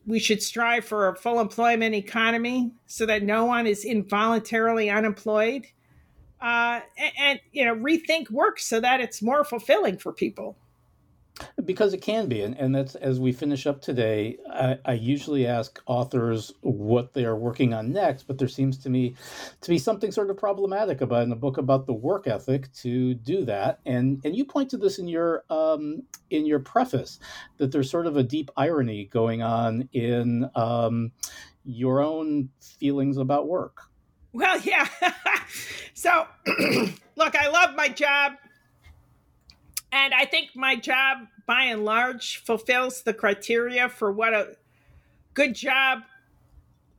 we 0.07 0.19
should 0.19 0.43
strive 0.43 0.85
for 0.85 1.09
a 1.09 1.17
full 1.17 1.41
employment 1.41 1.95
economy 1.95 2.73
so 2.87 3.07
that 3.07 3.23
no 3.23 3.45
one 3.45 3.67
is 3.67 3.85
involuntarily 3.85 4.89
unemployed. 4.89 5.67
Uh, 6.41 6.81
and, 6.97 7.13
and, 7.19 7.41
you 7.53 7.65
know, 7.65 7.75
rethink 7.75 8.31
work 8.31 8.59
so 8.59 8.81
that 8.81 9.01
it's 9.01 9.21
more 9.21 9.45
fulfilling 9.45 9.99
for 9.99 10.13
people 10.13 10.57
because 11.65 11.93
it 11.95 12.03
can 12.03 12.29
be 12.29 12.43
and, 12.43 12.57
and 12.59 12.75
that's 12.75 12.95
as 12.97 13.21
we 13.21 13.33
finish 13.33 13.67
up 13.67 13.81
today 13.81 14.37
I, 14.53 14.79
I, 14.85 14.93
usually 14.93 15.47
ask 15.47 15.81
authors 15.87 16.53
what 16.61 17.15
they 17.15 17.25
are 17.25 17.37
working 17.37 17.73
on 17.73 17.93
next 17.93 18.25
but 18.25 18.39
there 18.39 18.49
seems 18.49 18.79
to 18.79 18.91
me 18.91 19.15
to 19.61 19.71
be 19.71 19.79
something 19.79 20.13
sort 20.13 20.31
of 20.31 20.37
problematic 20.37 21.01
about 21.01 21.25
in 21.25 21.33
a 21.33 21.37
book 21.37 21.59
about 21.59 21.87
the 21.87 21.93
work 21.93 22.27
ethic 22.27 22.73
to 22.75 23.15
do 23.15 23.45
that. 23.45 23.81
And 23.87 24.21
and 24.25 24.37
you 24.37 24.45
point 24.45 24.71
to 24.71 24.77
this 24.77 24.99
in 24.99 25.09
your 25.09 25.45
um, 25.51 26.03
in 26.31 26.47
your 26.47 26.61
preface 26.61 27.19
that 27.59 27.73
there's 27.73 27.91
sort 27.91 28.07
of 28.07 28.17
a 28.17 28.23
deep 28.23 28.51
irony 28.57 29.07
going 29.07 29.43
on 29.43 29.89
in 29.93 30.49
um, 30.55 31.13
your 31.65 32.01
own 32.01 32.51
feelings 32.61 33.17
about 33.17 33.49
work. 33.49 33.83
Well 34.33 34.61
yeah. 34.61 34.89
So 35.93 36.27
look 37.17 37.35
i 37.37 37.49
love 37.49 37.75
my 37.75 37.89
job 37.89 38.35
and 39.93 40.15
I 40.15 40.25
think 40.25 40.51
my 40.55 40.77
job, 40.77 41.27
by 41.47 41.65
and 41.65 41.85
large, 41.85 42.43
fulfills 42.45 43.03
the 43.03 43.13
criteria 43.13 43.89
for 43.89 44.13
what 44.13 44.35
a 44.35 44.57
good 45.35 45.55
job 45.55 46.01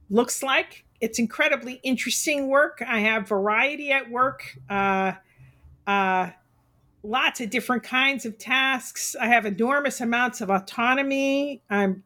looks 0.09 0.43
like. 0.43 0.85
It's 0.99 1.17
incredibly 1.17 1.79
interesting 1.83 2.47
work. 2.47 2.83
I 2.85 2.99
have 2.99 3.27
variety 3.27 3.91
at 3.91 4.11
work, 4.11 4.57
uh, 4.69 5.13
uh, 5.87 6.29
lots 7.01 7.41
of 7.41 7.49
different 7.49 7.83
kinds 7.83 8.25
of 8.25 8.37
tasks. 8.37 9.15
I 9.19 9.27
have 9.27 9.45
enormous 9.45 10.01
amounts 10.01 10.41
of 10.41 10.49
autonomy. 10.49 11.63
I'm 11.69 12.03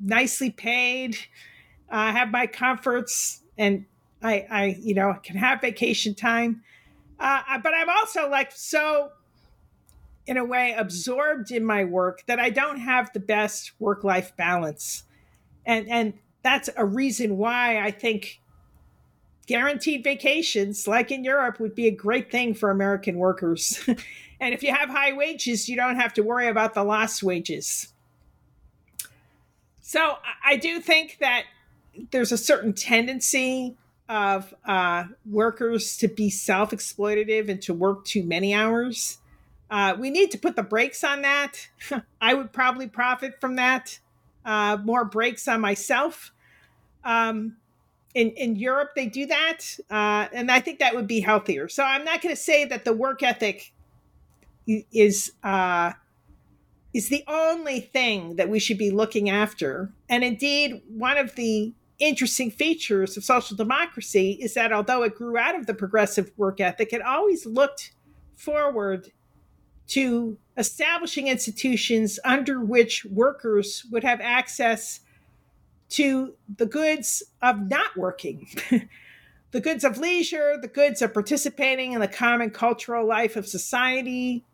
nicely 0.00 0.50
paid. 0.50 1.16
I 1.88 2.10
have 2.10 2.30
my 2.30 2.46
comforts, 2.46 3.42
and 3.56 3.86
I, 4.22 4.46
I, 4.50 4.64
you 4.80 4.94
know, 4.94 5.14
can 5.22 5.36
have 5.36 5.60
vacation 5.60 6.14
time. 6.14 6.62
Uh, 7.20 7.58
but 7.62 7.72
I'm 7.74 7.88
also 7.88 8.28
like 8.28 8.50
so 8.52 9.12
in 10.26 10.36
a 10.36 10.44
way 10.44 10.74
absorbed 10.76 11.50
in 11.50 11.64
my 11.64 11.84
work 11.84 12.22
that 12.26 12.38
I 12.38 12.50
don't 12.50 12.78
have 12.78 13.12
the 13.12 13.20
best 13.20 13.72
work 13.78 14.04
life 14.04 14.36
balance. 14.36 15.04
And 15.66 15.88
and 15.88 16.14
that's 16.42 16.68
a 16.76 16.84
reason 16.84 17.36
why 17.36 17.80
I 17.80 17.90
think 17.90 18.40
guaranteed 19.46 20.04
vacations 20.04 20.86
like 20.86 21.10
in 21.10 21.24
Europe 21.24 21.58
would 21.60 21.74
be 21.74 21.86
a 21.86 21.90
great 21.90 22.30
thing 22.30 22.54
for 22.54 22.70
American 22.70 23.16
workers. 23.16 23.82
and 24.40 24.54
if 24.54 24.62
you 24.62 24.72
have 24.72 24.88
high 24.88 25.12
wages, 25.12 25.68
you 25.68 25.76
don't 25.76 25.96
have 25.96 26.14
to 26.14 26.22
worry 26.22 26.48
about 26.48 26.74
the 26.74 26.84
lost 26.84 27.22
wages. 27.22 27.92
So 29.80 30.16
I 30.44 30.56
do 30.56 30.80
think 30.80 31.18
that 31.20 31.44
there's 32.12 32.32
a 32.32 32.38
certain 32.38 32.72
tendency 32.72 33.76
of 34.08 34.54
uh, 34.64 35.04
workers 35.26 35.96
to 35.98 36.08
be 36.08 36.30
self 36.30 36.70
exploitative 36.70 37.48
and 37.48 37.60
to 37.62 37.74
work 37.74 38.04
too 38.04 38.22
many 38.24 38.54
hours. 38.54 39.18
Uh, 39.72 39.96
we 39.98 40.10
need 40.10 40.30
to 40.30 40.38
put 40.38 40.54
the 40.54 40.62
brakes 40.62 41.02
on 41.02 41.22
that. 41.22 41.66
I 42.20 42.34
would 42.34 42.52
probably 42.52 42.86
profit 42.86 43.40
from 43.40 43.56
that. 43.56 43.98
Uh, 44.44 44.76
more 44.84 45.06
brakes 45.06 45.48
on 45.48 45.62
myself. 45.62 46.30
Um, 47.04 47.56
in 48.14 48.32
in 48.32 48.56
Europe, 48.56 48.90
they 48.94 49.06
do 49.06 49.24
that, 49.24 49.60
uh, 49.90 50.28
and 50.34 50.50
I 50.50 50.60
think 50.60 50.80
that 50.80 50.94
would 50.94 51.06
be 51.06 51.20
healthier. 51.20 51.70
So 51.70 51.82
I'm 51.82 52.04
not 52.04 52.20
going 52.20 52.34
to 52.34 52.40
say 52.40 52.66
that 52.66 52.84
the 52.84 52.92
work 52.92 53.22
ethic 53.22 53.72
is 54.66 55.32
uh, 55.42 55.92
is 56.92 57.08
the 57.08 57.24
only 57.26 57.80
thing 57.80 58.36
that 58.36 58.50
we 58.50 58.58
should 58.58 58.76
be 58.76 58.90
looking 58.90 59.30
after. 59.30 59.90
And 60.10 60.22
indeed, 60.22 60.82
one 60.86 61.16
of 61.16 61.34
the 61.36 61.72
interesting 61.98 62.50
features 62.50 63.16
of 63.16 63.24
social 63.24 63.56
democracy 63.56 64.32
is 64.42 64.52
that 64.52 64.70
although 64.70 65.02
it 65.02 65.14
grew 65.14 65.38
out 65.38 65.54
of 65.54 65.66
the 65.66 65.72
progressive 65.72 66.30
work 66.36 66.60
ethic, 66.60 66.92
it 66.92 67.00
always 67.00 67.46
looked 67.46 67.92
forward 68.36 69.10
to 69.92 70.38
establishing 70.56 71.28
institutions 71.28 72.18
under 72.24 72.60
which 72.60 73.04
workers 73.04 73.84
would 73.90 74.02
have 74.02 74.22
access 74.22 75.00
to 75.90 76.32
the 76.56 76.64
goods 76.64 77.22
of 77.42 77.68
not 77.68 77.94
working. 77.94 78.48
the 79.50 79.60
goods 79.60 79.84
of 79.84 79.98
leisure, 79.98 80.56
the 80.58 80.66
goods 80.66 81.02
of 81.02 81.12
participating 81.12 81.92
in 81.92 82.00
the 82.00 82.08
common 82.08 82.48
cultural 82.48 83.06
life 83.06 83.36
of 83.36 83.46
society, 83.46 84.46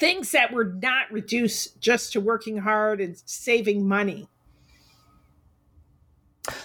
things 0.00 0.32
that 0.32 0.52
were 0.52 0.64
not 0.82 1.12
reduced 1.12 1.80
just 1.80 2.12
to 2.12 2.20
working 2.20 2.56
hard 2.56 3.00
and 3.00 3.16
saving 3.26 3.86
money. 3.86 4.28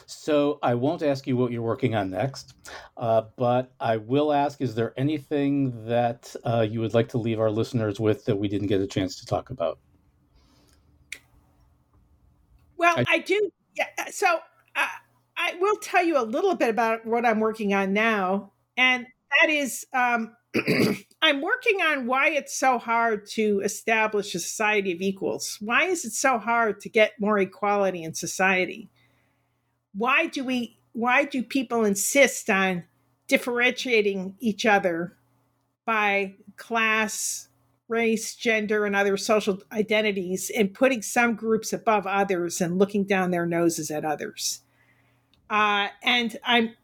So 0.05 0.59
I 0.61 0.75
won't 0.75 1.01
ask 1.01 1.25
you 1.27 1.37
what 1.37 1.51
you're 1.51 1.61
working 1.61 1.95
on 1.95 2.09
next, 2.09 2.53
uh, 2.97 3.23
but 3.37 3.71
I 3.79 3.97
will 3.97 4.33
ask: 4.33 4.61
Is 4.61 4.75
there 4.75 4.93
anything 4.97 5.85
that 5.85 6.35
uh, 6.43 6.65
you 6.69 6.81
would 6.81 6.93
like 6.93 7.09
to 7.09 7.17
leave 7.17 7.39
our 7.39 7.51
listeners 7.51 7.99
with 7.99 8.25
that 8.25 8.35
we 8.35 8.47
didn't 8.47 8.67
get 8.67 8.81
a 8.81 8.87
chance 8.87 9.19
to 9.19 9.25
talk 9.25 9.49
about? 9.49 9.79
Well, 12.77 12.95
I, 12.97 13.05
I 13.07 13.19
do. 13.19 13.49
Yeah. 13.75 13.87
So 14.11 14.39
uh, 14.75 14.87
I 15.37 15.55
will 15.59 15.77
tell 15.77 16.03
you 16.03 16.17
a 16.17 16.23
little 16.23 16.55
bit 16.55 16.69
about 16.69 17.05
what 17.05 17.25
I'm 17.25 17.39
working 17.39 17.73
on 17.73 17.93
now, 17.93 18.51
and 18.75 19.05
that 19.41 19.49
is 19.49 19.85
um, 19.93 20.35
I'm 21.21 21.41
working 21.41 21.81
on 21.81 22.07
why 22.07 22.29
it's 22.29 22.57
so 22.57 22.77
hard 22.77 23.27
to 23.31 23.61
establish 23.63 24.33
a 24.35 24.39
society 24.39 24.91
of 24.91 25.01
equals. 25.01 25.57
Why 25.61 25.85
is 25.85 26.05
it 26.05 26.13
so 26.13 26.37
hard 26.39 26.81
to 26.81 26.89
get 26.89 27.13
more 27.19 27.37
equality 27.37 28.03
in 28.03 28.13
society? 28.13 28.89
Why 29.93 30.27
do 30.27 30.43
we 30.43 30.77
why 30.93 31.25
do 31.25 31.43
people 31.43 31.85
insist 31.85 32.49
on 32.49 32.83
differentiating 33.27 34.35
each 34.39 34.65
other 34.65 35.15
by 35.85 36.35
class, 36.57 37.47
race, 37.87 38.35
gender, 38.35 38.85
and 38.85 38.95
other 38.95 39.17
social 39.17 39.61
identities 39.71 40.51
and 40.55 40.73
putting 40.73 41.01
some 41.01 41.35
groups 41.35 41.71
above 41.71 42.07
others 42.07 42.59
and 42.59 42.79
looking 42.79 43.05
down 43.05 43.31
their 43.31 43.45
noses 43.45 43.91
at 43.91 44.03
others? 44.03 44.61
Uh, 45.49 45.87
and 46.03 46.37
I'm 46.43 46.75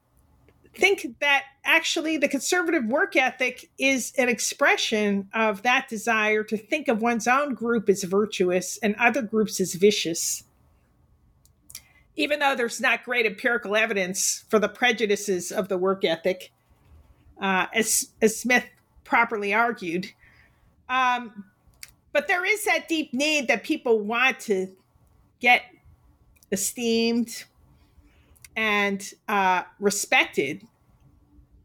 think 0.76 1.08
that 1.22 1.44
actually 1.64 2.18
the 2.18 2.28
conservative 2.28 2.86
work 2.86 3.16
ethic 3.16 3.70
is 3.78 4.14
an 4.18 4.30
expression 4.30 5.30
of 5.34 5.64
that 5.64 5.88
desire 5.88 6.44
to 6.44 6.58
think 6.58 6.88
of 6.88 7.02
one's 7.02 7.28
own 7.28 7.54
group 7.54 7.90
as 7.90 8.04
virtuous 8.04 8.78
and 8.84 8.96
other 8.96 9.22
groups 9.22 9.60
as 9.60 9.74
vicious. 9.74 10.44
Even 12.16 12.40
though 12.40 12.56
there's 12.56 12.80
not 12.80 13.04
great 13.04 13.26
empirical 13.26 13.76
evidence 13.76 14.46
for 14.50 14.60
the 14.60 14.70
prejudices 14.70 15.52
of 15.52 15.68
the 15.68 15.78
work 15.78 16.06
ethic, 16.06 16.52
uh, 17.42 17.68
as, 17.74 18.10
as 18.22 18.40
Smith 18.40 18.66
properly 19.04 19.54
argued. 19.54 20.08
Um, 20.88 21.46
but 22.14 22.28
there 22.28 22.46
is 22.46 22.64
that 22.66 22.88
deep 22.88 23.14
need 23.14 23.50
that 23.50 23.64
people 23.64 24.00
want 24.00 24.40
to 24.42 24.70
get 25.42 25.64
esteemed, 26.52 27.44
and 28.56 29.14
uh, 29.28 29.64
respected. 29.80 30.66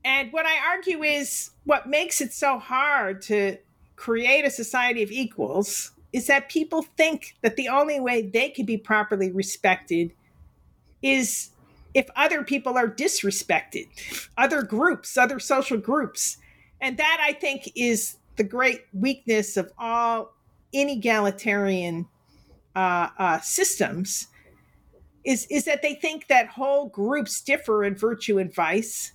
And 0.04 0.32
what 0.32 0.46
I 0.46 0.58
argue 0.74 1.02
is 1.02 1.50
what 1.64 1.88
makes 1.88 2.20
it 2.20 2.32
so 2.32 2.58
hard 2.58 3.22
to 3.22 3.58
create 3.96 4.44
a 4.44 4.50
society 4.50 5.02
of 5.02 5.10
equals 5.10 5.92
is 6.12 6.26
that 6.26 6.48
people 6.48 6.82
think 6.82 7.36
that 7.42 7.56
the 7.56 7.68
only 7.68 8.00
way 8.00 8.22
they 8.22 8.48
can 8.48 8.66
be 8.66 8.76
properly 8.76 9.30
respected 9.30 10.12
is 11.02 11.50
if 11.94 12.08
other 12.14 12.44
people 12.44 12.76
are 12.76 12.88
disrespected, 12.88 13.86
other 14.36 14.62
groups, 14.62 15.16
other 15.16 15.38
social 15.38 15.78
groups. 15.78 16.36
And 16.80 16.96
that 16.96 17.18
I 17.20 17.32
think 17.32 17.70
is 17.74 18.16
the 18.36 18.44
great 18.44 18.86
weakness 18.92 19.56
of 19.56 19.72
all 19.78 20.34
inegalitarian 20.74 22.06
uh, 22.76 23.08
uh, 23.18 23.40
systems 23.40 24.28
is 25.24 25.46
is 25.50 25.64
that 25.64 25.82
they 25.82 25.94
think 25.94 26.28
that 26.28 26.46
whole 26.46 26.86
groups 26.88 27.40
differ 27.40 27.84
in 27.84 27.94
virtue 27.94 28.38
and 28.38 28.54
vice 28.54 29.12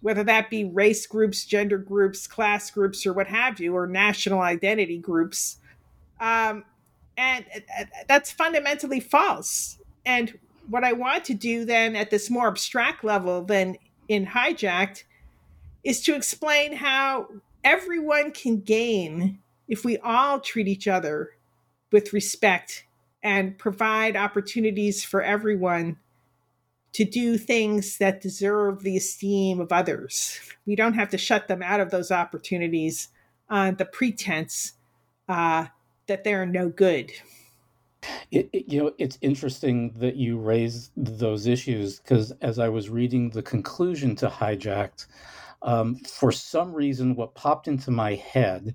whether 0.00 0.22
that 0.22 0.48
be 0.48 0.64
race 0.64 1.06
groups 1.06 1.44
gender 1.44 1.76
groups 1.76 2.26
class 2.26 2.70
groups 2.70 3.04
or 3.04 3.12
what 3.12 3.26
have 3.26 3.60
you 3.60 3.74
or 3.74 3.86
national 3.86 4.40
identity 4.40 4.96
groups 4.96 5.58
um, 6.20 6.64
and 7.16 7.44
that's 8.06 8.30
fundamentally 8.30 9.00
false 9.00 9.78
and 10.06 10.38
what 10.68 10.84
i 10.84 10.92
want 10.92 11.24
to 11.24 11.34
do 11.34 11.64
then 11.64 11.96
at 11.96 12.10
this 12.10 12.30
more 12.30 12.48
abstract 12.48 13.04
level 13.04 13.42
than 13.42 13.76
in 14.08 14.26
hijacked 14.26 15.04
is 15.84 16.00
to 16.02 16.14
explain 16.14 16.74
how 16.74 17.28
everyone 17.64 18.32
can 18.32 18.60
gain 18.60 19.38
if 19.68 19.84
we 19.84 19.98
all 19.98 20.40
treat 20.40 20.68
each 20.68 20.88
other 20.88 21.30
with 21.92 22.12
respect 22.12 22.84
and 23.22 23.58
provide 23.58 24.16
opportunities 24.16 25.04
for 25.04 25.22
everyone 25.22 25.96
to 26.92 27.04
do 27.04 27.36
things 27.36 27.98
that 27.98 28.20
deserve 28.20 28.82
the 28.82 28.96
esteem 28.96 29.60
of 29.60 29.72
others. 29.72 30.40
We 30.66 30.74
don't 30.74 30.94
have 30.94 31.10
to 31.10 31.18
shut 31.18 31.48
them 31.48 31.62
out 31.62 31.80
of 31.80 31.90
those 31.90 32.10
opportunities 32.10 33.08
on 33.50 33.76
the 33.76 33.84
pretense 33.84 34.72
uh, 35.28 35.66
that 36.06 36.24
they're 36.24 36.46
no 36.46 36.68
good. 36.68 37.12
It, 38.30 38.48
it, 38.52 38.72
you 38.72 38.82
know, 38.82 38.92
it's 38.98 39.18
interesting 39.20 39.92
that 39.98 40.16
you 40.16 40.38
raise 40.38 40.90
those 40.96 41.46
issues 41.46 41.98
because 41.98 42.32
as 42.42 42.58
I 42.58 42.68
was 42.68 42.90
reading 42.90 43.30
the 43.30 43.42
conclusion 43.42 44.14
to 44.16 44.28
Hijacked, 44.28 45.06
um, 45.62 45.96
for 45.96 46.30
some 46.30 46.72
reason, 46.72 47.16
what 47.16 47.34
popped 47.34 47.66
into 47.66 47.90
my 47.90 48.14
head 48.14 48.74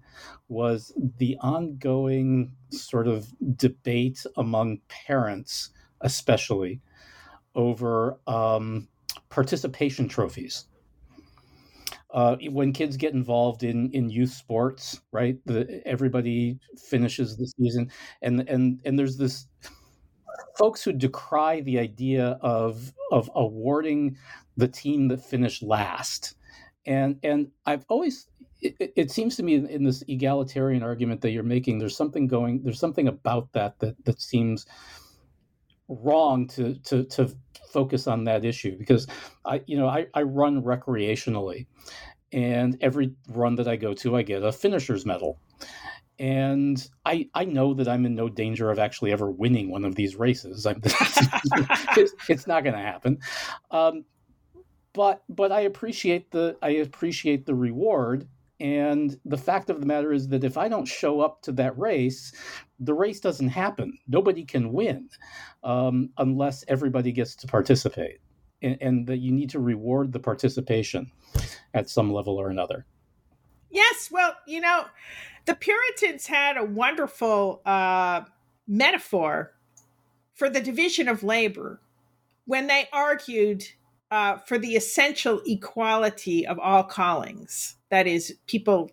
was 0.50 0.92
the 1.18 1.38
ongoing 1.40 2.54
sort 2.72 3.08
of 3.08 3.28
debate 3.56 4.26
among 4.36 4.80
parents, 4.90 5.70
especially 6.02 6.82
over 7.56 8.20
um, 8.28 8.88
participation 9.30 10.10
trophies. 10.10 10.66
Uh, 12.14 12.38
when 12.52 12.72
kids 12.72 12.96
get 12.96 13.14
involved 13.14 13.64
in 13.64 13.90
in 13.92 14.10
youth 14.10 14.32
sports, 14.32 15.02
right? 15.12 15.38
The, 15.46 15.82
everybody 15.86 16.60
finishes 16.78 17.38
the 17.38 17.48
season, 17.48 17.92
and 18.22 18.48
and 18.48 18.80
and 18.86 19.00
there's 19.00 19.18
this 19.18 19.48
folks 20.58 20.84
who 20.84 20.94
decry 20.94 21.62
the 21.62 21.80
idea 21.80 22.38
of 22.42 22.94
of 23.12 23.30
awarding 23.36 24.18
the 24.58 24.68
team 24.68 25.08
that 25.08 25.24
finished 25.24 25.64
last 25.64 26.36
and 26.86 27.20
and 27.24 27.50
I've 27.66 27.86
always 27.90 28.28
it, 28.62 28.94
it 28.96 29.12
seems 29.12 29.36
to 29.38 29.44
me 29.44 29.56
in, 29.56 29.68
in, 29.68 29.84
this 29.84 30.04
egalitarian 30.08 30.84
argument 30.84 31.22
that 31.22 31.32
you're 31.32 31.44
making, 31.44 31.80
there's 31.80 31.98
something 31.98 32.28
going, 32.28 32.62
there's 32.64 32.80
something 32.80 33.10
about 33.10 33.52
that 33.54 33.80
that 33.80 33.96
that 34.06 34.22
seems 34.22 34.66
wrong 35.90 36.48
to 36.48 36.76
to 36.76 37.04
to 37.06 37.36
focus 37.74 38.08
on 38.08 38.24
that 38.26 38.46
issue 38.46 38.78
because 38.78 39.08
I 39.46 39.62
you 39.66 39.78
know 39.78 39.88
I, 39.88 40.08
I 40.14 40.22
run 40.22 40.62
recreationally, 40.62 41.66
and 42.32 42.78
every 42.82 43.14
run 43.30 43.56
that 43.56 43.68
I 43.68 43.76
go 43.76 43.94
to, 43.96 44.16
I 44.16 44.22
get 44.22 44.44
a 44.44 44.52
finisher's 44.52 45.06
medal. 45.06 45.40
And 46.20 46.88
I, 47.06 47.28
I 47.34 47.44
know 47.44 47.74
that 47.74 47.88
I'm 47.88 48.06
in 48.06 48.14
no 48.14 48.30
danger 48.30 48.70
of 48.70 48.78
actually 48.78 49.12
ever 49.12 49.32
winning 49.32 49.72
one 49.72 49.84
of 49.84 49.96
these 49.96 50.16
races. 50.16 50.66
it's, 50.84 52.14
it's, 52.30 52.46
not 52.48 52.64
going 52.64 52.76
to 52.76 52.80
happen. 52.80 53.18
Um, 53.72 54.06
but 54.94 55.24
but 55.28 55.52
I 55.52 55.62
appreciate 55.62 56.30
the 56.32 56.56
I 56.62 56.70
appreciate 56.70 57.46
the 57.46 57.56
reward. 57.56 58.28
And 58.60 59.20
the 59.26 59.38
fact 59.38 59.70
of 59.70 59.80
the 59.80 59.86
matter 59.86 60.14
is 60.14 60.28
that 60.30 60.44
if 60.44 60.58
I 60.58 60.68
don't 60.68 60.86
show 60.86 61.22
up 61.22 61.42
to 61.44 61.52
that 61.54 61.78
race, 61.78 62.32
the 62.80 62.94
race 62.94 63.20
doesn't 63.20 63.50
happen. 63.50 63.98
Nobody 64.08 64.46
can 64.46 64.72
win 64.72 65.10
um, 65.64 66.10
unless 66.18 66.64
everybody 66.68 67.12
gets 67.12 67.36
to 67.38 67.48
participate. 67.48 68.20
And, 68.62 68.78
and 68.82 69.08
that 69.08 69.18
you 69.18 69.32
need 69.32 69.50
to 69.50 69.60
reward 69.60 70.14
the 70.14 70.20
participation 70.20 71.12
at 71.74 71.90
some 71.90 72.14
level 72.14 72.38
or 72.38 72.50
another. 72.50 72.86
Yes, 73.70 74.10
well, 74.12 74.36
you 74.48 74.62
know, 74.62 74.86
the 75.46 75.56
Puritans 75.56 76.28
had 76.28 76.58
a 76.58 76.64
wonderful 76.64 77.62
uh, 77.66 78.22
metaphor 78.68 79.54
for 80.36 80.50
the 80.50 80.62
division 80.62 81.08
of 81.08 81.24
labor 81.24 81.82
when 82.46 82.68
they 82.68 82.88
argued 82.94 83.66
uh, 84.14 84.38
for 84.38 84.60
the 84.60 84.76
essential 84.76 85.42
equality 85.44 86.46
of 86.46 86.60
all 86.60 86.84
callings. 86.84 87.78
That 87.90 88.06
is, 88.06 88.36
people 88.46 88.92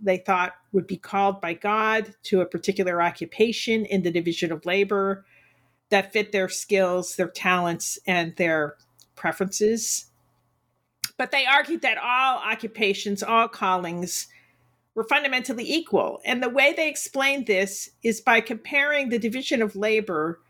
they 0.00 0.16
thought 0.16 0.54
would 0.72 0.86
be 0.86 0.96
called 0.96 1.42
by 1.42 1.52
God 1.52 2.14
to 2.22 2.40
a 2.40 2.46
particular 2.46 3.02
occupation 3.02 3.84
in 3.84 4.02
the 4.02 4.10
division 4.10 4.50
of 4.50 4.64
labor 4.64 5.26
that 5.90 6.10
fit 6.10 6.32
their 6.32 6.48
skills, 6.48 7.16
their 7.16 7.28
talents, 7.28 7.98
and 8.06 8.34
their 8.36 8.76
preferences. 9.14 10.06
But 11.18 11.32
they 11.32 11.44
argued 11.44 11.82
that 11.82 11.98
all 11.98 12.38
occupations, 12.38 13.22
all 13.22 13.48
callings, 13.48 14.26
were 14.94 15.04
fundamentally 15.04 15.70
equal. 15.70 16.22
And 16.24 16.42
the 16.42 16.48
way 16.48 16.72
they 16.72 16.88
explained 16.88 17.46
this 17.46 17.90
is 18.02 18.22
by 18.22 18.40
comparing 18.40 19.10
the 19.10 19.18
division 19.18 19.60
of 19.60 19.76
labor 19.76 20.40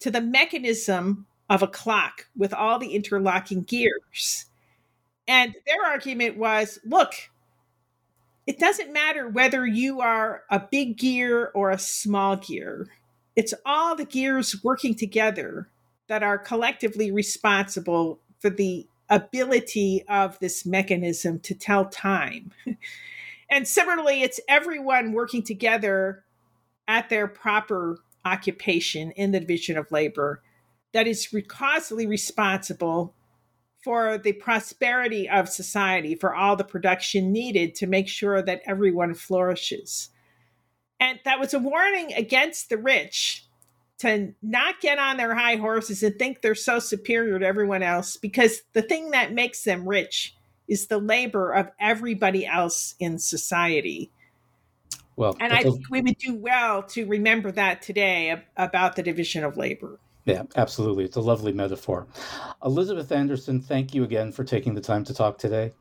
to 0.00 0.10
the 0.10 0.20
mechanism 0.20 1.26
of 1.50 1.62
a 1.62 1.68
clock 1.68 2.28
with 2.36 2.54
all 2.54 2.78
the 2.78 2.94
interlocking 2.94 3.62
gears. 3.62 4.46
And 5.26 5.54
their 5.66 5.84
argument 5.84 6.38
was 6.38 6.78
look, 6.84 7.12
it 8.46 8.58
doesn't 8.58 8.92
matter 8.92 9.28
whether 9.28 9.66
you 9.66 10.00
are 10.00 10.44
a 10.50 10.60
big 10.60 10.96
gear 10.96 11.50
or 11.54 11.70
a 11.70 11.78
small 11.78 12.36
gear, 12.36 12.86
it's 13.36 13.54
all 13.66 13.94
the 13.94 14.04
gears 14.04 14.62
working 14.62 14.94
together 14.94 15.68
that 16.08 16.22
are 16.22 16.38
collectively 16.38 17.10
responsible 17.10 18.20
for 18.40 18.50
the 18.50 18.86
ability 19.08 20.04
of 20.08 20.38
this 20.38 20.64
mechanism 20.64 21.38
to 21.40 21.54
tell 21.54 21.84
time. 21.84 22.52
and 23.50 23.66
similarly, 23.66 24.22
it's 24.22 24.40
everyone 24.48 25.12
working 25.12 25.42
together 25.42 26.24
at 26.88 27.08
their 27.08 27.28
proper 27.28 27.98
occupation 28.24 29.10
in 29.12 29.32
the 29.32 29.40
division 29.40 29.76
of 29.76 29.90
labor 29.92 30.42
that 30.92 31.06
is 31.06 31.28
causally 31.48 32.06
responsible 32.06 33.14
for 33.82 34.18
the 34.18 34.32
prosperity 34.32 35.28
of 35.28 35.48
society, 35.48 36.14
for 36.14 36.34
all 36.34 36.56
the 36.56 36.64
production 36.64 37.32
needed 37.32 37.74
to 37.76 37.86
make 37.86 38.08
sure 38.08 38.42
that 38.42 38.60
everyone 38.66 39.14
flourishes. 39.14 40.10
And 40.98 41.18
that 41.24 41.40
was 41.40 41.54
a 41.54 41.58
warning 41.58 42.12
against 42.12 42.68
the 42.68 42.76
rich 42.76 43.46
to 43.98 44.34
not 44.42 44.80
get 44.80 44.98
on 44.98 45.16
their 45.16 45.34
high 45.34 45.56
horses 45.56 46.02
and 46.02 46.18
think 46.18 46.42
they're 46.42 46.54
so 46.54 46.78
superior 46.78 47.38
to 47.38 47.46
everyone 47.46 47.82
else 47.82 48.16
because 48.16 48.62
the 48.72 48.82
thing 48.82 49.10
that 49.10 49.32
makes 49.32 49.64
them 49.64 49.88
rich 49.88 50.36
is 50.68 50.86
the 50.86 50.98
labor 50.98 51.52
of 51.52 51.70
everybody 51.80 52.46
else 52.46 52.94
in 52.98 53.18
society. 53.18 54.10
Well, 55.16 55.36
and 55.40 55.52
I 55.52 55.62
think 55.62 55.90
we 55.90 56.00
would 56.00 56.16
do 56.18 56.34
well 56.34 56.82
to 56.84 57.06
remember 57.06 57.50
that 57.52 57.82
today 57.82 58.42
about 58.56 58.96
the 58.96 59.02
division 59.02 59.44
of 59.44 59.56
labor. 59.56 59.98
Yeah, 60.24 60.42
absolutely. 60.56 61.04
It's 61.04 61.16
a 61.16 61.20
lovely 61.20 61.52
metaphor. 61.52 62.06
Elizabeth 62.64 63.10
Anderson, 63.10 63.60
thank 63.60 63.94
you 63.94 64.04
again 64.04 64.32
for 64.32 64.44
taking 64.44 64.74
the 64.74 64.80
time 64.80 65.04
to 65.04 65.14
talk 65.14 65.38
today. 65.38 65.72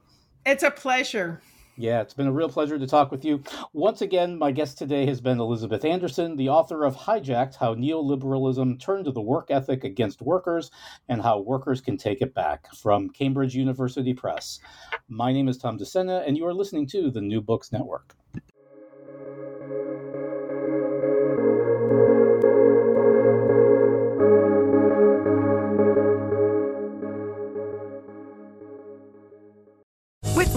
It's 0.45 0.63
a 0.63 0.71
pleasure. 0.71 1.41
Yeah, 1.79 2.01
it's 2.01 2.13
been 2.13 2.27
a 2.27 2.31
real 2.31 2.49
pleasure 2.49 2.77
to 2.77 2.87
talk 2.87 3.09
with 3.09 3.23
you. 3.23 3.41
Once 3.71 4.01
again, 4.01 4.37
my 4.37 4.51
guest 4.51 4.77
today 4.77 5.05
has 5.05 5.21
been 5.21 5.39
Elizabeth 5.39 5.85
Anderson, 5.85 6.35
the 6.35 6.49
author 6.49 6.83
of 6.83 6.93
Hijacked 6.93 7.55
How 7.55 7.73
Neoliberalism 7.73 8.81
Turned 8.81 9.05
to 9.05 9.11
the 9.11 9.21
Work 9.21 9.49
Ethic 9.49 9.85
Against 9.85 10.21
Workers 10.21 10.71
and 11.07 11.21
How 11.21 11.39
Workers 11.39 11.79
Can 11.79 11.95
Take 11.95 12.21
It 12.21 12.33
Back 12.33 12.73
from 12.75 13.09
Cambridge 13.09 13.55
University 13.55 14.13
Press. 14.13 14.59
My 15.07 15.31
name 15.31 15.47
is 15.47 15.57
Tom 15.57 15.79
DeSena, 15.79 16.27
and 16.27 16.35
you 16.35 16.45
are 16.45 16.53
listening 16.53 16.85
to 16.87 17.09
the 17.11 17.21
New 17.21 17.39
Books 17.39 17.71
Network. 17.71 18.13